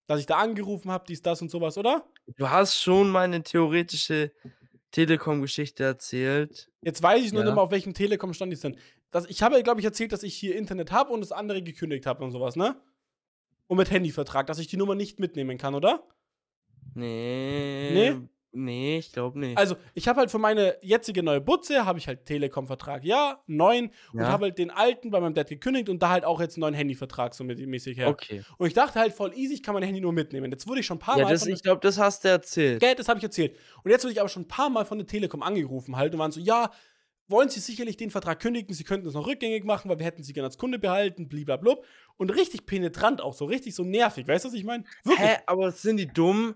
[0.07, 2.05] Dass ich da angerufen habe, dies, das und sowas, oder?
[2.35, 4.31] Du hast schon meine theoretische
[4.91, 6.69] Telekom-Geschichte erzählt.
[6.81, 7.45] Jetzt weiß ich nur Ja.
[7.47, 8.77] nicht mehr, auf welchem Telekom-Stand die sind.
[9.11, 12.05] Das, ich habe, glaube ich, erzählt, dass ich hier Internet habe und das andere gekündigt
[12.05, 12.75] habe und sowas, ne?
[13.67, 16.03] Und mit Handyvertrag, dass ich die Nummer nicht mitnehmen kann, oder?
[16.93, 17.91] Nee.
[17.93, 18.27] Nee?
[18.59, 19.57] Nee, ich glaube nicht.
[19.57, 23.91] Also, ich habe halt für meine jetzige neue Butze, habe ich halt Telekom-Vertrag, ja, neun.
[24.13, 24.29] Und Ja.
[24.29, 26.73] habe halt den alten bei meinem Dad gekündigt und da halt auch jetzt einen neuen
[26.73, 28.07] Handyvertrag so mit- mäßig her.
[28.07, 28.43] okay.
[28.57, 30.51] Und ich dachte halt voll easy, ich kann mein Handy nur mitnehmen.
[30.51, 32.79] Jetzt wurde ich schon ein paar Ja, Mal das, ich glaube, das hast du erzählt.
[32.79, 33.55] Geld, das habe ich erzählt.
[33.83, 36.19] Und jetzt wurde ich aber schon ein paar Mal von der Telekom angerufen halt und
[36.19, 36.71] waren so, ja,
[37.29, 40.23] wollen Sie sicherlich den Vertrag kündigen, Sie könnten es noch rückgängig machen, weil wir hätten
[40.23, 41.83] Sie gerne als Kunde behalten, bliblablub.
[42.15, 44.85] Und richtig penetrant auch, so richtig so nervig, weißt du, was ich meine?
[45.05, 46.55] Hä, aber sind die dumm?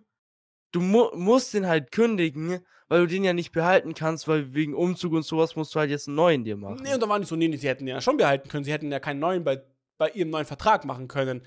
[0.72, 4.74] Du mu musst den halt kündigen, weil du den ja nicht behalten kannst, weil wegen
[4.74, 6.82] Umzug und sowas musst du halt jetzt einen neuen dir machen.
[6.84, 8.64] Nee, und da waren die so, nee, sie hätten den ja schon behalten können.
[8.64, 9.64] Sie hätten ja keinen neuen bei,
[9.98, 11.42] bei ihrem neuen Vertrag machen können.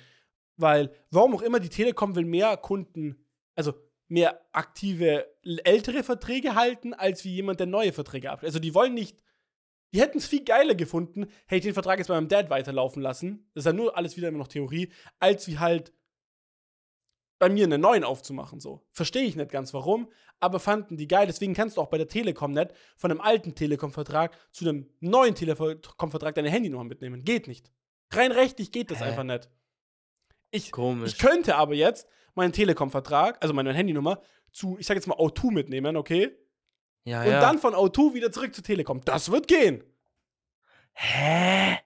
[0.56, 3.74] Weil, warum auch immer, die Telekom will mehr Kunden, also
[4.08, 5.26] mehr aktive,
[5.64, 8.42] ältere Verträge halten, als wie jemand, der neue Verträge ab.
[8.42, 9.18] Also, die wollen nicht,
[9.92, 13.02] die hätten es viel geiler gefunden, hätte ich den Vertrag jetzt bei meinem Dad weiterlaufen
[13.02, 13.50] lassen.
[13.54, 15.92] Das ist ja nur alles wieder immer noch Theorie, als wie halt
[17.38, 18.86] bei mir einen neuen aufzumachen, so.
[18.92, 21.26] Verstehe ich nicht ganz warum, aber fanden die geil.
[21.26, 25.34] Deswegen kannst du auch bei der Telekom nicht von einem alten Telekom-Vertrag zu einem neuen
[25.34, 27.24] Telekom-Vertrag deine Handynummer mitnehmen.
[27.24, 27.70] Geht nicht.
[28.12, 29.04] Rein rechtlich geht das Hä?
[29.04, 29.48] einfach nicht.
[30.50, 31.12] Ich, Komisch.
[31.12, 34.20] ich könnte aber jetzt meinen Telekom-Vertrag, also meine Handynummer,
[34.52, 36.36] zu, ich sag jetzt mal, O2 mitnehmen, okay?
[37.04, 37.40] Ja, Und ja.
[37.40, 39.00] dann von O2 wieder zurück zu Telekom.
[39.04, 39.82] Das wird gehen.
[40.92, 41.78] Hä?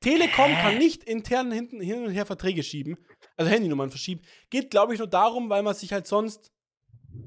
[0.00, 0.62] Telekom Hä?
[0.62, 2.96] kann nicht intern hinten hin und her Verträge schieben,
[3.36, 4.22] also Handynummern verschieben.
[4.50, 6.52] Geht, glaube ich, nur darum, weil man sich halt sonst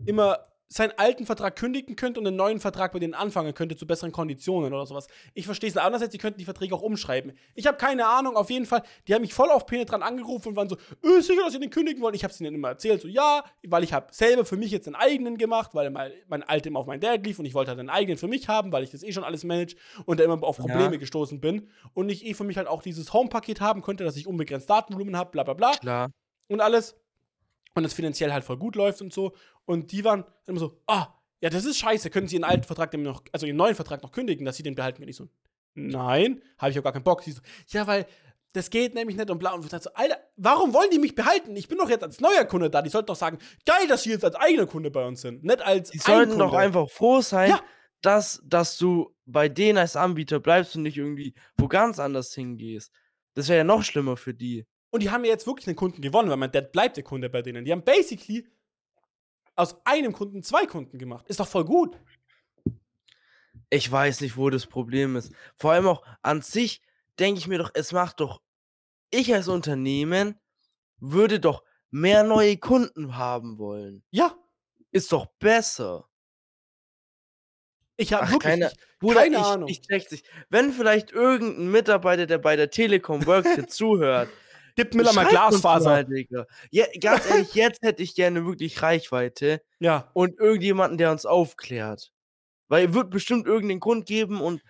[0.06, 3.88] immer seinen alten Vertrag kündigen könnte und einen neuen Vertrag bei denen anfangen könnte zu
[3.88, 5.08] besseren Konditionen oder sowas.
[5.34, 7.34] Ich verstehe es andererseits, die könnten die Verträge auch umschreiben.
[7.56, 10.56] Ich habe keine Ahnung, auf jeden Fall, die haben mich voll auf penetrant angerufen und
[10.56, 12.14] waren so, äh, sicher, dass sie den kündigen wollen.
[12.14, 14.86] Ich habe es ihnen immer erzählt, so ja, weil ich habe selber für mich jetzt
[14.86, 17.70] einen eigenen gemacht, weil mein, mein alter immer auf meinen Dad lief und ich wollte
[17.72, 19.76] halt einen eigenen für mich haben, weil ich das eh schon alles manage
[20.06, 20.98] und da immer auf Probleme Ja.
[21.00, 24.28] gestoßen bin und ich eh für mich halt auch dieses Home-Paket haben könnte, dass ich
[24.28, 26.12] unbegrenzt Datenvolumen habe, bla bla bla Klar.
[26.48, 26.96] und alles.
[27.76, 29.32] Und es finanziell halt voll gut läuft und so.
[29.70, 32.92] Und die waren immer so, ah, ja, das ist scheiße, können Sie Ihren alten Vertrag
[32.92, 35.10] nämlich noch, also Ihren neuen Vertrag noch kündigen, dass Sie den behalten können?
[35.10, 35.28] Ich so,
[35.76, 37.22] nein, habe ich auch gar keinen Bock.
[37.22, 38.08] Sie so, ja, weil
[38.54, 39.54] das geht nämlich nicht und bla.
[39.54, 41.56] Und ich so, Alter, warum wollen die mich behalten?
[41.56, 42.82] Ich bin doch jetzt als neuer Kunde da.
[42.82, 45.62] Die sollten doch sagen, geil, dass Sie jetzt als eigener Kunde bei uns sind, nicht
[45.62, 47.62] als Die sollten doch einfach froh sein, Ja.
[48.02, 52.92] dass, dass du bei denen als Anbieter bleibst und nicht irgendwie wo ganz anders hingehst.
[53.36, 54.66] Das wäre ja noch schlimmer für die.
[54.90, 57.30] Und die haben ja jetzt wirklich einen Kunden gewonnen, weil mein Dad bleibt der Kunde
[57.30, 57.66] bei denen.
[57.66, 58.48] Die haben basically
[59.60, 61.28] aus einem Kunden zwei Kunden gemacht.
[61.28, 61.98] Ist doch voll gut.
[63.70, 65.32] Ich weiß nicht, wo das Problem ist.
[65.58, 66.82] Vor allem auch an sich
[67.20, 68.42] denke ich mir doch, es macht doch,
[69.12, 70.40] ich als Unternehmen
[71.00, 74.04] würde doch mehr neue Kunden haben wollen.
[74.12, 74.36] Ja,
[74.92, 76.08] Ist doch besser.
[77.98, 78.42] ich habe wirklich.
[78.42, 79.70] keine- ich, Bruder, keine ich, Ahnung.
[79.70, 80.26] ich nicht.
[80.50, 84.30] Wenn vielleicht irgendein Mitarbeiter, der bei der Telekom workt, zuhört,
[84.84, 85.90] Gib Miller mal Glasfaser.
[85.90, 86.46] mal, Digga.
[86.72, 90.10] Ja, ganz ehrlich, jetzt hätte ich gerne wirklich Reichweite Ja.
[90.14, 92.12] und irgendjemanden, der uns aufklärt.
[92.68, 94.62] Weil wird bestimmt irgendeinen Grund geben und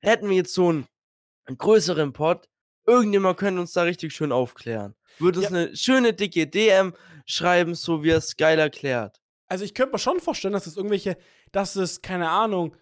[0.00, 0.86] hätten wir jetzt so einen,
[1.46, 2.48] einen größeren Pod,
[2.86, 4.94] irgendjemand könnte uns da richtig schön aufklären.
[5.18, 5.56] Würde uns Ja.
[5.56, 6.94] eine schöne dicke DM
[7.26, 9.20] schreiben, so wie er es geil erklärt.
[9.46, 11.16] Also ich könnte mir schon vorstellen, dass es irgendwelche,
[11.52, 12.76] dass es, keine Ahnung,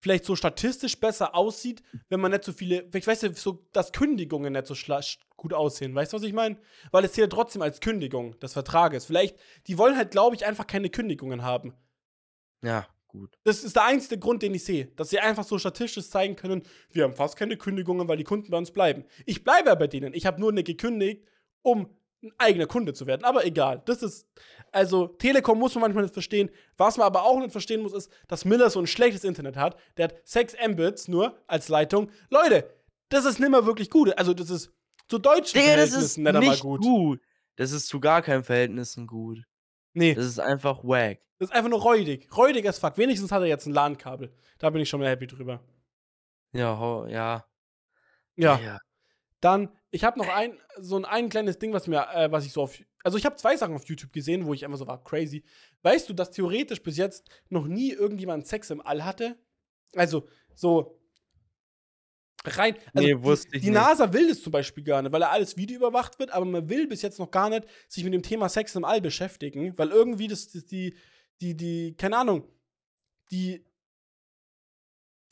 [0.00, 3.92] vielleicht so statistisch besser aussieht, wenn man nicht so viele, ich weiß nicht, so, dass
[3.92, 4.74] Kündigungen nicht so
[5.36, 5.94] gut aussehen.
[5.94, 6.56] Weißt du, was ich meine?
[6.90, 9.06] Weil es zählt trotzdem als Kündigung des Vertrages.
[9.06, 11.74] Vielleicht, die wollen halt, glaube ich, einfach keine Kündigungen haben.
[12.62, 13.38] Ja, gut.
[13.44, 14.86] Das ist der einzige Grund, den ich sehe.
[14.96, 18.50] Dass sie einfach so statistisch zeigen können, wir haben fast keine Kündigungen, weil die Kunden
[18.50, 19.04] bei uns bleiben.
[19.26, 20.14] Ich bleibe ja bei denen.
[20.14, 21.24] Ich habe nur eine gekündigt,
[21.62, 21.88] um
[22.22, 23.24] ein eigener Kunde zu werden.
[23.24, 23.82] Aber egal.
[23.86, 24.26] Das ist.
[24.72, 26.50] Also, Telekom muss man manchmal nicht verstehen.
[26.76, 29.78] Was man aber auch nicht verstehen muss, ist, dass Miller so ein schlechtes Internet hat.
[29.96, 32.10] Der hat 6 Mbits nur als Leitung.
[32.28, 32.68] Leute,
[33.08, 34.16] das ist nicht mehr wirklich gut.
[34.18, 34.70] Also, das ist
[35.08, 37.20] zu deutschen Digga, das ist Verhältnissen nicht einmal nicht gut.
[37.56, 39.38] Das ist zu gar keinen Verhältnissen gut.
[39.94, 41.18] Nee, Das ist einfach wack.
[41.38, 42.28] das ist einfach nur räudig.
[42.36, 42.98] Räudig as fuck.
[42.98, 44.32] Wenigstens hat er jetzt ein LAN-Kabel.
[44.58, 45.60] Da bin ich schon mal happy drüber.
[46.52, 47.44] Ja, ho, ja.
[48.36, 48.58] Ja.
[48.60, 48.78] ja.
[49.40, 52.52] Dann, ich habe noch ein, so ein, ein kleines Ding, was mir, äh, was ich
[52.52, 55.02] so auf, also ich habe zwei Sachen auf YouTube gesehen, wo ich einfach so war,
[55.02, 55.44] crazy.
[55.82, 59.36] Weißt du, dass theoretisch bis jetzt noch nie irgendjemand Sex im All hatte?
[59.94, 61.00] Also, so
[62.44, 63.78] rein, also Nee, wusste die, ich die nicht.
[63.78, 66.68] NASA will das zum Beispiel gar nicht, weil er alles Video überwacht wird, aber man
[66.68, 69.88] will bis jetzt noch gar nicht sich mit dem Thema Sex im All beschäftigen, weil
[69.90, 70.94] irgendwie das, das die,
[71.40, 72.48] die, die, keine Ahnung,
[73.30, 73.64] die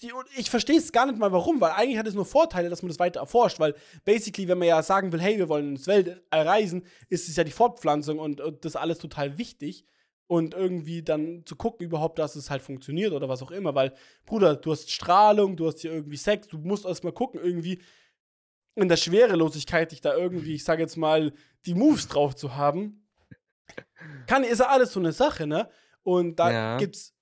[0.02, 2.68] die, und ich verstehe es gar nicht mal warum, weil eigentlich hat es nur Vorteile,
[2.68, 3.74] dass man das weiter erforscht, weil
[4.04, 7.44] basically, wenn man ja sagen will, hey, wir wollen ins Weltall reisen, ist es ja
[7.44, 9.84] die Fortpflanzung und, und das alles total wichtig.
[10.28, 13.94] Und irgendwie dann zu gucken überhaupt, dass es halt funktioniert oder was auch immer, weil,
[14.24, 17.80] Bruder, du hast Strahlung, du hast hier irgendwie Sex, du musst erst mal gucken, irgendwie
[18.74, 21.32] in der Schwerelosigkeit dich da irgendwie, ich sage jetzt mal,
[21.64, 23.06] die Moves drauf zu haben.
[24.26, 25.70] Kann, ist ja alles so eine Sache, ne?
[26.02, 26.76] Und da Ja.
[26.76, 27.15] gibt's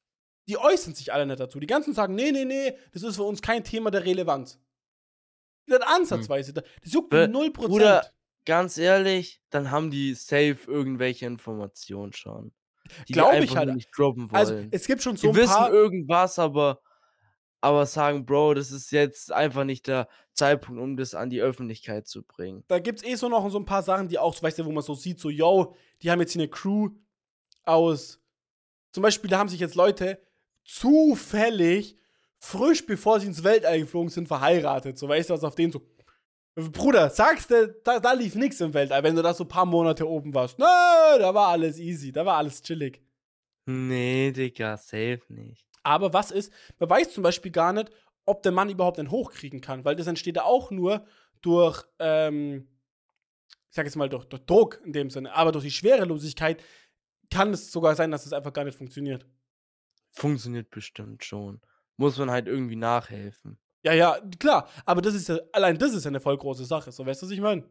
[0.49, 1.59] die äußern sich alle nicht dazu.
[1.61, 4.61] Die ganzen sagen, nee, nee, nee, das ist für uns kein Thema der Relevanz.
[5.67, 6.53] Nicht ansatzweise.
[6.53, 7.51] Das juckt Be- 0%.
[7.53, 8.07] Bruder,
[8.47, 12.53] Ganz ehrlich, dann haben die safe irgendwelche Informationen schon.
[13.09, 13.75] Die Glaub die ich halt.
[13.75, 14.37] nicht droppen wollen.
[14.37, 15.73] also, es gibt schon so die ein wissen paar.
[15.73, 16.83] irgendwas, aber,
[17.63, 22.07] aber sagen, Bro, das ist jetzt einfach nicht der Zeitpunkt, um das an die Öffentlichkeit
[22.07, 22.63] zu bringen.
[22.69, 24.83] Da gibt's eh so noch so ein paar Sachen, die auch, weißt du, wo man
[24.83, 26.91] so sieht, so, yo, die haben jetzt hier eine Crew
[27.65, 28.21] aus.
[28.93, 30.21] Zum Beispiel, da haben sich jetzt Leute
[30.65, 31.97] zufällig,
[32.39, 34.99] frisch bevor sie ins Weltall geflogen sind, verheiratet.
[34.99, 35.83] So, weißt du, was auf denen so.
[36.57, 39.67] Bruder, sagst du, da, da lief nichts im Weltall, wenn du da so ein paar
[39.67, 40.59] Monate oben warst.
[40.59, 43.03] Nö, da war alles easy, da war alles chillig.
[43.67, 45.67] Nee, Digga, safe nicht.
[45.83, 47.91] Aber was ist, man weiß zum Beispiel gar nicht,
[48.25, 51.05] ob der Mann überhaupt einen hochkriegen kann, weil das entsteht ja auch nur
[51.41, 52.69] durch, ähm,
[53.49, 56.63] ich sag jetzt mal, durch, durch Druck in dem Sinne, aber durch die Schwerelosigkeit
[57.31, 59.27] kann es sogar sein, dass es einfach gar nicht funktioniert.
[60.15, 61.61] Funktioniert bestimmt schon.
[61.97, 63.59] Muss man halt irgendwie nachhelfen.
[63.83, 66.91] Ja, ja, klar, aber das ist ja, allein das ist ja eine voll große Sache,
[66.91, 67.65] so weißt du, was ich meine?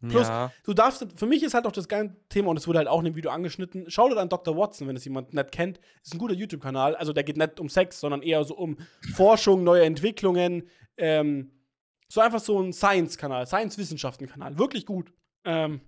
[0.00, 0.50] Plus, ja.
[0.64, 2.98] du darfst, für mich ist halt auch das ganze Thema, und es wurde halt auch
[2.98, 4.56] in dem Video angeschnitten, schau dir an Dr.
[4.56, 7.68] Watson, wenn es jemand nicht kennt, ist ein guter YouTube-Kanal, also der geht nicht um
[7.68, 8.78] Sex, sondern eher so um
[9.14, 11.52] Forschung, neue Entwicklungen, ähm,
[12.08, 15.12] so einfach so ein Science-Kanal, Science-Wissenschaften-Kanal, wirklich gut.
[15.44, 15.80] Ähm,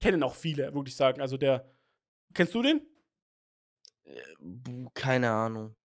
[0.00, 1.70] kennen auch viele, würde ich sagen, also der,
[2.32, 2.80] kennst du den?
[4.40, 5.76] Buh, Keine Ahnung.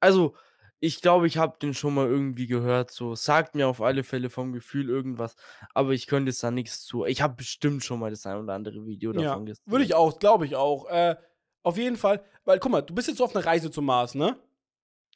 [0.00, 0.34] Also,
[0.80, 2.90] ich glaube, ich habe den schon mal irgendwie gehört.
[2.90, 5.36] So, sagt mir auf alle Fälle vom Gefühl irgendwas.
[5.74, 7.04] Aber ich könnte jetzt da nichts zu.
[7.04, 9.62] Ich habe bestimmt schon mal das ein oder andere Video Ja, davon gesehen.
[9.66, 10.88] würde ich auch, glaube ich auch.
[10.88, 11.16] Äh,
[11.62, 14.16] auf jeden Fall, weil guck mal, du bist jetzt so auf einer Reise zum Mars,
[14.16, 14.36] ne?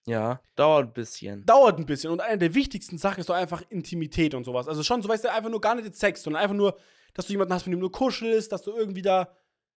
[0.06, 1.44] Ja, dauert ein bisschen.
[1.46, 2.12] dauert ein bisschen.
[2.12, 4.68] Und eine der wichtigsten Sachen ist doch einfach Intimität und sowas.
[4.68, 6.78] Also schon, so weißt du, einfach nur gar nicht jetzt Sex, sondern einfach nur,
[7.12, 9.28] dass du jemanden hast, mit dem du kuschelst, dass du irgendwie da.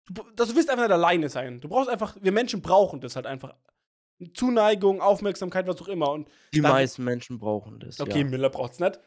[0.09, 1.61] Du, willst einfach nicht alleine sein.
[1.61, 3.55] Du brauchst einfach, wir Menschen brauchen das halt einfach.
[4.35, 6.11] Zuneigung, Aufmerksamkeit, was auch immer.
[6.11, 8.01] Und Die dann- meisten Menschen brauchen das.
[8.01, 8.25] okay, ja.
[8.25, 8.99] Miller braucht's nicht.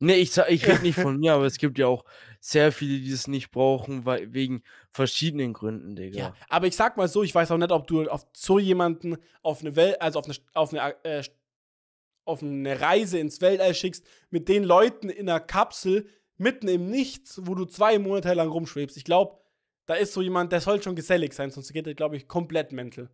[0.00, 2.04] Nee, ich, ich rede nicht von mir, aber es gibt ja auch
[2.40, 6.18] sehr viele, die es nicht brauchen, weil, wegen verschiedenen Gründen, Digga.
[6.18, 6.34] Ja.
[6.48, 9.60] Aber ich sag mal so, ich weiß auch nicht, ob du auf so jemanden auf
[9.60, 11.22] eine Welt, also auf eine, auf eine, äh,
[12.26, 17.40] auf eine Reise ins Weltall schickst, mit den Leuten in einer Kapsel, mitten im Nichts,
[17.44, 18.96] wo du zwei Monate lang rumschwebst.
[18.96, 19.38] Ich glaube,
[19.86, 22.72] da ist so jemand, der soll schon gesellig sein, sonst geht er, glaube ich, komplett
[22.72, 23.10] mental.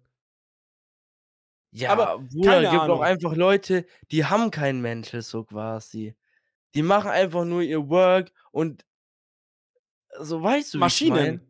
[1.72, 2.98] Ja, Aber Bruder, keine gibt Ahnung.
[2.98, 6.16] auch einfach Leute, die haben kein Mental so quasi.
[6.74, 8.84] Die machen einfach nur ihr Work und
[10.18, 11.40] so weißt du, wie ich mein?
[11.40, 11.47] Maschinen.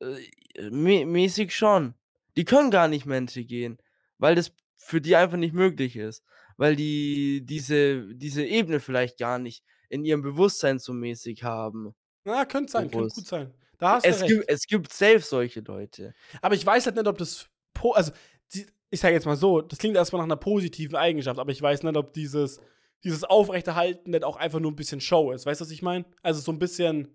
[0.00, 1.94] Äh, mä- mäßig schon.
[2.36, 3.78] Die können gar nicht Mental gehen,
[4.18, 6.24] weil das für die einfach nicht möglich ist,
[6.56, 11.94] weil die diese diese Ebene vielleicht gar nicht in ihrem Bewusstsein so mäßig haben.
[12.24, 13.52] Na, könnte sein, könnte gut sein.
[13.80, 14.28] Da hast du Es recht.
[14.28, 16.14] gibt, es gibt safe solche Leute.
[16.42, 17.48] Aber ich weiß halt nicht, ob das.
[17.74, 18.12] Po also,
[18.54, 21.62] die, ich sage jetzt mal so, das klingt erstmal nach einer positiven Eigenschaft, aber ich
[21.62, 22.60] weiß nicht, ob dieses,
[23.04, 25.46] dieses Aufrechterhalten nicht auch einfach nur ein bisschen Show ist.
[25.46, 26.04] Weißt du, was ich meine?
[26.22, 27.08] Also so ein bisschen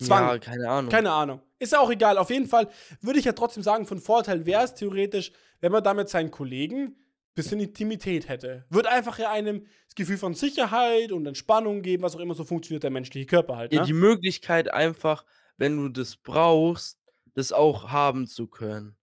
[0.00, 0.28] Zwang.
[0.28, 0.90] Ja, keine Ahnung.
[0.90, 1.40] Keine Ahnung.
[1.58, 2.16] Ist ja auch egal.
[2.16, 2.68] Auf jeden Fall
[3.00, 6.96] würde ich ja trotzdem sagen, von Vorteil wäre es theoretisch, wenn man damit seinen Kollegen
[7.42, 8.64] bisschen Intimität hätte.
[8.70, 12.44] Wird einfach ja einem das Gefühl von Sicherheit und Entspannung geben, was auch immer so
[12.44, 13.72] funktioniert der menschliche Körper halt.
[13.72, 13.86] Ja, Ne?
[13.86, 15.24] die Möglichkeit einfach,
[15.56, 16.98] wenn du das brauchst,
[17.34, 18.96] das auch haben zu können.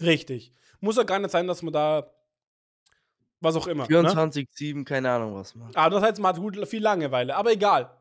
[0.00, 0.52] Richtig.
[0.80, 2.12] Muss ja gar nicht sein, dass man da
[3.40, 3.86] was auch immer.
[3.88, 4.00] Ne?
[4.00, 5.76] 24-7, keine Ahnung was macht.
[5.76, 7.36] Aber das heißt, man hat gut viel Langeweile.
[7.36, 7.96] Aber egal.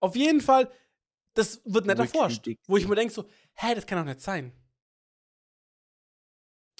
[0.00, 0.70] Auf jeden Fall,
[1.34, 2.48] das wird nicht erforscht.
[2.66, 4.52] Wo ich mir denke so, hä, das kann doch nicht sein.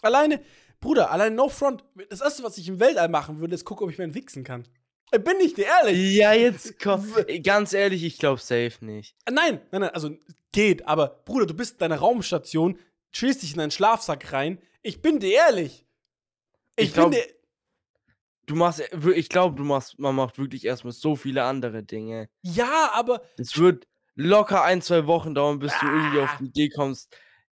[0.03, 0.43] Alleine,
[0.81, 3.91] Bruder, allein No Front, das erste, was ich im Weltall machen würde, ist gucken, ob
[3.93, 4.67] ich mir einen wichsen kann.
[5.13, 6.15] Äh, Bin ich dir ehrlich?
[6.17, 7.07] Ja, jetzt komm.
[7.43, 9.15] Ganz ehrlich, ich glaube safe nicht.
[9.27, 10.11] Äh, Nein, nein, nein, also
[10.53, 12.79] geht, aber Bruder, du bist in deiner Raumstation,
[13.13, 14.59] schließt dich in deinen Schlafsack rein.
[14.83, 15.85] Ich bin dir ehrlich.
[16.77, 17.27] Ich, Ich glaub- bin dir.
[18.47, 22.29] Du machst, äh, ich glaube, du machst, man macht wirklich erstmal so viele andere Dinge.
[22.43, 23.87] Ja, aber Es wird
[24.17, 26.37] locker ein, zwei Wochen dauern, bis du irgendwie auf Ah.
[26.41, 27.15] die Idee kommst,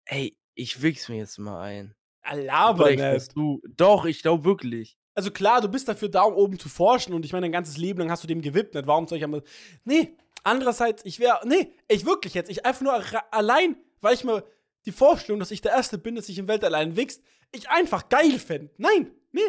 [0.06, 1.95] ey, ich wichs mir jetzt mal ein.
[2.34, 3.14] Laber Vielleicht nicht.
[3.14, 3.61] musst du.
[3.77, 4.98] Doch, ich glaube wirklich.
[5.14, 7.77] Also klar, du bist dafür da, um oben zu forschen und ich meine, dein ganzes
[7.77, 8.88] Leben lang hast du dem gewidmet.
[8.88, 9.43] Warum soll ich einmal.
[9.84, 11.39] Nee, andererseits, ich wäre.
[11.45, 12.49] Nee, ich wirklich jetzt.
[12.49, 14.43] Ich einfach nur allein, weil ich mir
[14.85, 17.22] die Vorstellung, dass ich der Erste bin, dass sich im Weltall allein wächst,
[17.52, 18.72] ich einfach geil fände.
[18.77, 19.41] Nein, nee.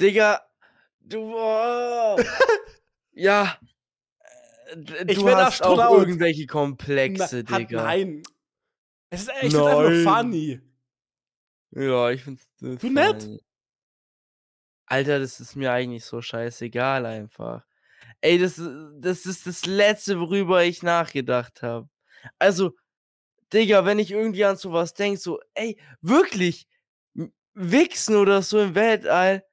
[0.00, 0.40] Digga,
[1.00, 1.34] du.
[1.34, 2.16] Oh.
[3.12, 3.58] ja.
[4.70, 5.98] äh, Ich Du da hast auch Strout.
[5.98, 7.82] irgendwelche Komplexe, Na, hat, Digga.
[7.84, 8.22] nein.
[9.10, 10.60] Es ist echt ich einfach nur funny.
[11.74, 12.44] Ja, ich find's.
[12.62, 13.28] äh, Du nett?
[14.86, 17.64] Alter, das ist mir eigentlich so scheißegal einfach.
[18.20, 18.70] Ey, das, ist-
[19.00, 21.88] das ist das Letzte, worüber ich nachgedacht habe.
[22.38, 22.72] Also,
[23.52, 26.66] Digga, wenn ich irgendwie an sowas denke, so, ey, wirklich,
[27.54, 29.44] Wichsen oder so im Weltall,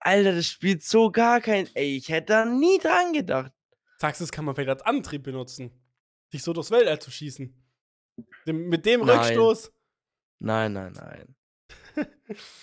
[0.00, 1.68] Alter, das spielt so gar kein.
[1.74, 3.52] Ey, ich hätte da nie dran gedacht.
[3.98, 5.72] Sagst du, das kann man vielleicht als Antrieb benutzen.
[6.30, 7.52] Sich so durchs Weltall zu schießen.
[8.46, 9.18] Dem, mit dem Nein.
[9.18, 9.72] Rückstoß.
[10.38, 11.34] Nein, nein, nein.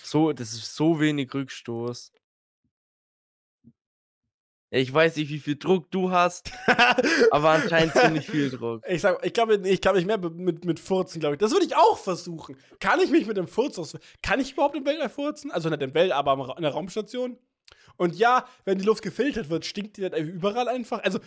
[0.02, 2.12] so, das ist so wenig Rückstoß.
[4.70, 6.50] Ich weiß nicht, wie viel Druck du hast,
[7.30, 8.82] aber anscheinend ziemlich viel Druck.
[8.88, 11.38] Ich sag, ich glaube, ich kann mich mehr mit, mit Furzen, glaube ich.
[11.38, 12.56] Das würde ich auch versuchen.
[12.80, 13.96] Kann ich mich mit dem Furz aus.
[14.22, 15.52] Kann ich überhaupt im Weltall furzen?
[15.52, 17.38] Also nicht im Weltall, aber in der Raumstation.
[17.96, 21.02] Und ja, wenn die Luft gefiltert wird, stinkt die nicht überall einfach.
[21.04, 21.20] Also.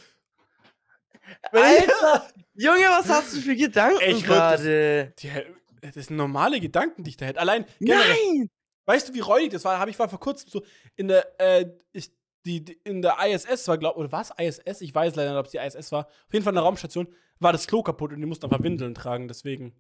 [1.51, 2.27] Alter!
[2.55, 5.13] Junge, was hast du für Gedanken Ich das- gerade?
[5.19, 5.31] Die,
[5.81, 7.39] das sind normale Gedanken, die ich da hätte.
[7.39, 8.49] Allein, generell, Nein!
[8.85, 9.79] weißt du, wie räudig das war?
[9.79, 10.63] Habe ich war vor kurzem so
[10.95, 12.11] in der, äh, ich,
[12.45, 14.31] die, die, in der ISS war, glaube oder was?
[14.37, 14.81] ISS?
[14.81, 16.07] Ich weiß leider nicht, ob es die ISS war.
[16.07, 17.07] Auf jeden Fall in der Raumstation
[17.39, 19.73] war das Klo kaputt und die mussten einfach Windeln tragen, deswegen.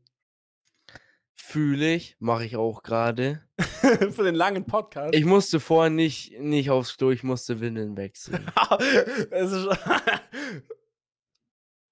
[1.35, 3.41] Fühle ich, mache ich auch gerade.
[4.11, 5.15] Für den langen Podcast.
[5.15, 8.45] Ich musste vorher nicht, nicht aufs Klo, ich musste Windeln wechseln.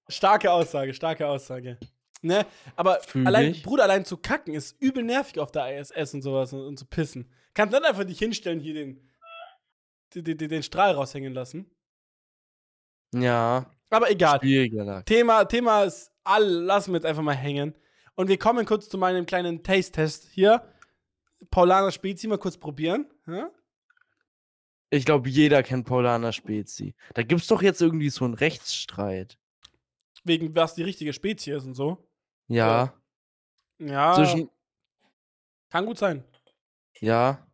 [0.08, 1.78] Starke Aussage, starke Aussage.
[2.20, 2.46] Ne?
[2.76, 3.62] Aber Fühl allein, ich.
[3.62, 6.86] Bruder, allein zu kacken ist übel nervig auf der ISS und sowas und, und zu
[6.86, 7.30] pissen.
[7.54, 9.08] Kannst dann einfach dich hinstellen, hier den,
[10.14, 11.70] den, den, den Strahl raushängen lassen.
[13.14, 14.40] ja, Aber egal.
[15.04, 17.74] Thema, Thema ist all, lassen wir jetzt einfach mal hängen.
[18.14, 20.62] Und wir kommen kurz zu meinem kleinen Taste-Test hier.
[21.50, 23.06] Paulaner Spezi mal kurz probieren.
[23.26, 23.50] Ja?
[24.90, 26.94] Ich glaube, jeder kennt Paulaner Spezi.
[27.14, 29.38] Da gibt's doch jetzt irgendwie so einen Rechtsstreit.
[30.24, 32.07] Wegen was die richtige Spezie ist und so.
[32.48, 32.94] Ja,
[33.78, 34.50] Ja, zwischen,
[35.70, 36.24] kann gut sein.
[37.00, 37.44] ja.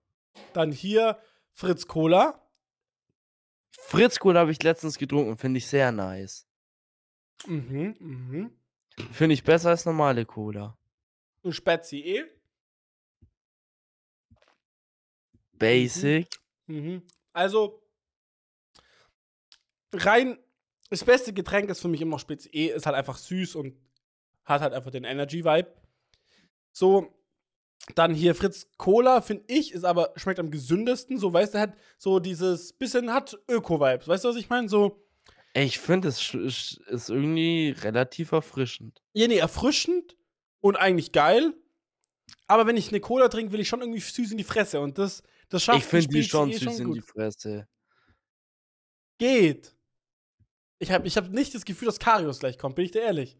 [0.52, 1.18] Dann hier
[1.52, 2.40] Fritz Cola.
[3.70, 6.48] Fritz Cola habe ich letztens getrunken, finde ich sehr nice.
[7.46, 8.58] Mhm, mhm.
[9.12, 10.76] Finde ich besser als normale Cola.
[11.42, 12.24] Und Spezi eh.
[15.52, 16.28] Basic.
[16.66, 17.02] Mhm.
[17.32, 17.82] Also,
[19.92, 20.38] rein,
[20.90, 23.76] das beste Getränk ist für mich immer noch Spezi E, ist halt einfach süß und
[24.44, 25.72] hat halt einfach den Energy-Vibe.
[26.72, 27.12] So,
[27.94, 31.18] dann hier Fritz Cola, finde ich, ist aber, schmeckt am gesündesten.
[31.18, 34.08] So, weißt du, hat so dieses bisschen, hat Öko-Vibes.
[34.08, 34.68] Weißt du, was ich meine?
[34.68, 35.04] So,
[35.54, 39.02] Ich finde, es ist irgendwie relativ erfrischend.
[39.12, 40.16] ja, nee, erfrischend
[40.60, 41.54] und eigentlich geil.
[42.46, 44.80] Aber wenn ich eine Cola trinke, will ich schon irgendwie süß in die Fresse.
[44.80, 47.68] Und das, das schafft Ich finde die Spezi schon süß in die Fresse.
[49.18, 49.74] Geht.
[50.78, 53.36] Ich habe ich hab nicht das Gefühl, dass Karius gleich kommt, bin ich dir ehrlich.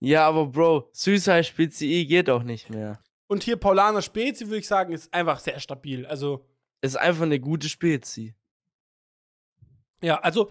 [0.00, 3.00] Ja, aber Bro, süßer als Spezi E geht auch nicht mehr.
[3.28, 6.06] Und hier Paulaner Spezi, würde ich sagen, ist einfach sehr stabil.
[6.06, 6.46] Also,
[6.80, 8.34] Ist einfach eine gute Spezi.
[10.02, 10.50] ja, also,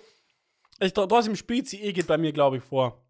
[0.80, 3.01] ich, tr- trotzdem Spezi E geht bei mir, glaube ich, vor.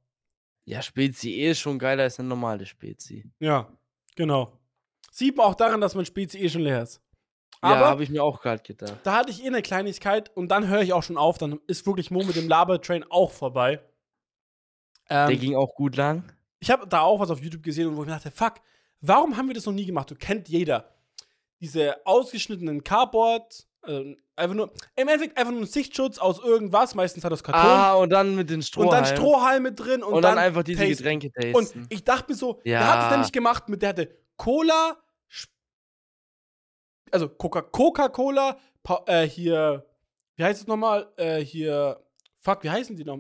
[0.66, 3.32] Ja, Spezi E ist schon geiler als eine normale Spezi.
[3.40, 3.72] Ja,
[4.16, 4.60] genau.
[5.12, 7.02] Sieht man auch daran, dass mein Spezi E schon leer ist.
[7.64, 8.98] ja, Aber habe ich mir auch gerade gedacht.
[9.04, 11.38] da hatte ich eh eine Kleinigkeit und dann höre ich auch schon auf.
[11.38, 13.80] Dann ist wirklich Mo mit dem Labertrain auch vorbei.
[15.10, 16.24] Der Ähm, ging auch gut lang.
[16.60, 18.56] ich habe da auch was auf YouTube gesehen, wo ich mir dachte, fuck,
[19.02, 20.10] warum haben wir das noch nie gemacht?
[20.10, 20.92] Du kennt jeder.
[21.62, 27.24] Diese ausgeschnittenen Cardboard, also einfach nur, im Endeffekt einfach nur ein Sichtschutz aus irgendwas, meistens
[27.24, 27.62] hat das Karton.
[27.62, 29.04] Ah, und dann mit den und Strohhalmen.
[29.04, 30.98] dann Strohhalme drin und, Und dann einfach diese tasten.
[30.98, 31.86] Getränke Und tasten.
[31.90, 32.88] ich dachte mir so, der Ja.
[32.94, 34.98] hat es nämlich gemacht mit, der hatte Cola,
[37.12, 38.58] also Coca- Coca-Cola,
[39.06, 39.86] äh, hier,
[40.36, 41.08] wie heißt es nochmal?
[41.16, 42.04] Äh, hier,
[42.40, 43.20] fuck, wie heißen die noch?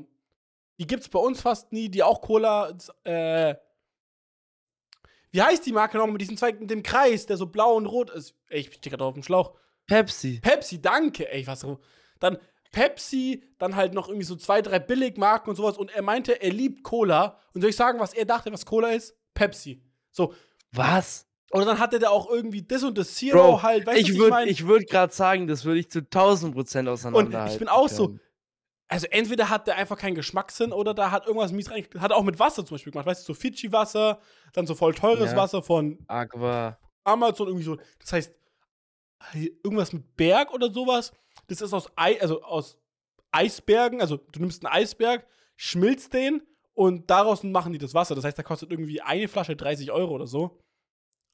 [0.80, 2.74] Die gibt's bei uns fast nie, die auch Cola,
[3.04, 3.56] äh,
[5.32, 7.86] wie heißt die Marke nochmal mit diesem Zweig, mit dem Kreis, der so blau und
[7.88, 8.36] rot ist?
[8.48, 9.54] Ey, ich stehe gerade auf dem Schlauch.
[9.88, 10.40] Pepsi.
[10.42, 11.80] Pepsi, danke, ey, was so.
[12.20, 12.38] Dann
[12.72, 15.78] Pepsi, dann halt noch irgendwie so zwei, drei Billigmarken und sowas.
[15.78, 17.38] Und er meinte, er liebt Cola.
[17.54, 19.16] Und soll ich sagen, was er dachte, was Cola ist?
[19.34, 19.82] Pepsi.
[20.12, 20.34] So.
[20.72, 21.28] Was?
[21.52, 23.86] Oder dann hatte der auch irgendwie das und das Zero Bro, halt.
[23.86, 24.48] Weißt ich würde mein?
[24.48, 27.54] ich würd gerade sagen, das würde ich zu 1000 Prozent auseinanderhalten.
[27.54, 28.20] ich bin auch so- können.
[28.88, 31.88] Also entweder hat der einfach keinen Geschmackssinn oder da hat irgendwas mies rein.
[31.98, 33.08] Hat er auch mit Wasser zum Beispiel gemacht.
[33.08, 34.20] Weißt du, so Fidschi-Wasser,
[34.54, 35.38] dann so voll teures Ja.
[35.38, 36.78] Wasser von Aqua.
[37.04, 37.78] Amazon irgendwie so.
[38.00, 38.34] Das heißt,
[39.34, 41.12] irgendwas mit Berg oder sowas.
[41.48, 42.78] Das ist aus Ei, also aus
[43.32, 44.02] Eisbergen.
[44.02, 45.26] Also du nimmst einen Eisberg,
[45.56, 46.44] schmilzt den
[46.74, 48.14] und daraus machen die das Wasser.
[48.14, 50.60] Das heißt, da kostet irgendwie eine Flasche 30 Euro oder so.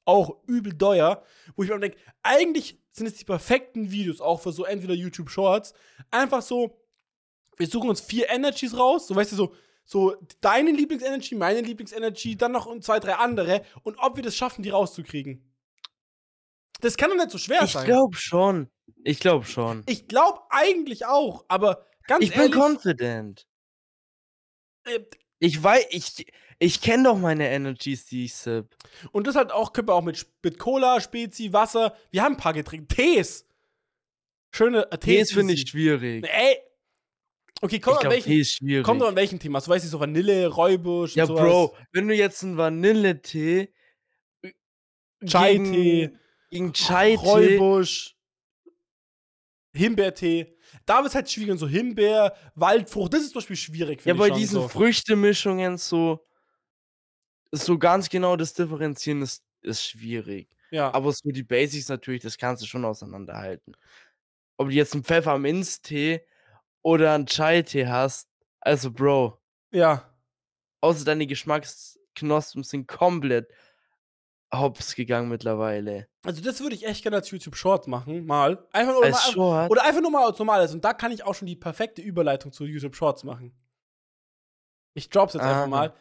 [0.06, 1.23] Auch übel teuer.
[1.56, 5.30] Wo ich mir denke, eigentlich sind es die perfekten Videos auch für so entweder YouTube
[5.30, 5.73] Shorts.
[6.10, 6.80] Einfach so,
[7.61, 9.07] wir suchen uns vier Energies raus.
[9.07, 9.55] So weißt du, so,
[9.85, 13.63] so deine Lieblingsenergy, meine Lieblingsenergy, dann noch zwei, drei andere.
[13.83, 15.47] Und ob wir das schaffen, die rauszukriegen.
[16.81, 17.85] Das kann doch nicht so schwer Ich sein.
[17.85, 18.69] glaube schon.
[19.03, 19.83] Ich glaube schon.
[19.88, 23.47] Ich glaube eigentlich auch, aber ganz Ich bin ehrlich, confident.
[24.85, 24.99] äh,
[25.39, 26.25] Ich weiß, ich,
[26.57, 28.75] ich kenne doch meine Energies, die ich sip.
[29.11, 31.95] und das halt auch, können wir auch mit, mit Cola, Spezi, Wasser.
[32.09, 32.88] Wir haben ein paar Getränke.
[32.95, 33.45] Tees.
[34.53, 35.29] Schöne äh, Tees.
[35.29, 36.25] Tees finde ich schwierig.
[36.27, 36.57] Ey.
[37.61, 39.61] Okay, Ich kommt an welchen, kommt an welchen Thema.
[39.61, 41.43] So weißt du, so Vanille, Räubusch ja, sowas.
[41.43, 43.71] Bro, wenn du jetzt einen Vanilletee
[45.25, 46.19] Chai-Tee, gegen,
[46.49, 48.15] gegen Chai-Tee Räubusch,
[49.73, 50.57] Himbeertee.
[50.85, 51.51] Da wird es halt schwierig.
[51.51, 54.05] Und so Himbeer, Waldfrucht, das ist zum Beispiel schwierig.
[54.05, 54.67] Ja, bei schon diesen so.
[54.67, 56.25] Früchtemischungen so,
[57.51, 60.49] so ganz genau das Differenzieren ist, ist schwierig.
[60.71, 60.93] Ja.
[60.93, 63.75] Aber so die Basics natürlich, das kannst du schon auseinanderhalten.
[64.57, 66.25] Ob du jetzt einen Pfefferminztee
[66.81, 68.27] oder einen Chai-Tee hast,
[68.59, 69.39] also Bro,
[69.71, 70.09] ja.
[70.81, 73.51] außer deine Geschmacksknospen sind komplett
[74.53, 76.07] hops gegangen mittlerweile.
[76.25, 78.67] Also das würde ich echt gerne als YouTube Short machen, mal.
[78.73, 80.73] Einfach nur Als mal, Short, oder einfach nur mal als normales.
[80.73, 83.55] Und da kann ich auch schon die perfekte Überleitung zu YouTube Shorts machen.
[84.93, 85.67] Ich drop's jetzt einfach Ah.
[85.67, 85.93] mal.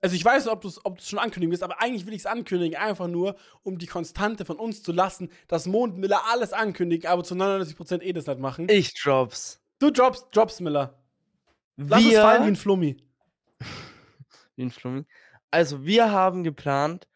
[0.00, 2.14] Also ich weiß nicht, ob du es ob du's schon ankündigen willst, aber eigentlich will
[2.14, 6.52] ich es ankündigen, einfach nur, um die Konstante von uns zu lassen, dass Mondmiller alles
[6.52, 8.68] ankündigen, aber zu 99% eh das nicht machen.
[8.70, 9.60] Ich drop's.
[9.78, 10.98] Du droppst, drops Miller.
[11.76, 12.96] Lass es fallen wie ein Flummi.
[14.56, 15.04] wie ein Flummi.
[15.50, 17.08] Also, wir haben geplant,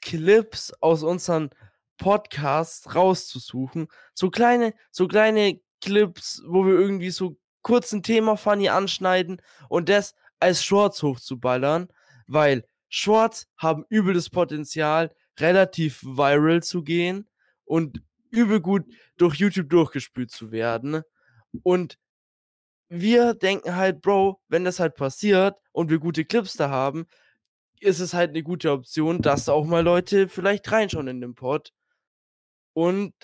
[0.00, 1.50] Clips aus unseren
[1.96, 3.88] Podcasts rauszusuchen.
[4.14, 9.88] So kleine, so kleine Clips, wo wir irgendwie so kurz ein Thema funny anschneiden und
[9.88, 11.88] das als Shorts hochzuballern,
[12.26, 17.28] weil Shorts haben übel das Potenzial, relativ viral zu gehen
[17.64, 18.84] und übel gut
[19.16, 21.02] durch YouTube durchgespült zu werden.
[21.62, 21.98] Und
[22.88, 27.06] wir denken halt, Bro, wenn das halt passiert und wir gute Clips da haben,
[27.80, 31.72] ist es halt eine gute Option, dass auch mal Leute vielleicht reinschauen in den Pod.
[32.72, 33.14] Und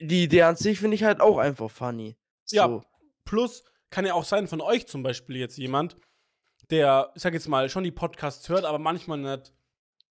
[0.00, 2.16] die Idee an sich finde ich halt auch einfach funny.
[2.44, 2.56] So.
[2.56, 2.84] Ja,
[3.24, 5.96] plus kann ja auch sein von euch zum Beispiel jetzt jemand,
[6.70, 9.52] der, ich sag jetzt mal, schon die Podcasts hört, aber manchmal nicht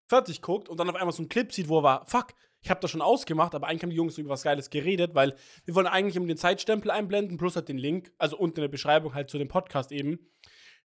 [0.07, 2.69] fertig guckt und dann auf einmal so einen Clip sieht, wo er war, fuck, ich
[2.69, 5.76] habe das schon ausgemacht, aber eigentlich haben die Jungs über was Geiles geredet, weil wir
[5.76, 9.14] wollen eigentlich eben den Zeitstempel einblenden, plus halt den Link, also unten in der Beschreibung
[9.14, 10.19] halt zu dem Podcast eben.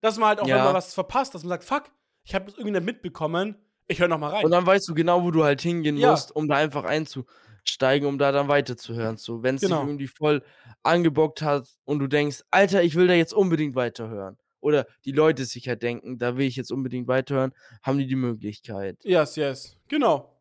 [0.02, 0.58] Dass man halt auch, Ja.
[0.58, 1.92] wenn man was verpasst, dass man sagt, fuck,
[2.24, 3.56] ich habe das irgendwie nicht mitbekommen,
[3.88, 4.46] ich höre noch mal rein.
[4.46, 6.12] Und dann weißt du genau, wo du halt hingehen Ja.
[6.12, 9.18] musst, um da einfach einzusteigen, um da dann weiterzuhören.
[9.18, 9.80] So, wenn es Genau.
[9.82, 10.44] dich irgendwie voll
[10.84, 14.38] angebockt hat und du denkst, Alter, ich will da jetzt unbedingt weiterhören.
[14.60, 17.54] Oder die Leute sich halt denken, da will ich jetzt unbedingt weiterhören,
[17.84, 18.98] haben die die Möglichkeit.
[19.04, 19.78] yes, yes.
[19.88, 20.34] Genau.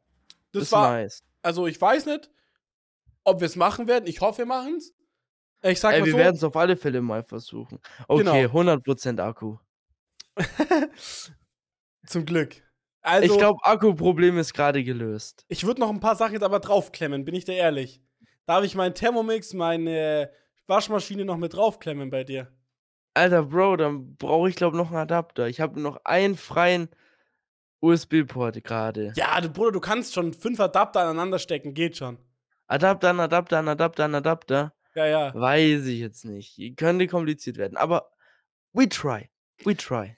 [0.59, 1.23] Das, ist war, nice.
[1.43, 2.31] also ich weiß nicht,
[3.25, 4.07] ob wir es machen werden.
[4.07, 4.95] Ich hoffe, wir machen es.
[5.63, 7.81] Ich sag Ey, mal wir so, werden es auf alle Fälle mal versuchen.
[8.09, 8.73] Okay, Genau.
[8.75, 9.57] 100% Akku.
[12.07, 12.63] zum Glück.
[13.03, 15.45] Also, ich glaube, Akkuproblem ist gerade gelöst.
[15.49, 18.03] Ich würde noch ein paar Sachen jetzt aber draufklemmen, bin ich dir ehrlich.
[18.47, 20.31] Darf ich meinen Thermomix, meine
[20.67, 22.53] Waschmaschine noch mit draufklemmen bei dir?
[23.15, 25.49] Alter, Bro, dann brauche ich glaube noch einen Adapter.
[25.49, 26.89] Ich habe noch einen freien
[27.81, 29.13] USB-Port gerade.
[29.17, 32.19] Ja, du Bruder, du kannst schon fünf Adapter aneinander stecken, geht schon.
[32.67, 34.75] Adapter an Adapter an Adapter an Adapter.
[34.95, 35.35] Ja, ja.
[35.35, 36.59] Weiß ich jetzt nicht.
[36.77, 37.77] Könnte kompliziert werden.
[37.77, 38.11] Aber
[38.73, 39.31] we try.
[39.65, 40.17] We try.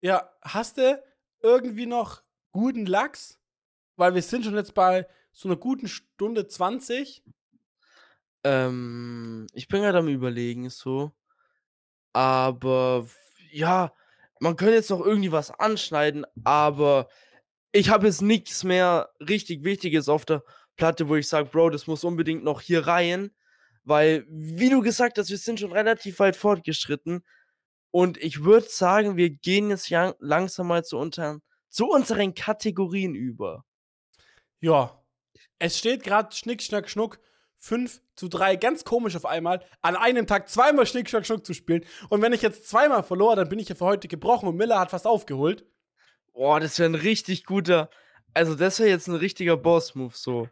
[0.00, 1.02] Ja, hast du
[1.40, 3.38] irgendwie noch guten Lachs?
[3.96, 7.22] Weil wir sind schon jetzt bei so einer guten Stunde 20.
[8.44, 11.12] Ähm, ich bin gerade am überlegen, so.
[12.12, 13.06] Aber
[13.50, 13.92] ja,
[14.40, 17.08] man könnte jetzt noch irgendwie was anschneiden, aber
[17.72, 20.42] ich habe jetzt nichts mehr richtig Wichtiges auf der
[20.76, 23.30] Platte, wo ich sage, Bro, das muss unbedingt noch hier rein.
[23.84, 27.24] Weil, wie du gesagt hast, wir sind schon relativ weit fortgeschritten.
[27.90, 33.64] Und ich würde sagen, wir gehen jetzt langsam mal zu, unter, zu unseren Kategorien über.
[34.60, 35.02] Ja.
[35.58, 37.18] Es steht gerade Schnick, Schnack, Schnuck
[37.58, 41.54] 5 zu 3, ganz komisch auf einmal, an einem Tag zweimal Schnick, Schnack, Schnuck zu
[41.54, 41.84] spielen.
[42.08, 44.78] Und wenn ich jetzt zweimal verlor, dann bin ich ja für heute gebrochen und Miller
[44.78, 45.64] hat fast aufgeholt.
[46.32, 47.90] Boah, das wäre ein richtig guter.
[48.34, 50.48] Also, das wäre jetzt ein richtiger Boss-Move, so.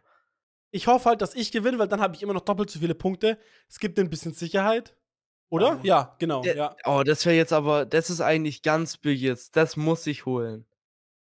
[0.71, 2.95] Ich hoffe halt, dass ich gewinne, weil dann habe ich immer noch doppelt so viele
[2.95, 3.37] Punkte.
[3.69, 4.95] Es gibt ein bisschen Sicherheit.
[5.49, 5.77] Oder?
[5.81, 5.85] Oh.
[5.85, 6.41] Ja, genau.
[6.41, 6.75] Der- Ja.
[6.83, 9.55] Oh, das wäre jetzt aber, das ist eigentlich ganz big jetzt.
[9.55, 10.65] Das muss ich holen.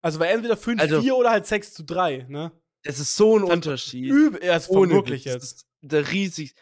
[0.01, 2.53] Also war entweder 5 Also- 4 oder halt 6 zu 3, ne?
[2.85, 4.11] Das ist so ein Unterschied.
[4.11, 5.67] Üb er ist wirklich jetzt.
[5.83, 6.55] der riesig.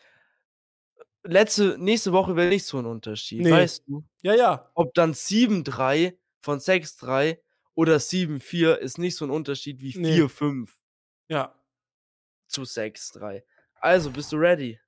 [1.23, 3.43] Letzte, nächste Woche wäre nicht so ein Unterschied.
[3.43, 3.51] Nee.
[3.51, 4.05] Weißt du?
[4.23, 4.71] Ja, ja.
[4.75, 7.39] Ob dann 7-3 von 6-3
[7.75, 10.15] oder 7-4 ist nicht so ein Unterschied wie Nee.
[10.23, 10.69] 4-5
[11.29, 11.55] Ja.
[12.49, 13.43] zu 6-3.
[13.75, 14.79] Also, bist du ready?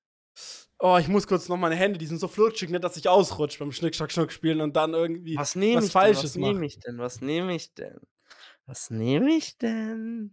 [0.78, 3.58] Oh, ich muss kurz noch meine Hände, die sind so flutschig, nicht, dass ich ausrutsche
[3.58, 5.36] beim Schnick, Schnack, Schnuck spielen und dann irgendwie.
[5.36, 6.42] Was nehme was ich Falsches denn?
[6.42, 6.98] Was nehme ich denn?
[6.98, 8.00] Was nehme ich denn?
[8.66, 10.32] Was nehme ich denn?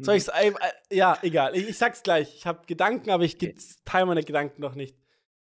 [0.00, 0.52] Soll ich's, äh,
[0.90, 1.54] ja, egal.
[1.54, 2.34] Ich, ich sag's gleich.
[2.34, 3.54] Ich habe Gedanken, aber ich Okay.
[3.84, 4.96] teile meine Gedanken noch nicht.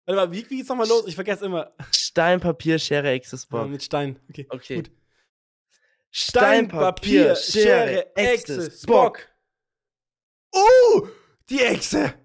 [0.06, 1.08] Warte mal, wie, wie geht's nochmal los?
[1.08, 1.74] Ich vergesse immer.
[1.91, 3.70] Stein, Papier, Schere, Exe, Ja, Spock.
[3.70, 4.20] mit Stein.
[4.30, 4.46] Okay.
[4.50, 4.76] Okay.
[4.78, 4.91] Gut.
[6.12, 9.28] Stein, Papier, Schere, Exe, Spock.
[10.52, 11.08] Oh!
[11.50, 12.16] Die Echse!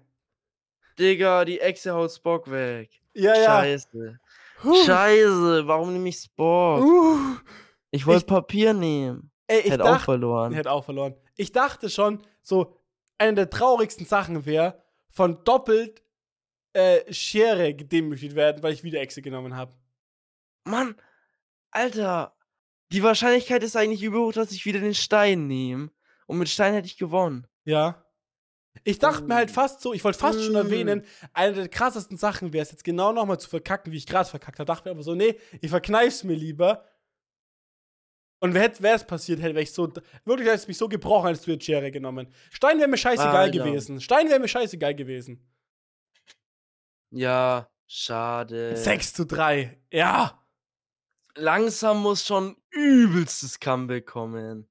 [0.97, 2.89] Digga, die Exe haut Spock weg.
[3.13, 3.45] Ja, ja.
[3.61, 4.19] Scheiße.
[4.63, 4.85] Huh.
[4.85, 6.81] Scheiße, warum nehme ich Spock?
[6.83, 7.35] Uh.
[7.91, 9.31] Ich wollte Papier nehmen.
[9.47, 10.53] Ey, ich Hätte auch dachte, verloren.
[10.53, 11.15] hätte auch verloren.
[11.35, 12.75] Ich dachte schon, so
[13.17, 16.01] eine der traurigsten Sachen wäre, von doppelt
[16.73, 19.73] äh, Schere gedemütigt werden, weil ich wieder Echse genommen habe.
[20.65, 20.95] Mann,
[21.71, 22.35] Alter,
[22.91, 25.91] die Wahrscheinlichkeit ist eigentlich überhoch, dass ich wieder den Stein nehme.
[26.27, 27.47] Und mit Stein hätte ich gewonnen.
[27.65, 28.03] Ja.
[28.83, 29.53] Ich dachte mir halt Mm.
[29.53, 30.57] fast so, ich wollte fast schon Mm.
[30.57, 34.29] erwähnen, eine der krassesten Sachen wäre es jetzt genau nochmal zu verkacken, wie ich gerade
[34.29, 34.65] verkackt habe.
[34.67, 36.83] Dachte mir aber so, nee, ich verkneif's mir lieber.
[38.45, 39.91] Und wäre es passiert, hätte ich so,
[40.23, 42.31] wirklich hätte es mich so gebrochen, als du jetzt Schere genommen.
[42.51, 43.57] Stein wäre mir scheißegal Alter.
[43.57, 43.99] gewesen.
[43.99, 45.43] Stein wäre mir scheißegal gewesen.
[47.09, 48.77] Ja, schade.
[48.77, 49.81] 6 zu 3.
[49.91, 50.45] Ja.
[51.33, 54.69] langsam muss schon übelstes Comeback kommen.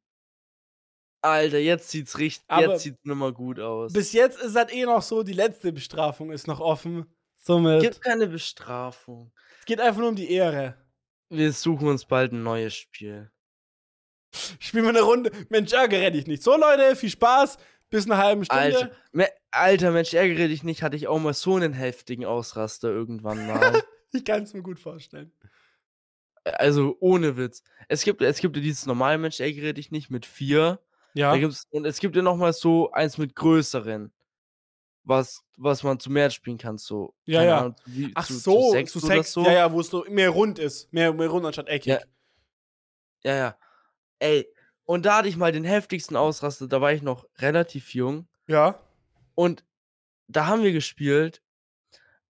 [1.20, 3.92] Alter, jetzt sieht's richtig, Aber jetzt sieht's nimmer gut aus.
[3.92, 7.12] Bis jetzt ist halt eh noch so, die letzte Bestrafung ist noch offen.
[7.34, 7.82] Somit.
[7.82, 9.32] Gibt keine Bestrafung.
[9.58, 10.76] Es geht einfach nur um die Ehre.
[11.28, 13.32] Wir suchen uns bald ein neues Spiel.
[14.58, 15.30] Spielen wir eine Runde.
[15.48, 16.42] Mensch, ärgere dich nicht.
[16.42, 17.58] So, Leute, viel Spaß.
[17.90, 18.62] Bis eine halbe Stunde.
[18.62, 22.88] Alter, me Alter, Mensch, ärgere dich nicht, hatte ich auch mal so einen heftigen Ausraster
[22.88, 23.82] irgendwann mal.
[24.12, 25.32] ich kann es mir gut vorstellen.
[26.44, 27.62] Also ohne Witz.
[27.88, 30.80] Es gibt, es gibt ja dieses normale Mensch, ärgere dich nicht mit vier.
[31.14, 31.32] Ja.
[31.70, 34.12] Und es gibt ja noch mal so eins mit größeren.
[35.06, 37.14] Was, was man zu mehr spielen kann, so.
[37.26, 37.58] Ja, ja.
[37.58, 39.32] Ahnung, wie, Ach zu, so, zu sechs zu Sex.
[39.32, 39.44] so.
[39.44, 40.90] Ja, ja, wo es so mehr rund ist.
[40.94, 41.92] Mehr, mehr rund anstatt eckig.
[41.92, 42.00] Ja.
[43.22, 43.56] Ja, ja.
[44.18, 44.46] Ey,
[44.84, 48.28] und da hatte ich mal den heftigsten Ausraster, da war ich noch relativ jung.
[48.46, 48.80] ja.
[49.36, 49.64] Und
[50.28, 51.42] da haben wir gespielt.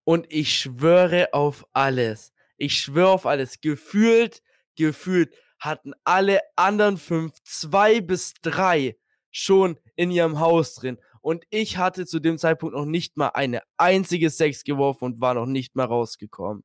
[0.05, 2.32] Und ich schwöre auf alles.
[2.56, 3.61] Ich schwöre auf alles.
[3.61, 4.43] Gefühlt,
[4.77, 8.97] gefühlt hatten alle anderen fünf, zwei bis drei
[9.31, 10.98] schon in ihrem Haus drin.
[11.20, 15.35] Und ich hatte zu dem Zeitpunkt noch nicht mal eine einzige Sex geworfen und war
[15.35, 16.65] noch nicht mal rausgekommen.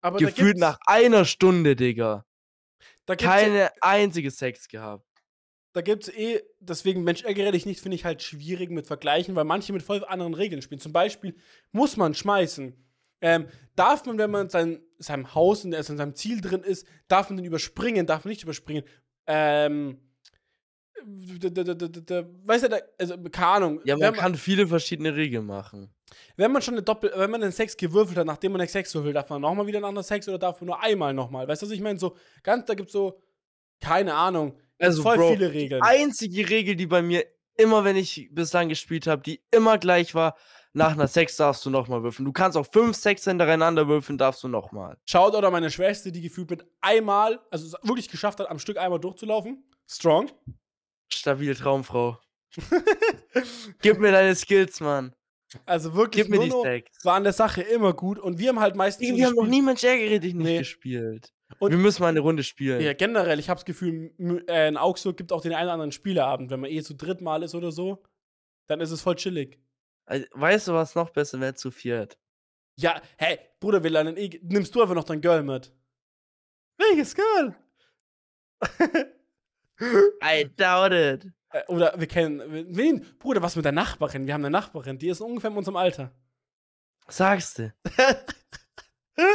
[0.00, 2.24] Aber Gefühlt nach einer Stunde, Digga.
[3.14, 5.06] Keine einzige Sex gehabt.
[5.72, 9.44] da gibt's eh, deswegen Mensch, ärgere dich nicht, finde ich halt schwierig mit Vergleichen, weil
[9.44, 10.80] manche mit voll anderen Regeln spielen.
[10.80, 11.34] Zum Beispiel
[11.70, 12.74] muss man schmeißen.
[13.20, 16.62] Ähm, darf man, wenn man in sein, seinem Haus, in, also in seinem Ziel drin
[16.62, 18.84] ist, darf man den überspringen, darf man nicht überspringen.
[19.26, 20.00] Ähm,
[21.04, 23.80] weißt du, also, keine Ahnung.
[23.84, 25.90] Ja, wenn man kann viele verschiedene Regeln machen.
[26.36, 28.94] Wenn man schon eine Doppel, wenn man einen Sex gewürfelt hat, nachdem man einen Sex
[28.94, 31.48] würfelt, darf man nochmal wieder einen anderen Sex oder darf man nur einmal nochmal?
[31.48, 31.98] Weißt du, was ich meine?
[31.98, 33.20] So, ganz, da gibt's so,
[33.80, 35.82] keine Ahnung, Also, voll Bro, viele Regeln.
[35.82, 37.24] einzige Regel, die bei mir
[37.56, 40.36] immer, wenn ich bislang gespielt habe, die immer gleich war,
[40.72, 42.26] nach einer Sex darfst du nochmal würfeln.
[42.26, 44.98] Du kannst auch fünf Sex hintereinander würfeln, darfst du nochmal.
[45.06, 48.76] Schaut oder meine Schwester, die gefühlt mit einmal, also es wirklich geschafft hat, am Stück
[48.76, 49.64] einmal durchzulaufen.
[49.88, 50.30] Strong.
[51.12, 52.18] Stabil, Traumfrau.
[53.82, 55.14] Gib mir deine Skills, Mann.
[55.64, 57.04] Also wirklich Gib mir die Nuno Sex.
[57.04, 59.08] war an der Sache immer gut und wir haben halt meistens.
[59.16, 60.58] Wir haben noch nie Mensch ärgere dich nicht Nee.
[60.58, 61.32] gespielt.
[61.60, 62.80] Und- wir müssen mal eine Runde spielen.
[62.80, 64.12] Ja, generell, ich habe das Gefühl,
[64.48, 67.20] äh, in Augsburg gibt auch den einen oder anderen Spieleabend, wenn man eh zu dritt
[67.20, 68.02] mal ist oder so,
[68.66, 69.60] dann ist es voll chillig.
[70.06, 72.18] Also, Weißt du, was noch besser wäre zu viert?
[72.78, 74.40] Ja, hey, Bruder, wir lernen eh.
[74.42, 75.72] Nimmst du einfach noch dein Girl mit?
[76.78, 77.54] Welches Girl?
[79.80, 81.26] I doubt it.
[81.50, 82.66] Äh, Oder wir kennen.
[82.76, 83.04] Wen?
[83.18, 84.26] Bruder, was mit der Nachbarin?
[84.26, 86.12] Wir haben eine Nachbarin, die ist ungefähr in unserem Alter.
[87.08, 87.72] Sagst du.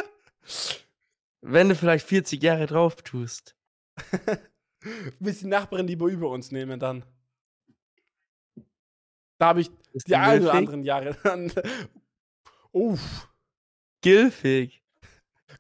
[1.41, 3.55] Wenn du vielleicht 40 Jahre drauf tust.
[5.19, 7.03] Bis die Nachbarin, die wir über uns nehmen, dann.
[9.38, 11.51] Da habe ich Ist die ein oder anderen Jahre dann.
[12.72, 13.27] Uff,
[14.01, 14.84] Gilfig.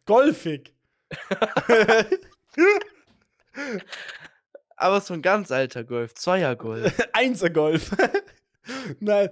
[0.05, 0.75] golfig.
[4.81, 6.15] Aber so ein ganz alter Golf.
[6.15, 7.07] Zweier-Golf.
[7.13, 7.91] Einser-Golf.
[8.99, 9.29] Nein.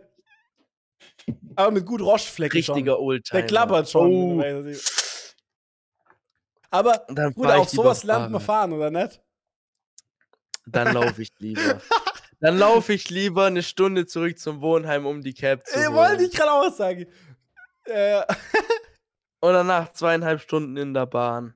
[1.55, 2.61] Aber mit gut Roschflecken.
[2.61, 2.76] schon.
[2.76, 3.41] Richtiger Oldtimer.
[3.41, 4.39] Der klappert schon.
[4.39, 4.73] Oh.
[6.69, 9.23] Aber, dann ich auf sowas lernt man fahren, oder nicht?
[10.67, 11.81] Dann laufe ich lieber.
[12.41, 15.93] Dann laufe ich lieber eine Stunde zurück zum Wohnheim, um die Cap zu holen.
[15.93, 17.05] wollte ich gerade auch sagen.
[17.85, 18.21] Äh,
[19.41, 21.55] Und danach zweieinhalb Stunden in der Bahn.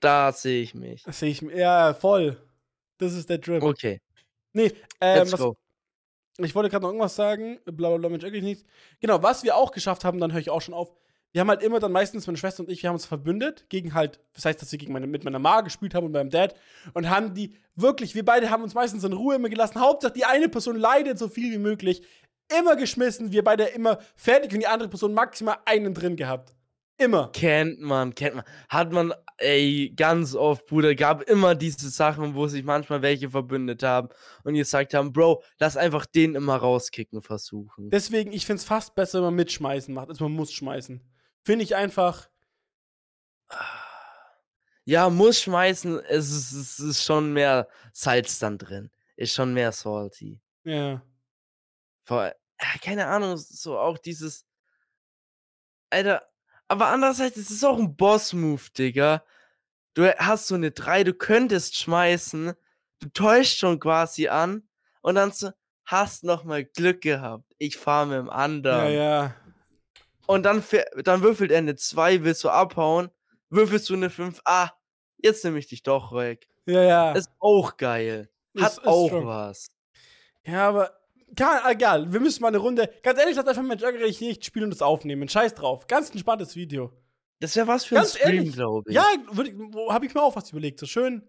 [0.00, 1.02] Da sehe ich mich.
[1.08, 1.40] sehe ich.
[1.40, 2.36] Ja, voll.
[3.02, 3.60] Das ist der Trip.
[3.60, 4.00] Okay,
[4.52, 5.56] Nee, ähm, let's was, go.
[6.38, 7.58] ich wollte gerade noch irgendwas sagen.
[7.64, 8.64] Blablabla, Mensch, eigentlich nichts.
[9.00, 10.92] Genau, was wir auch geschafft haben, dann höre ich auch schon auf.
[11.32, 13.94] Wir haben halt immer dann meistens, meine Schwester und ich, wir haben uns verbündet gegen
[13.94, 16.54] halt, das heißt, dass wir gegen meine, mit meiner Ma gespielt haben und meinem Dad
[16.92, 19.80] und haben die wirklich, wir beide haben uns meistens in Ruhe immer gelassen.
[19.80, 22.02] Hauptsache, die eine Person leidet so viel wie möglich.
[22.56, 26.54] Immer geschmissen, wir beide immer fertig und die andere Person maximal einen drin gehabt.
[27.02, 27.32] Immer.
[27.32, 28.44] Kennt man, kennt man.
[28.68, 33.82] Hat man, ey, ganz oft, Bruder, gab immer diese Sachen, wo sich manchmal welche verbündet
[33.82, 34.08] haben
[34.44, 37.90] und gesagt haben, Bro, lass einfach den immer rauskicken versuchen.
[37.90, 41.00] Deswegen, ich finde es fast besser, wenn man mitschmeißen macht, als man muss schmeißen.
[41.44, 42.28] Finde ich einfach.
[44.84, 48.90] Ja, muss schmeißen, es ist, es ist schon mehr Salz dann drin.
[49.16, 50.40] Ist schon mehr salty.
[50.64, 51.02] Ja.
[52.04, 54.46] Vor, äh, keine Ahnung, so auch dieses.
[55.90, 56.22] Alter,
[56.72, 59.22] aber andererseits ist es auch ein Boss-Move, Digga.
[59.94, 62.54] Du hast so eine 3, du könntest schmeißen,
[63.00, 64.66] du täuscht schon quasi an
[65.02, 65.50] und dann so,
[65.84, 67.44] hast noch mal Glück gehabt.
[67.58, 68.92] Ich fahre mit dem Ja, anderen.
[68.94, 69.36] ja.
[70.26, 70.64] Und dann,
[71.04, 73.10] dann würfelt er eine 2, willst du abhauen,
[73.50, 74.70] würfelst du eine 5, ah,
[75.18, 76.48] jetzt nehme ich dich doch weg.
[76.64, 77.12] Ja, ja.
[77.12, 78.30] Ist auch geil.
[78.58, 79.26] Hat Ist- ist auch strong.
[79.26, 79.66] was.
[80.46, 81.01] Ja, aber.
[81.36, 82.92] Kann, egal, wir müssen mal eine Runde.
[83.02, 85.28] Ganz ehrlich, lass einfach Mensch ärgere dich nicht spielen und das aufnehmen.
[85.28, 85.86] Scheiß drauf.
[85.86, 86.92] Ganz entspanntes Video.
[87.40, 88.52] Das wäre was für ein Ganz Stream, ehrlich.
[88.52, 88.94] glaube ich.
[88.94, 89.04] Ja,
[89.88, 90.78] habe ich mir auch was überlegt.
[90.78, 91.26] So schön.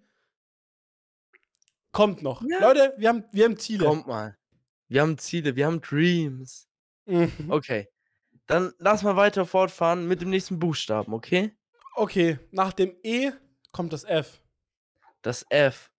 [1.91, 2.43] Kommt noch.
[2.47, 2.59] Ja.
[2.59, 3.85] Leute, wir haben, wir haben Ziele.
[3.85, 4.37] Kommt mal.
[4.87, 6.67] Wir haben Ziele, wir haben Dreams.
[7.05, 7.31] Mhm.
[7.49, 7.87] Okay.
[8.45, 11.55] Dann lass mal weiter fortfahren mit dem nächsten Buchstaben, okay?
[11.95, 13.31] Okay, nach dem E
[13.71, 14.41] kommt das F.
[15.21, 15.91] Das F.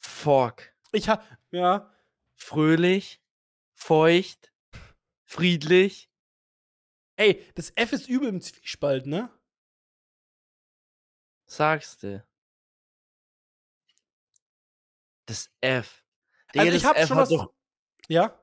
[0.00, 0.74] Fork.
[0.90, 1.90] Ich habe, ja,
[2.34, 3.21] Fröhlich,
[3.82, 4.52] feucht,
[5.24, 6.08] friedlich.
[7.16, 9.30] ey, das F ist übel im Zwiespalt, ne?
[11.46, 12.24] Sagst du.
[15.26, 16.04] Das F.
[16.48, 17.28] Also Digga, ich das hab F schon was.
[17.28, 17.52] doch,
[18.08, 18.38] Ja,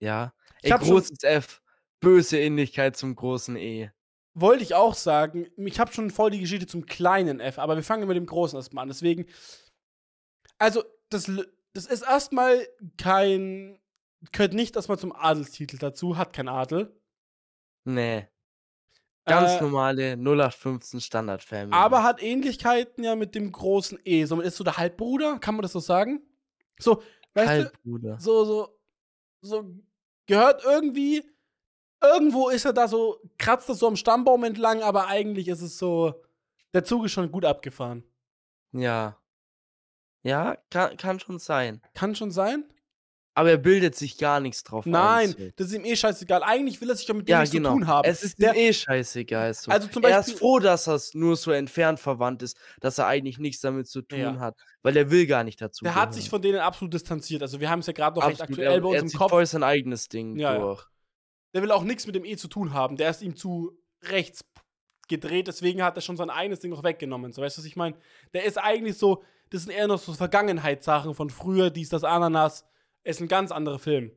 [0.00, 0.34] ja.
[0.58, 1.60] Ich Ey, hab schon- großes F.
[2.00, 3.90] Böse Ähnlichkeit zum großen E.
[4.34, 5.46] wollte ich auch sagen.
[5.56, 8.56] Ich habe schon voll die Geschichte zum kleinen F, aber wir fangen mit dem großen
[8.58, 8.88] erstmal an.
[8.88, 9.26] Deswegen,
[10.58, 11.30] also, das,
[11.72, 12.66] das ist erstmal
[12.98, 13.80] kein,
[14.32, 17.00] gehört nicht erstmal zum Adelstitel dazu, hat kein Adel.
[17.84, 18.28] Nee.
[19.26, 21.74] Ganz Äh, normale 0815 Standard-Family.
[21.74, 24.24] Aber hat Ähnlichkeiten ja mit dem großen E.
[24.26, 26.22] Somit ist so der Halbbruder, kann man das so sagen?
[26.78, 27.02] So,
[27.34, 28.16] weißt Halbbruder.
[28.16, 28.78] du, so, so,
[29.40, 29.74] so
[30.26, 31.22] gehört irgendwie,
[32.02, 35.78] irgendwo ist er da so, kratzt er so am Stammbaum entlang, aber eigentlich ist es
[35.78, 36.22] so,
[36.74, 38.04] der Zug ist schon gut abgefahren.
[38.72, 39.18] Ja.
[40.22, 41.80] Ja, kann, kann schon sein.
[41.94, 42.64] Kann schon sein?
[43.36, 44.92] Aber er bildet sich gar nichts drauf ein.
[44.92, 45.48] Nein, so.
[45.56, 46.44] das ist ihm eh scheißegal.
[46.44, 47.70] Eigentlich will er sich ja mit dem Ja, nichts genau.
[47.70, 48.08] zu tun haben.
[48.08, 49.52] Es ist Der- ihm eh scheißegal.
[49.54, 49.72] So.
[49.72, 53.06] Also zum er Beispiel- ist froh, dass er nur so entfernt verwandt ist, dass er
[53.08, 54.38] eigentlich nichts damit zu tun Ja.
[54.38, 55.82] hat, weil er will gar nicht dazu.
[55.84, 57.42] der hat sich von denen absolut distanziert.
[57.42, 59.08] Also wir haben es ja gerade noch recht Absolut, aktuell er, bei uns er im
[59.08, 59.30] zieht Kopf.
[59.30, 60.58] voll sein eigenes Ding Ja, ja.
[60.60, 60.86] durch.
[61.54, 62.96] Der will auch nichts mit dem E zu tun haben.
[62.96, 63.72] Der ist ihm zu
[64.04, 64.44] rechts
[65.08, 67.32] gedreht, deswegen hat er schon sein eigenes Ding noch weggenommen.
[67.32, 67.96] So, weißt du, was ich meine?
[68.32, 72.64] Der ist eigentlich so, das sind eher noch so Vergangenheitssachen von früher, dies, das, Ananas.
[73.04, 74.10] Ist ein ganz anderer Film.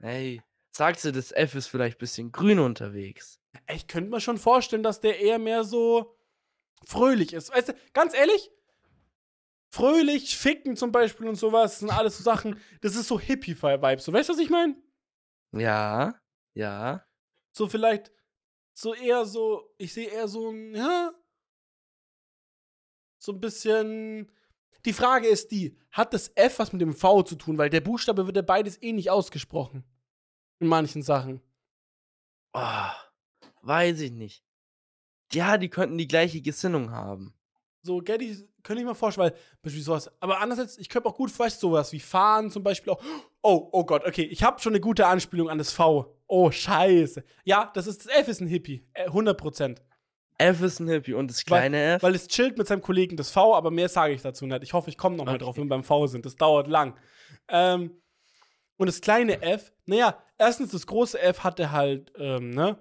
[0.00, 3.40] Hey, sagst du, das F ist vielleicht ein bisschen grün unterwegs?
[3.68, 6.16] Ich könnte mir schon vorstellen, dass der eher mehr so
[6.84, 7.52] fröhlich ist.
[7.52, 8.50] Weißt du, ganz ehrlich,
[9.70, 14.04] fröhlich, ficken zum Beispiel und sowas, sind alles so Sachen, das ist so Hippie-Vibes.
[14.04, 14.76] So, weißt du, was ich meine?
[15.52, 16.20] Ja,
[16.54, 17.04] ja.
[17.52, 18.12] So vielleicht,
[18.72, 21.12] so eher so, ich sehe eher so ein, ja,
[23.18, 24.30] so ein bisschen.
[24.84, 27.56] Die Frage ist die, hat das F was mit dem V zu tun?
[27.58, 29.84] Weil der Buchstabe wird ja beides eh nicht ausgesprochen.
[30.58, 31.40] In manchen Sachen.
[32.52, 32.90] Oh,
[33.62, 34.44] weiß ich nicht.
[35.32, 37.34] Ja, die könnten die gleiche Gesinnung haben.
[37.82, 40.10] So, Getty, könnte ich mir vorstellen, weil, beispielsweise sowas.
[40.20, 43.02] Aber andererseits, ich könnte auch gut vielleicht sowas wie fahren zum Beispiel auch.
[43.42, 46.16] Oh, oh Gott, okay, ich habe schon eine gute Anspielung an das V.
[46.26, 47.24] Oh, scheiße.
[47.44, 48.86] Ja, das ist, das F ist ein Hippie.
[48.94, 49.82] Äh, 100 Prozent.
[50.38, 52.02] F ist ein Hippie und das kleine F.
[52.02, 54.62] Weil es chillt mit seinem Kollegen das V, aber mehr sage ich dazu nicht.
[54.62, 55.44] Ich hoffe, ich komme noch mal Okay.
[55.44, 56.26] drauf, wenn wir beim V sind.
[56.26, 56.98] Das dauert lang.
[57.48, 58.02] Ähm,
[58.76, 62.78] und das kleine F, naja, erstens das große F hatte halt, ähm, ne,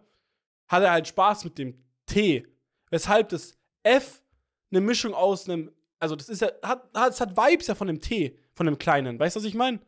[0.68, 2.48] hatte halt Spaß mit dem T.
[2.90, 4.24] Weshalb das F
[4.72, 7.88] eine Mischung aus einem, also das ist ja, hat, hat, es hat Vibes ja von
[7.88, 9.20] dem T, von dem kleinen.
[9.20, 9.80] Weißt du, was ich meine?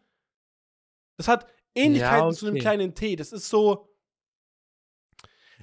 [1.18, 2.62] Das hat Ähnlichkeiten zu dem okay.
[2.62, 3.16] kleinen T.
[3.16, 3.90] Das ist so.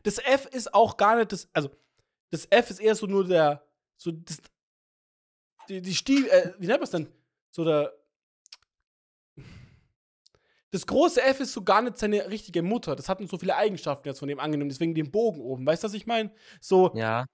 [0.03, 1.71] Das F ist auch gar nicht das, also
[2.33, 3.63] das F ist eher so nur der,
[3.97, 4.39] so das,
[5.69, 7.09] die, die Stief, äh, wie nennt man es denn?
[7.51, 7.93] So der,
[10.71, 12.97] das große F ist so gar nicht seine richtige Mutter.
[12.97, 15.67] Das hat nur so viele Eigenschaften jetzt von dem angenommen, deswegen den Bogen oben.
[15.67, 16.33] Weißt du, was ich meine?
[16.61, 17.27] So, ja,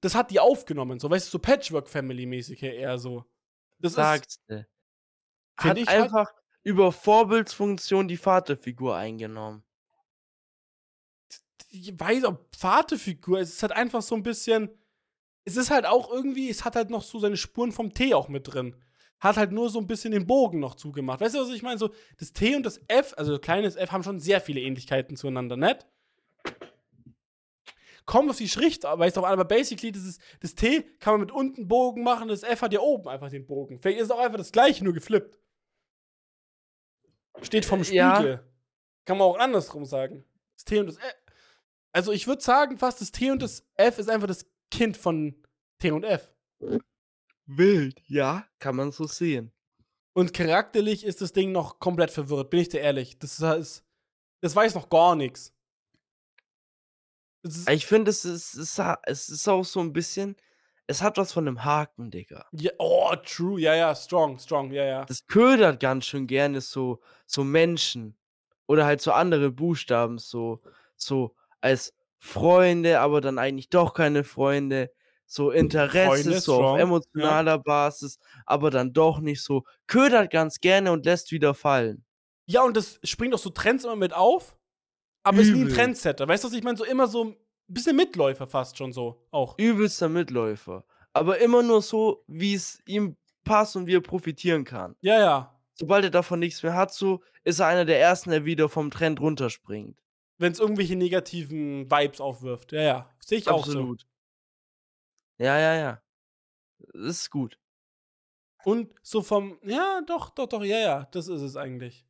[0.00, 3.24] das hat die aufgenommen, so, weißt du, so Patchwork-Family-mäßig her eher so.
[3.80, 4.64] Das ist, sagst du.
[5.58, 6.32] Hat ich halt- einfach
[6.62, 9.64] über Vorbildsfunktion die Vaterfigur eingenommen.
[11.68, 14.70] Ich weiß, ob Vaterfigur, es ist halt einfach so ein bisschen,
[15.44, 18.28] es ist halt auch irgendwie, es hat halt noch so seine Spuren vom T auch
[18.28, 18.76] mit drin.
[19.20, 21.20] Hat halt nur so ein bisschen den Bogen noch zugemacht.
[21.20, 21.78] Weißt du, was ich meine?
[21.78, 25.56] So, das T und das F, also kleines F, haben schon sehr viele Ähnlichkeiten zueinander,
[25.56, 25.86] nicht?
[28.06, 31.32] Kommt auf die Schrift, weißt du, aber basically, das, ist, das T kann man mit
[31.32, 33.80] unten Bogen machen, das F hat ja oben einfach den Bogen.
[33.80, 35.36] Vielleicht ist es auch einfach das gleiche, nur geflippt.
[37.42, 38.00] Steht vom Spiegel.
[38.00, 38.44] Ja.
[39.04, 40.24] Kann man auch andersrum sagen.
[40.54, 41.27] Das T und das F.
[41.92, 45.42] Also ich würde sagen, fast das T und das F ist einfach das Kind von
[45.78, 46.32] T und F.
[47.46, 49.52] Wild, ja, kann man so sehen.
[50.12, 53.18] Und charakterlich ist das Ding noch komplett verwirrt, bin ich dir ehrlich.
[53.18, 53.84] Das ist,
[54.40, 55.54] das weiß noch gar nichts.
[57.68, 60.36] Ich finde, es ist, es, ist, es ist auch so ein bisschen,
[60.86, 62.46] es hat was von einem Haken, Digga.
[62.52, 65.04] ja, oh, true, ja, ja, strong, strong, ja, ja.
[65.04, 68.18] Das ködert ganz schön gerne so, so Menschen
[68.66, 70.60] oder halt so andere Buchstaben, so,
[70.96, 74.90] so als Freunde, aber dann eigentlich doch keine Freunde.
[75.30, 76.84] So Interesse, Freunde, so auf ja.
[76.84, 79.64] emotionaler Basis, aber dann doch nicht so.
[79.86, 82.04] Ködert ganz gerne und lässt wieder fallen.
[82.46, 84.56] Ja, und das springt auch so Trends immer mit auf,
[85.22, 85.74] aber ist nie ein Übel.
[85.74, 86.26] Trendsetter.
[86.26, 86.78] Weißt du, was ich meine?
[86.78, 87.34] So immer so
[87.68, 89.58] bisschen Mitläufer fast schon so auch.
[89.58, 90.84] Übelster Mitläufer.
[91.12, 94.96] Aber immer nur so, wie es ihm passt und wie er profitieren kann.
[95.00, 95.60] Ja, ja.
[95.74, 98.90] Sobald er davon nichts mehr hat, so ist er einer der ersten, der wieder vom
[98.90, 99.98] Trend runterspringt.
[100.38, 102.72] Wenn es irgendwelche negativen Vibes aufwirft.
[102.72, 103.10] Ja, ja.
[103.20, 103.72] Sehe ich auch so.
[103.72, 104.06] Absolut.
[105.38, 106.02] Ja, ja, ja.
[106.92, 107.58] Das ist gut.
[108.64, 112.06] Und so vom, ja, doch, doch, doch, ja, ja, das ist es eigentlich.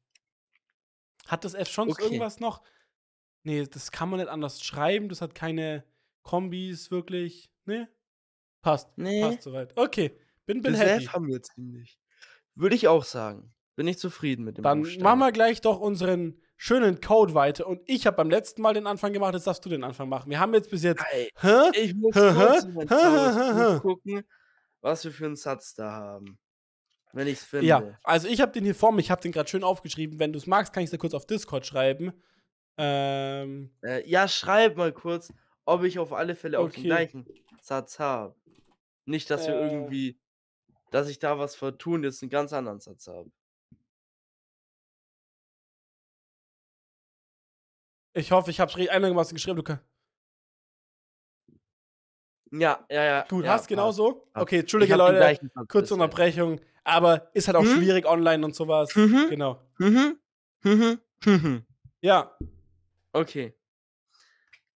[1.27, 2.03] Hat das F schon Okay.
[2.05, 2.63] irgendwas noch?
[3.45, 5.09] Nee, das kann man nicht anders schreiben.
[5.09, 5.85] Das hat keine
[6.23, 7.51] Kombis wirklich.
[7.65, 7.87] Nee?
[8.63, 8.91] Passt.
[8.97, 9.23] Nee.
[9.23, 9.77] Passt soweit.
[9.77, 10.19] Okay.
[10.47, 11.05] Bin, bin Das happy.
[11.05, 11.99] F haben wir ziemlich.
[12.55, 13.55] Würde ich auch sagen.
[13.77, 15.03] Bin ich zufrieden mit dem Dann Buchstaben.
[15.05, 17.67] machen wir gleich doch unseren schönen Code weiter.
[17.67, 20.29] Und ich habe beim letzten Mal den Anfang gemacht, jetzt darfst du den Anfang machen.
[20.29, 21.03] Wir haben jetzt bis jetzt.
[21.41, 21.71] Hä?
[21.73, 24.25] Ich muss kurz gucken,
[24.83, 26.39] was wir für einen Satz da haben.
[27.15, 27.67] Wenn ich es finde.
[27.67, 30.19] Ja, also ich habe den hier vor mir, ich habe den gerade schön aufgeschrieben.
[30.19, 32.13] Wenn du es magst, kann ich es dir kurz auf Discord schreiben.
[32.77, 35.33] Ähm, Äh, ja, schreib mal kurz,
[35.65, 36.83] ob ich auf alle Fälle auch den Okay.
[36.83, 37.27] gleichen
[37.63, 38.35] Satz habe.
[39.07, 39.73] Nicht, dass wir Äh.
[39.73, 40.19] irgendwie,
[40.91, 43.31] dass ich da was vertun, jetzt einen ganz anderen Satz habe.
[48.13, 49.57] Ich hoffe, ich habe einigermaßen geschrieben.
[49.57, 49.81] Du kann
[52.51, 53.27] Ja, ja, ja.
[53.29, 54.27] Gut, ja, hast genau so?
[54.35, 55.95] Okay, Entschuldige Leute, kurze.
[55.95, 56.61] Unterbrechung.
[56.85, 57.77] Aber ist halt auch Hm?
[57.77, 58.95] schwierig online und sowas.
[58.97, 59.27] Mhm.
[59.29, 59.61] Genau.
[59.79, 60.19] Mhm.
[60.63, 61.01] Mhm.
[61.25, 61.67] Mhm.
[62.01, 62.37] Ja,
[63.13, 63.55] Okay.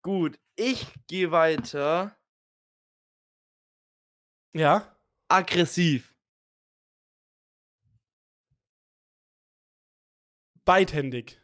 [0.02, 2.16] Gut, ich gehe weiter.
[4.54, 4.96] ja.
[5.28, 6.14] Aggressiv.
[10.64, 11.40] Beidhändig.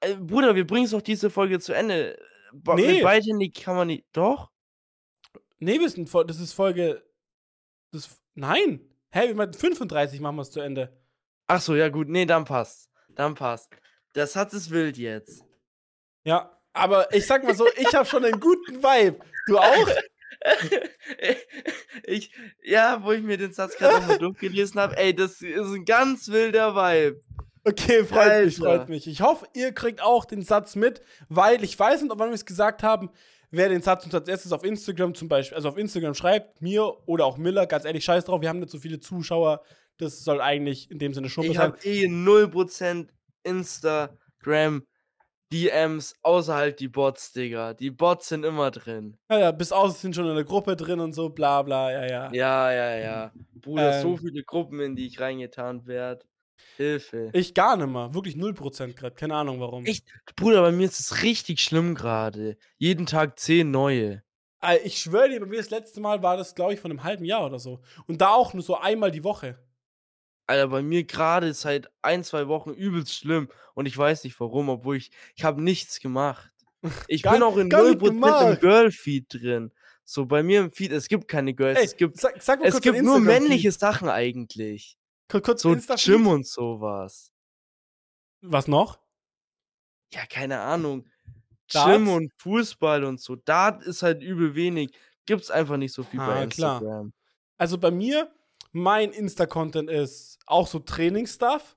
[0.00, 2.18] Äh, Bruder, wir bringen es doch diese Folge zu Ende.
[2.52, 2.94] Ba Nee.
[2.94, 4.04] Mit beidhändig kann man nicht.
[4.12, 4.50] Doch?
[5.58, 7.02] nee, wir sind das ist Folge.
[7.92, 8.80] Das, nein.
[9.12, 11.00] Hä, wir meinen 35 machen wir es zu Ende.
[11.46, 12.08] Ach so, ja gut.
[12.08, 12.90] Nee, dann passt.
[13.10, 13.72] Dann passt.
[14.14, 15.44] Der Satz ist wild jetzt.
[16.24, 19.24] Ja, aber ich sag mal so, ich habe schon einen guten Vibe.
[19.46, 19.88] Du auch?
[22.04, 22.30] ich,
[22.62, 26.28] ja, wo ich mir den Satz gerade nochmal durchgelesen habe, ey, das ist ein ganz
[26.28, 27.20] wilder Vibe.
[27.64, 28.78] Okay, freut mich, Alter.
[28.78, 29.06] freut mich.
[29.06, 32.44] Ich hoffe, ihr kriegt auch den Satz mit, weil ich weiß nicht, ob wir es
[32.44, 33.10] gesagt haben,
[33.50, 36.92] wer den Satz uns als erstes auf Instagram zum Beispiel, also auf Instagram schreibt, mir
[37.06, 39.62] oder auch Miller, ganz ehrlich, scheiß drauf, wir haben nicht so viele Zuschauer,
[39.98, 41.58] das soll eigentlich in dem Sinne Ich sein.
[41.58, 43.08] habe eh 0%
[43.44, 44.82] Instagram
[45.52, 47.74] DMs, außer halt die Bots, Digga.
[47.74, 49.16] Die Bots sind immer drin.
[49.30, 52.06] Ja, ja, bis aus sind schon in der Gruppe drin und so, bla bla, ja,
[52.06, 52.32] ja.
[52.32, 53.32] Ja, ja, ja.
[53.60, 54.18] Bruder, so Ähm.
[54.18, 56.24] viele Gruppen, in die ich reingetan werde.
[56.76, 57.30] Hilfe.
[57.32, 59.84] Ich gar nicht mehr, wirklich 0% gerade, keine Ahnung warum.
[59.84, 60.06] Echt?
[60.36, 62.56] Bruder, bei mir ist es richtig schlimm gerade.
[62.78, 64.22] Jeden Tag 10 neue.
[64.84, 67.24] Ich schwöre dir, bei mir das letzte Mal war das, glaube ich, von einem halben
[67.24, 67.80] Jahr oder so.
[68.06, 69.58] Und da auch nur so einmal die Woche.
[70.52, 73.48] Alter, bei mir gerade seit ein, zwei Wochen übelst schlimm.
[73.74, 76.50] Und ich weiß nicht warum, obwohl ich, ich habe nichts gemacht.
[77.08, 78.58] Ich Gar- bin auch in gar nicht 0% im.
[78.60, 79.72] Girl-Feed drin.
[80.04, 82.80] So, bei mir im Feed, es gibt keine Girls, Ey, es gibt, sag, sag es
[82.80, 84.98] gibt nur männliche Sachen eigentlich.
[85.28, 85.76] Kur- Kurz So.
[85.96, 87.30] Gym und sowas.
[88.40, 88.98] Was noch?
[90.12, 91.08] Ja, keine Ahnung.
[91.72, 91.86] Darts?
[91.88, 93.36] Gym und Fußball und so.
[93.36, 94.90] Da ist halt übel wenig.
[95.24, 96.76] Gibt's einfach nicht so viel Ah, bei klar.
[96.80, 97.12] Instagram.
[97.58, 98.28] Also bei mir,
[98.72, 101.76] mein Insta-Content ist auch so Trainingsstuff.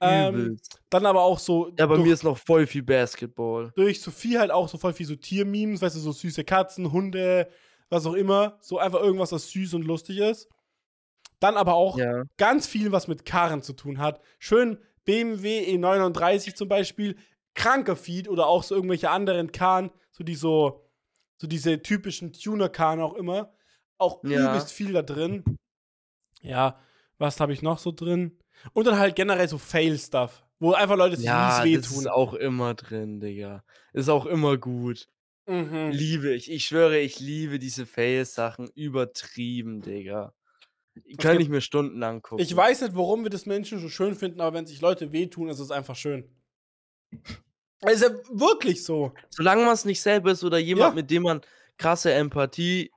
[0.00, 0.58] Ähm,
[0.90, 3.72] dann aber auch so Ja, bei durch, mir ist noch voll viel Basketball.
[3.74, 7.48] durch Sophie halt auch so voll viel so Tiermemes, weißt du, so süße Katzen, Hunde,
[7.88, 8.58] was auch immer.
[8.60, 10.48] So einfach irgendwas, was süß und lustig ist.
[11.40, 12.22] Dann aber auch Ja.
[12.36, 14.20] ganz viel, was mit Karren zu tun hat.
[14.38, 17.16] Schön BMW E39 zum Beispiel,
[17.54, 20.86] kranker Feed oder auch so irgendwelche anderen Karren, so die so,
[21.38, 23.54] so diese typischen Tuner-Karren auch immer.
[23.98, 24.48] Auch Ja.
[24.48, 25.44] übelst viel da drin.
[26.44, 26.78] Ja,
[27.18, 28.38] was habe ich noch so drin?
[28.72, 32.08] Und dann halt generell so Fail-Stuff, wo einfach Leute sich Ja, mies das ist wehtun.
[32.12, 33.64] auch immer drin, Digga.
[33.92, 35.08] Ist auch immer gut.
[35.46, 35.90] Mhm.
[35.90, 36.50] Liebe ich.
[36.50, 40.32] Ich schwöre, ich liebe diese Fail-Sachen übertrieben, Digga.
[41.18, 41.42] Kann Okay.
[41.42, 42.42] ich mir stundenlang gucken.
[42.44, 45.48] Ich weiß nicht, warum wir das Menschen so schön finden, aber wenn sich Leute wehtun,
[45.48, 46.30] ist es einfach schön.
[47.86, 49.12] Ist ja wirklich so.
[49.30, 50.94] Solange man es nicht selber ist oder jemand, Ja.
[50.94, 51.40] mit dem man
[51.76, 52.90] krasse Empathie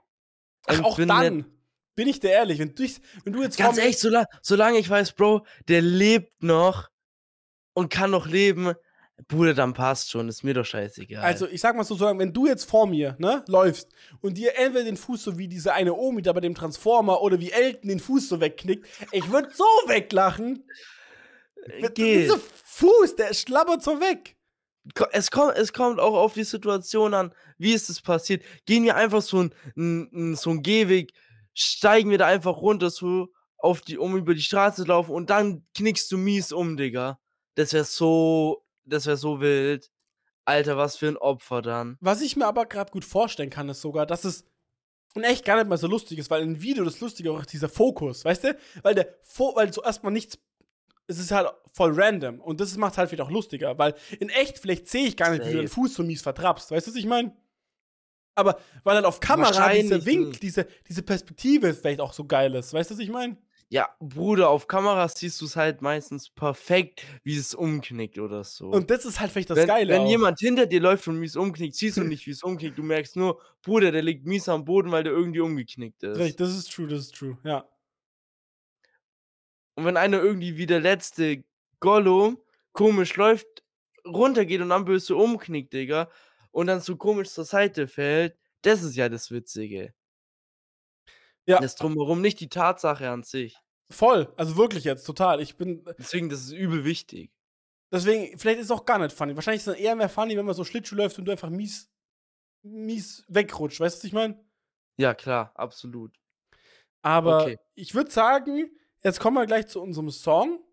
[0.68, 1.10] Ach, auch empfindet.
[1.18, 1.57] dann.
[1.98, 2.88] Bin ich dir ehrlich, wenn du,
[3.24, 6.90] wenn du jetzt Ganz ehrlich, solange, solange ich weiß, Bro, der lebt noch
[7.74, 8.74] und kann noch leben,
[9.28, 10.30] Bruder, dann passt schon.
[10.30, 11.24] Ist mir doch scheißegal.
[11.24, 13.90] Also, ich sag mal so, solange, wenn du jetzt vor mir, ne, läufst
[14.22, 17.40] und dir entweder den Fuß so wie diese eine Omi da bei dem Transformer oder
[17.40, 20.64] wie Elton den Fuß so wegknickt, ich würde so weglachen.
[21.80, 21.98] Geht.
[21.98, 24.38] Dieser Fuß, der schlabbert so weg.
[25.12, 28.44] Es kommt, es kommt auch auf die Situation an, wie ist es passiert.
[28.68, 31.12] Gehen wir einfach so ein, ein, so ein Gehweg,
[31.60, 35.30] steigen wir da einfach runter, so auf die, um über die Straße zu laufen und
[35.30, 37.20] dann knickst du mies um, Digga.
[37.56, 39.92] Das wäre so das wäre so wild.
[40.46, 41.98] Alter, was für ein Opfer dann.
[42.00, 44.46] Was ich mir aber gerade gut vorstellen kann, ist sogar, dass es
[45.14, 47.68] in echt gar nicht mal so lustig ist, weil im Video das Lustige auch dieser
[47.68, 48.58] Fokus, weißt du?
[48.82, 50.38] Weil der Fo weil so erstmal nichts
[51.10, 54.60] es ist halt voll random und das macht halt wieder auch lustiger, weil in echt
[54.60, 55.82] vielleicht sehe ich gar nicht, wie du den Safe.
[55.82, 57.34] Fuß so mies vertrappst, weißt du, was ich meine?
[58.38, 60.44] Aber weil halt auf Kamera dieser Winkel, nicht.
[60.44, 63.36] diese, diese Perspektive vielleicht auch so geil ist, weißt du, was ich meine?
[63.70, 68.70] Ja, Bruder, auf Kameras siehst du es halt meistens perfekt, wie es umknickt oder so.
[68.70, 69.94] Und das ist halt vielleicht das wenn, Geile.
[69.94, 70.10] wenn auch.
[70.10, 72.78] jemand hinter dir läuft und mies umknickt, siehst du nicht, wie es umknickt.
[72.78, 76.18] Du merkst nur, Bruder, der liegt mies am Boden, weil der irgendwie umgeknickt ist.
[76.18, 77.68] Richtig, das ist true, das ist true, ja.
[79.76, 81.44] Und wenn einer irgendwie wie der letzte
[81.80, 82.38] Gollum
[82.72, 83.64] komisch läuft,
[84.06, 86.10] runtergeht und dann böse umknickt, Digga,
[86.58, 89.94] und dann so komisch zur Seite fällt, das ist ja das Witzige.
[91.46, 91.60] Ja.
[91.60, 93.58] Das drumherum, nicht die Tatsache an sich.
[93.90, 95.42] Voll, also wirklich jetzt, total.
[95.42, 97.32] Ich bin, Deswegen, das ist übel wichtig.
[97.92, 99.36] deswegen, vielleicht ist es auch gar nicht funny.
[99.36, 101.90] Wahrscheinlich ist es eher mehr funny, wenn man so Schlittschuh läuft und du einfach mies,
[102.64, 104.46] mies wegrutscht, weißt du, was ich meine?
[105.00, 106.18] Ja, klar, absolut.
[107.04, 107.58] Aber Okay.
[107.76, 108.72] ich würde sagen,
[109.04, 110.64] jetzt kommen wir gleich zu unserem Song,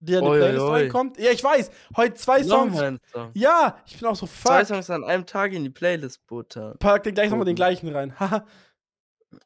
[0.00, 0.80] der in die Oi, Playlist oi.
[0.82, 1.18] reinkommt.
[1.18, 2.78] Ja, ich weiß, heute zwei Songs.
[3.12, 3.30] Song.
[3.34, 4.68] Ja, ich bin auch so Zwei fuck.
[4.68, 6.76] Songs an einem Tag in die Playlist buttern.
[6.78, 8.14] Pack dir gleich nochmal den gleichen rein.
[8.20, 8.46] Haha.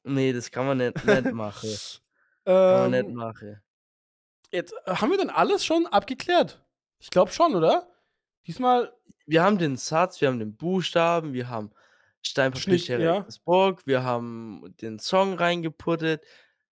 [0.05, 1.70] Nee, das kann man nicht, nicht machen.
[2.44, 3.60] Kann man nicht ähm, machen.
[4.51, 6.64] jetzt, äh, haben wir denn alles schon abgeklärt?
[6.98, 7.86] Ich glaube schon, oder?
[8.47, 8.93] Diesmal,
[9.27, 11.70] Wir haben den Satz, wir haben den Buchstaben, wir haben
[12.22, 13.27] Stein, Papier, Schnitt, Schere, ja.
[13.44, 16.24] Burg, wir haben den Song reingeputtet.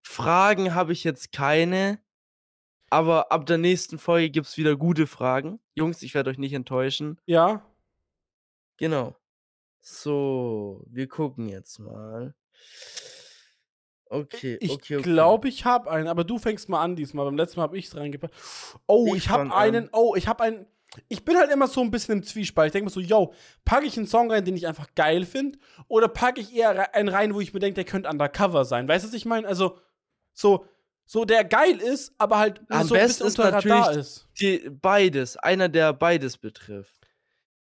[0.02, 2.00] Fragen habe ich jetzt keine.
[2.90, 5.60] Aber ab der nächsten Folge gibt es wieder gute Fragen.
[5.74, 7.20] Jungs, ich werde euch nicht enttäuschen.
[7.27, 7.62] ja.
[8.78, 9.16] Genau.
[9.81, 12.35] So, wir gucken jetzt mal.
[14.06, 15.02] Okay, Ich okay, okay.
[15.02, 17.27] glaube, ich habe einen, aber du fängst mal an diesmal.
[17.27, 18.35] Beim letzten Mal habe ich es reingepackt.
[18.86, 19.90] Oh, Ich ich, habe einen.
[19.93, 20.66] Oh, ich habe einen.
[21.09, 22.69] Ich bin halt immer so ein bisschen im Zwiespalt.
[22.69, 23.35] Ich denke mir so, yo,
[23.65, 25.59] packe ich einen Song rein, den ich einfach geil finde?
[25.89, 28.89] Oder packe ich eher einen rein, wo ich mir denke, der könnte undercover sein?
[28.89, 29.47] Weißt du, was ich meine?
[29.47, 29.78] Also,
[30.32, 30.65] so,
[31.10, 34.28] so der geil ist, aber halt Am so ein besten bisschen ist natürlich- ist.
[34.40, 35.39] Die, beides.
[35.39, 36.94] Einer, der beides betrifft.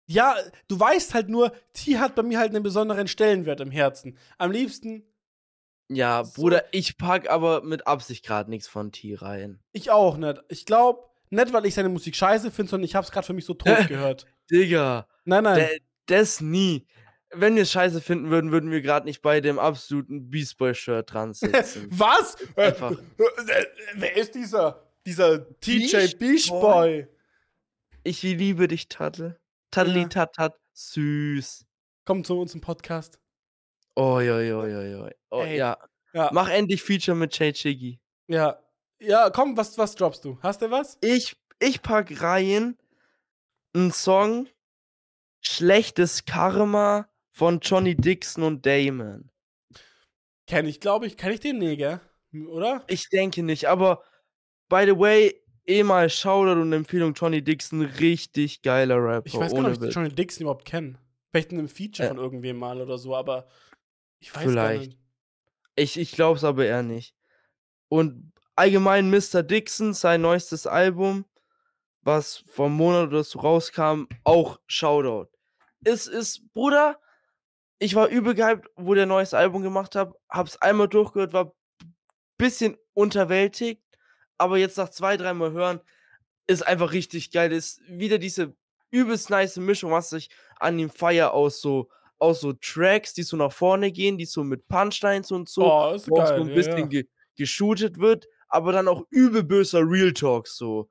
[0.05, 0.35] Ja,
[0.67, 4.17] du weißt halt nur, T hat bei mir halt einen besonderen Stellenwert im Herzen.
[4.37, 5.03] Am liebsten
[5.89, 6.41] Ja, So.
[6.41, 9.61] Bruder, ich pack aber mit Absicht gerade nichts von T rein.
[9.71, 10.41] ich auch nicht.
[10.49, 13.33] Ich glaube, nicht, weil ich seine Musik scheiße finde, sondern ich habe es gerade für
[13.33, 14.25] mich so tot gehört.
[14.51, 15.67] Digga, Nein, nein.
[16.07, 16.85] das nie.
[17.31, 20.73] Wenn wir es scheiße finden würden, würden wir gerade nicht bei dem absoluten Beast Boy
[20.73, 21.87] Shirt dran sitzen.
[21.91, 22.37] Was?
[22.55, 22.93] Einfach.
[23.95, 24.83] wer ist dieser?
[25.05, 27.07] Dieser TJ Beach Boy?
[28.03, 29.39] Ich liebe dich, Tattel.
[29.71, 30.07] Tatteli Ja.
[30.07, 30.55] tat tat.
[30.73, 31.65] Süß.
[32.05, 33.19] Kommt zu uns im Podcast.
[33.95, 35.11] Oi, oi, oi, oi, oi.
[35.31, 35.57] Oh, Ey.
[35.57, 35.77] ja.
[36.13, 36.29] Ja.
[36.31, 37.99] Mach endlich Feature mit Jay Chiggy.
[38.27, 38.61] Ja.
[38.99, 40.37] Ja, komm, was, was droppst du?
[40.41, 40.97] Hast du was?
[41.01, 42.77] Ich, ich pack rein
[43.73, 44.47] einen Song
[45.41, 49.29] Schlechtes Karma von Johnny Dixon und Damon.
[50.47, 51.17] Kenn ich, glaube ich.
[51.17, 52.01] Kenn ich den Neger?
[52.49, 52.83] Oder?
[52.87, 54.03] Ich denke nicht, aber
[54.69, 59.27] by the way, eh mal Shoutout und Empfehlung Johnny Dixon, richtig geiler Rapper.
[59.27, 59.93] Ich weiß gar nicht, ob ich.
[59.93, 60.97] Johnny Dixon überhaupt kenne.
[61.31, 62.09] Vielleicht in einem Feature Äh.
[62.09, 63.47] von irgendwem mal oder so, aber
[64.19, 64.91] ich weiß gar Vielleicht.
[64.91, 64.99] nicht.
[65.75, 67.13] Ich, ich glaub's aber eher nicht.
[67.87, 69.43] Und allgemein Mr.
[69.43, 71.25] Dixon, sein neuestes Album,
[72.01, 75.29] was vor einem Monat oder so rauskam, auch Shoutout.
[75.83, 76.99] Es ist, Bruder,
[77.79, 81.53] ich war übel gehypt, wo der neues Album gemacht hat, hab's einmal durchgehört, war
[82.37, 83.83] bisschen unterwältigt,
[84.37, 85.81] aber jetzt nach zwei, dreimal hören,
[86.47, 87.51] ist einfach richtig geil.
[87.51, 88.55] Ist wieder diese
[88.89, 91.89] übelst nice Mischung, was ich an ihm feier aus so,
[92.19, 95.93] aus so Tracks, die so nach vorne gehen, die so mit Punchlines und so, oh,
[95.93, 96.27] ist wo geil.
[96.27, 97.01] so ein bisschen ja.
[97.01, 100.89] Ge geshootet wird, aber dann auch übel böser Real Talk so,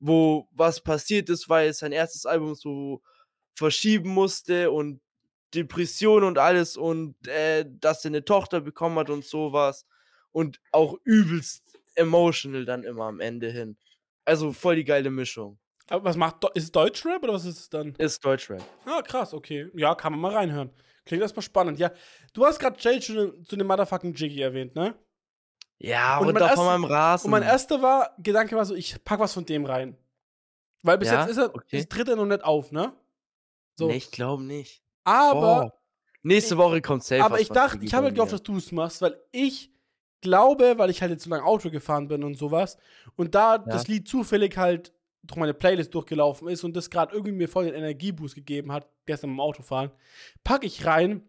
[0.00, 3.00] wo was passiert ist, weil sein erstes Album so
[3.54, 5.00] verschieben musste und
[5.54, 9.86] Depression und alles und äh, dass er eine Tochter bekommen hat und sowas
[10.32, 13.76] und auch übelst emotional dann immer am Ende hin.
[14.24, 15.58] Also voll die geile Mischung.
[15.88, 17.94] Aber was macht, ist Deutschrap oder was ist es dann?
[17.94, 18.62] Ist Deutschrap.
[18.84, 19.70] Ah, krass, okay.
[19.74, 20.70] Ja, kann man mal reinhören.
[21.06, 21.78] Klingt erstmal spannend.
[21.78, 21.90] Ja,
[22.34, 24.94] du hast gerade Jay zu, zu dem Motherfucking Jiggy erwähnt, ne?
[25.78, 27.26] Ja, Und da von meinem Rasen.
[27.26, 29.96] Und mein erster war, Gedanke war so, ich pack was von dem rein.
[30.82, 31.78] Weil bis Ja, jetzt ist er, okay.
[31.78, 32.92] ist, tritt er noch nicht auf, ne?
[33.76, 33.86] So.
[33.86, 34.82] Nee, ich glaube nicht.
[35.08, 35.72] Aber, Boah.
[36.22, 39.00] Nächste Woche kommt safe aber ich dachte, ich habe halt gehofft, dass du es machst,
[39.00, 39.70] weil ich
[40.20, 42.76] glaube, weil ich halt jetzt so lange Auto gefahren bin und sowas
[43.16, 47.32] und da das Lied zufällig halt durch meine Playlist durchgelaufen ist und das gerade irgendwie
[47.32, 49.90] mir voll den Energieboost gegeben hat, gestern beim Autofahren,
[50.42, 51.22] packe ich rein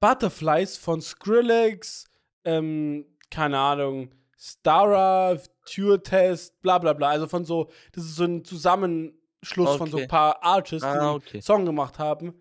[0.00, 2.04] Butterflies von Skrillex,
[2.44, 7.10] ähm, keine Ahnung, Stara, Ture Test, bla bla bla.
[7.10, 10.04] Also von so, das ist so ein Zusammen, Schluss von so Okay.
[10.04, 11.40] ein paar Artists, die Ah, einen okay.
[11.40, 12.34] Song gemacht haben.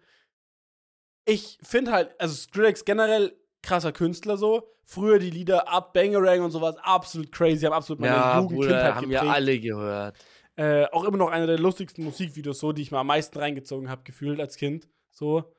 [1.31, 3.33] Ich finde halt, also Skrillex generell
[3.63, 4.67] krasser Künstler so.
[4.83, 8.67] Früher die Lieder Up Bangerang und sowas, absolut crazy, haben absolut meine Ja, Jugend, Bruder,
[8.69, 9.23] Kindheit haben geprägt.
[9.23, 10.25] ja alle gehört.
[10.57, 13.89] Äh, auch immer noch einer der lustigsten Musikvideos, so, die ich mir am meisten reingezogen
[13.89, 14.89] habe, gefühlt als Kind.
[15.09, 15.53] So.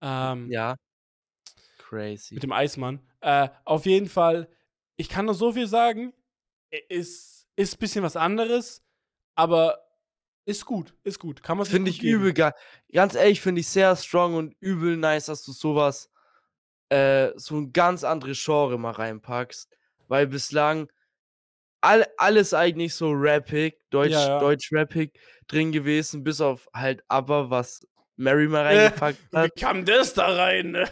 [0.00, 0.76] Ähm, Ja.
[1.78, 2.34] Crazy.
[2.34, 3.00] Mit dem Eismann.
[3.20, 4.48] Äh, auf jeden Fall,
[4.96, 6.12] ich kann nur so viel sagen.
[6.88, 8.84] Ist, ist ein bisschen was anderes,
[9.34, 9.87] aber
[10.48, 11.42] ist gut, ist gut.
[11.42, 12.52] Kann man sich Finde ich übel geil.
[12.92, 16.10] Ganz ehrlich, finde ich sehr strong und übel nice, dass du sowas,
[16.88, 19.68] äh, so ein ganz anderes Genre mal reinpackst.
[20.08, 20.90] Weil bislang
[21.82, 24.38] all, alles eigentlich so rappig, Deutsch, Ja, ja.
[24.38, 25.12] Deutsch-rappig
[25.48, 29.56] drin gewesen, bis auf halt aber, was Mary mal reingepackt Wie hat.
[29.56, 30.72] kam das da rein?
[30.72, 30.88] ne?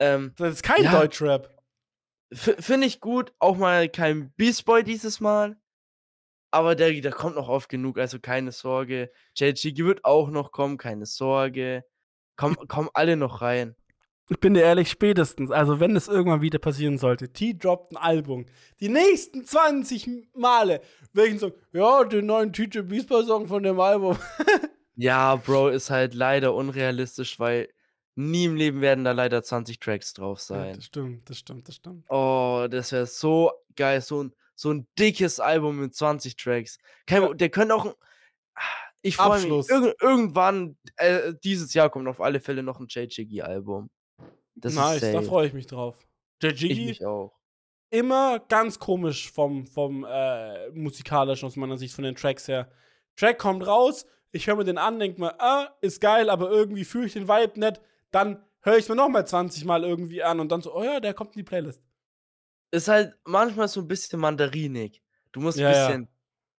[0.00, 0.90] Ähm, Das ist kein Ja.
[1.00, 1.48] Deutschrap.
[2.32, 5.56] Finde ich gut, auch mal kein Beast Boy dieses Mal.
[6.52, 9.10] Aber der, der kommt noch oft genug, also keine Sorge.
[9.36, 11.84] JG wird auch noch kommen, keine Sorge.
[12.36, 13.74] Komm, kommen alle noch rein.
[14.28, 17.96] Ich bin dir ehrlich, spätestens, also wenn es irgendwann wieder passieren sollte, T droppt ein
[17.96, 18.46] Album.
[18.80, 20.80] Die nächsten 20 Male
[21.12, 21.52] welchen Song?
[21.72, 24.16] Ja, den neuen TJ Beastboy Song von dem Album.
[24.94, 27.70] Ja, Bro, ist halt leider unrealistisch, weil
[28.14, 30.74] nie im Leben werden da leider 20 Tracks drauf Ja, sein.
[30.76, 32.04] das stimmt, das stimmt, das stimmt.
[32.10, 36.78] Oh, das wäre so geil, so ein, so ein dickes Album mit 20 Tracks.
[37.06, 37.34] Kein, Ja.
[37.34, 37.96] Der könnte auch.
[39.02, 39.68] Ich freue mich.
[39.68, 43.90] Irgend, irgendwann, äh, dieses Jahr kommt auf alle Fälle noch ein JJG-Album.
[44.54, 45.98] Das nice, da freue ich mich drauf.
[46.86, 47.32] Mich auch.
[47.90, 52.70] immer ganz komisch vom, vom äh, musikalischen aus meiner Sicht, von den Tracks her.
[53.16, 56.84] Track kommt raus, ich höre mir den an, denke mir, ah, ist geil, aber irgendwie
[56.84, 57.80] fühle ich den Vibe nicht.
[58.10, 61.00] Dann höre ich mir noch mal 20 Mal irgendwie an und dann so, oh ja,
[61.00, 61.82] der kommt in die Playlist.
[62.72, 65.02] Ist halt manchmal so ein bisschen mandarinig.
[65.30, 65.86] Du musst ein Ja, ja.
[65.86, 66.08] bisschen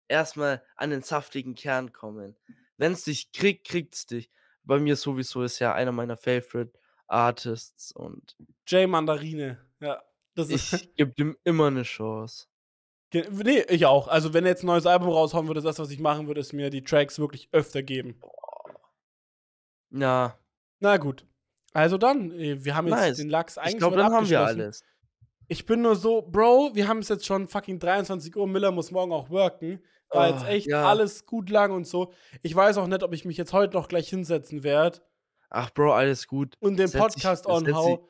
[0.07, 2.35] erstmal an den saftigen Kern kommen.
[2.77, 4.29] Wenn es dich kriegt, kriegt es dich.
[4.63, 6.71] Bei mir sowieso ist ja einer meiner Favorite
[7.07, 8.35] Artists und
[8.67, 9.57] Jay Mandarine.
[9.81, 10.01] Ja,
[10.35, 10.73] das ist.
[10.73, 12.47] ich gebe dem immer eine Chance.
[13.13, 14.07] Nee, ich auch.
[14.07, 16.53] Also, wenn er jetzt ein neues Album raushauen würde, das, was ich machen würde, ist
[16.53, 18.19] mir die Tracks wirklich öfter geben.
[19.91, 20.37] Ja,
[20.79, 21.25] Na gut.
[21.73, 23.17] Also dann, wir haben jetzt Nice.
[23.17, 24.83] den Lachs eigentlich ich glaube, dann haben wir alles.
[25.47, 28.91] Ich bin nur so, Bro, wir haben es jetzt schon fucking 23 Uhr, Miller muss
[28.91, 29.81] morgen auch worken.
[30.09, 30.87] War jetzt Oh, echt ja.
[30.87, 32.13] alles gut lang und so.
[32.43, 34.99] Ich weiß auch nicht, ob ich mich jetzt heute noch gleich hinsetzen werde
[35.49, 36.55] Ach, Bro, alles gut.
[36.59, 38.09] und den Setz Podcast setz dich- onhau.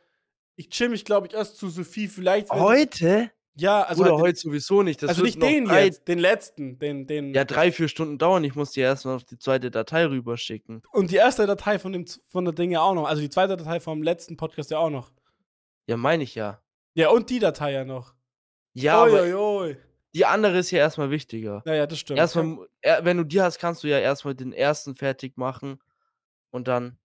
[0.55, 2.07] Ich chill mich, glaube ich, erst zu Sophie.
[2.07, 2.51] Vielleicht.
[2.51, 3.31] Heute?
[3.55, 5.01] Ja, also, Oder halt heute sowieso nicht.
[5.01, 6.77] Das also nicht den drei, jetzt, den letzten.
[6.80, 8.43] Den, den, Ja, drei, vier Stunden dauern.
[8.43, 10.81] Ich muss dir erstmal auf die zweite Datei rüberschicken.
[10.91, 13.05] Und die erste Datei von dem von der Ding ja auch noch.
[13.07, 15.11] Also die zweite Datei vom letzten Podcast ja auch noch.
[15.88, 16.60] Ja, meine ich ja.
[16.95, 18.14] Ja, und die Datei ja noch.
[18.74, 19.78] Ja, aber Uiuiui.
[20.15, 21.61] die andere ist ja erstmal wichtiger.
[21.65, 22.20] Ja, ja, das stimmt.
[22.20, 25.80] Erstmal, er- wenn du die hast, kannst du ja erstmal den ersten fertig machen
[26.52, 26.98] und dann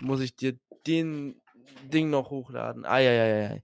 [0.00, 1.40] muss ich dir den
[1.84, 2.84] Ding noch hochladen.
[2.86, 3.62] Eieiei.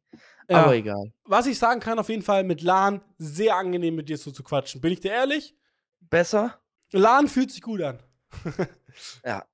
[0.48, 0.64] Ja.
[0.64, 1.12] Aber egal.
[1.24, 4.42] Was ich sagen kann, auf jeden Fall mit Lan sehr angenehm mit dir so zu
[4.42, 4.80] quatschen.
[4.80, 5.56] Bin ich dir ehrlich?
[6.00, 6.60] Besser?
[6.92, 8.02] Lan fühlt sich gut an.
[9.24, 9.44] Ja.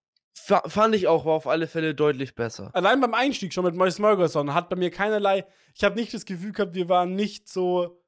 [0.43, 2.71] Fa fand ich auch, war auf alle Fälle deutlich besser.
[2.73, 5.47] Allein beim Einstieg schon mit Mois Morgerson hat bei mir keinerlei.
[5.75, 8.03] Ich habe nicht das Gefühl gehabt, wir waren nicht so.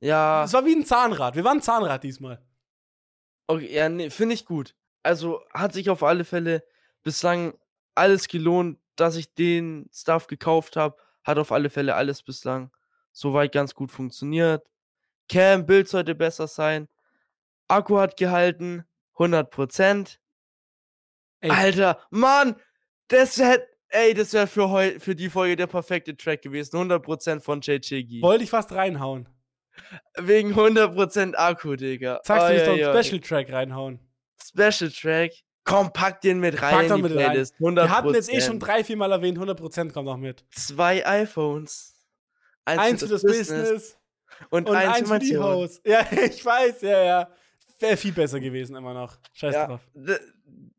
[0.00, 1.34] Ja, Es war wie ein Zahnrad.
[1.36, 2.40] Wir waren ein Zahnrad diesmal.
[3.46, 4.74] okay, ja nee, finde ich gut.
[5.02, 6.64] Also hat sich auf alle Fälle
[7.02, 7.54] bislang
[7.94, 10.96] alles gelohnt, dass ich den Stuff gekauft habe.
[11.24, 12.70] Hat auf alle Fälle alles bislang
[13.12, 14.66] soweit ganz gut funktioniert.
[15.28, 16.88] Cam, Bild sollte besser sein.
[17.68, 18.84] Akku hat gehalten,
[19.16, 20.18] 100%.
[21.40, 21.50] Ey.
[21.50, 22.56] Alter, Mann,
[23.08, 26.76] das hätte, ey, das wäre für, heu- für die Folge der perfekte Track gewesen.
[26.76, 28.22] 100% von JJG.
[28.22, 29.28] Wollte ich fast reinhauen.
[30.16, 32.20] Wegen 100% Akku, Digga.
[32.24, 32.90] Sagst du nicht oi, oi.
[32.90, 34.00] einen Special Track reinhauen?
[34.42, 35.32] Special Track.
[35.64, 37.30] Komm, pack den mit rein Pack doch mit rein.
[37.30, 37.54] Playlist.
[37.60, 37.74] 100%.
[37.76, 40.44] Wir hatten jetzt eh schon drei, vier Mal erwähnt, 100% kommt noch mit.
[40.50, 41.94] zwei iPhones.
[42.64, 43.96] Eins für das Business,
[44.50, 45.36] und, und eins, eins für die.
[45.38, 45.80] Haus.
[45.86, 47.30] Ja, ich weiß, ja, ja.
[47.78, 49.16] Wäre viel besser gewesen immer noch.
[49.32, 49.80] Scheiß Ja, drauf.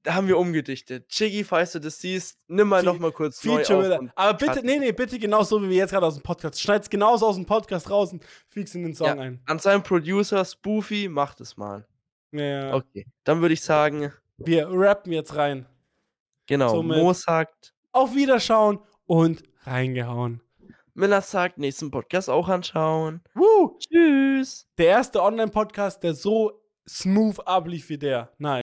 [0.03, 1.07] Da, haben wir umgedichtet.
[1.09, 3.99] Chiggy, falls du das siehst, nimm mal Fe- noch mal kurz neu Feature auf Miller.
[3.99, 6.61] und Aber bitte, nee, nee, bitte genauso wie wir jetzt gerade aus dem Podcast.
[6.61, 9.13] Schneid's genauso aus dem Podcast raus und füg's in den Song Ja.
[9.15, 9.41] ein.
[9.45, 11.85] An seinen Producer Spoofy, macht es mal.
[12.31, 12.73] Ja, ja.
[12.75, 15.65] Okay, dann würde ich sagen, Wir rappen jetzt rein.
[16.47, 20.41] genau, Somit- Mo sagt, Auf Wiederschauen und reingehauen.
[20.93, 23.21] Miller sagt, nächsten Podcast auch anschauen.
[23.33, 23.77] Woo!
[23.79, 24.67] Tschüss.
[24.77, 28.31] Der erste Online-Podcast, der so smooth ablief wie der.
[28.37, 28.63] Nice.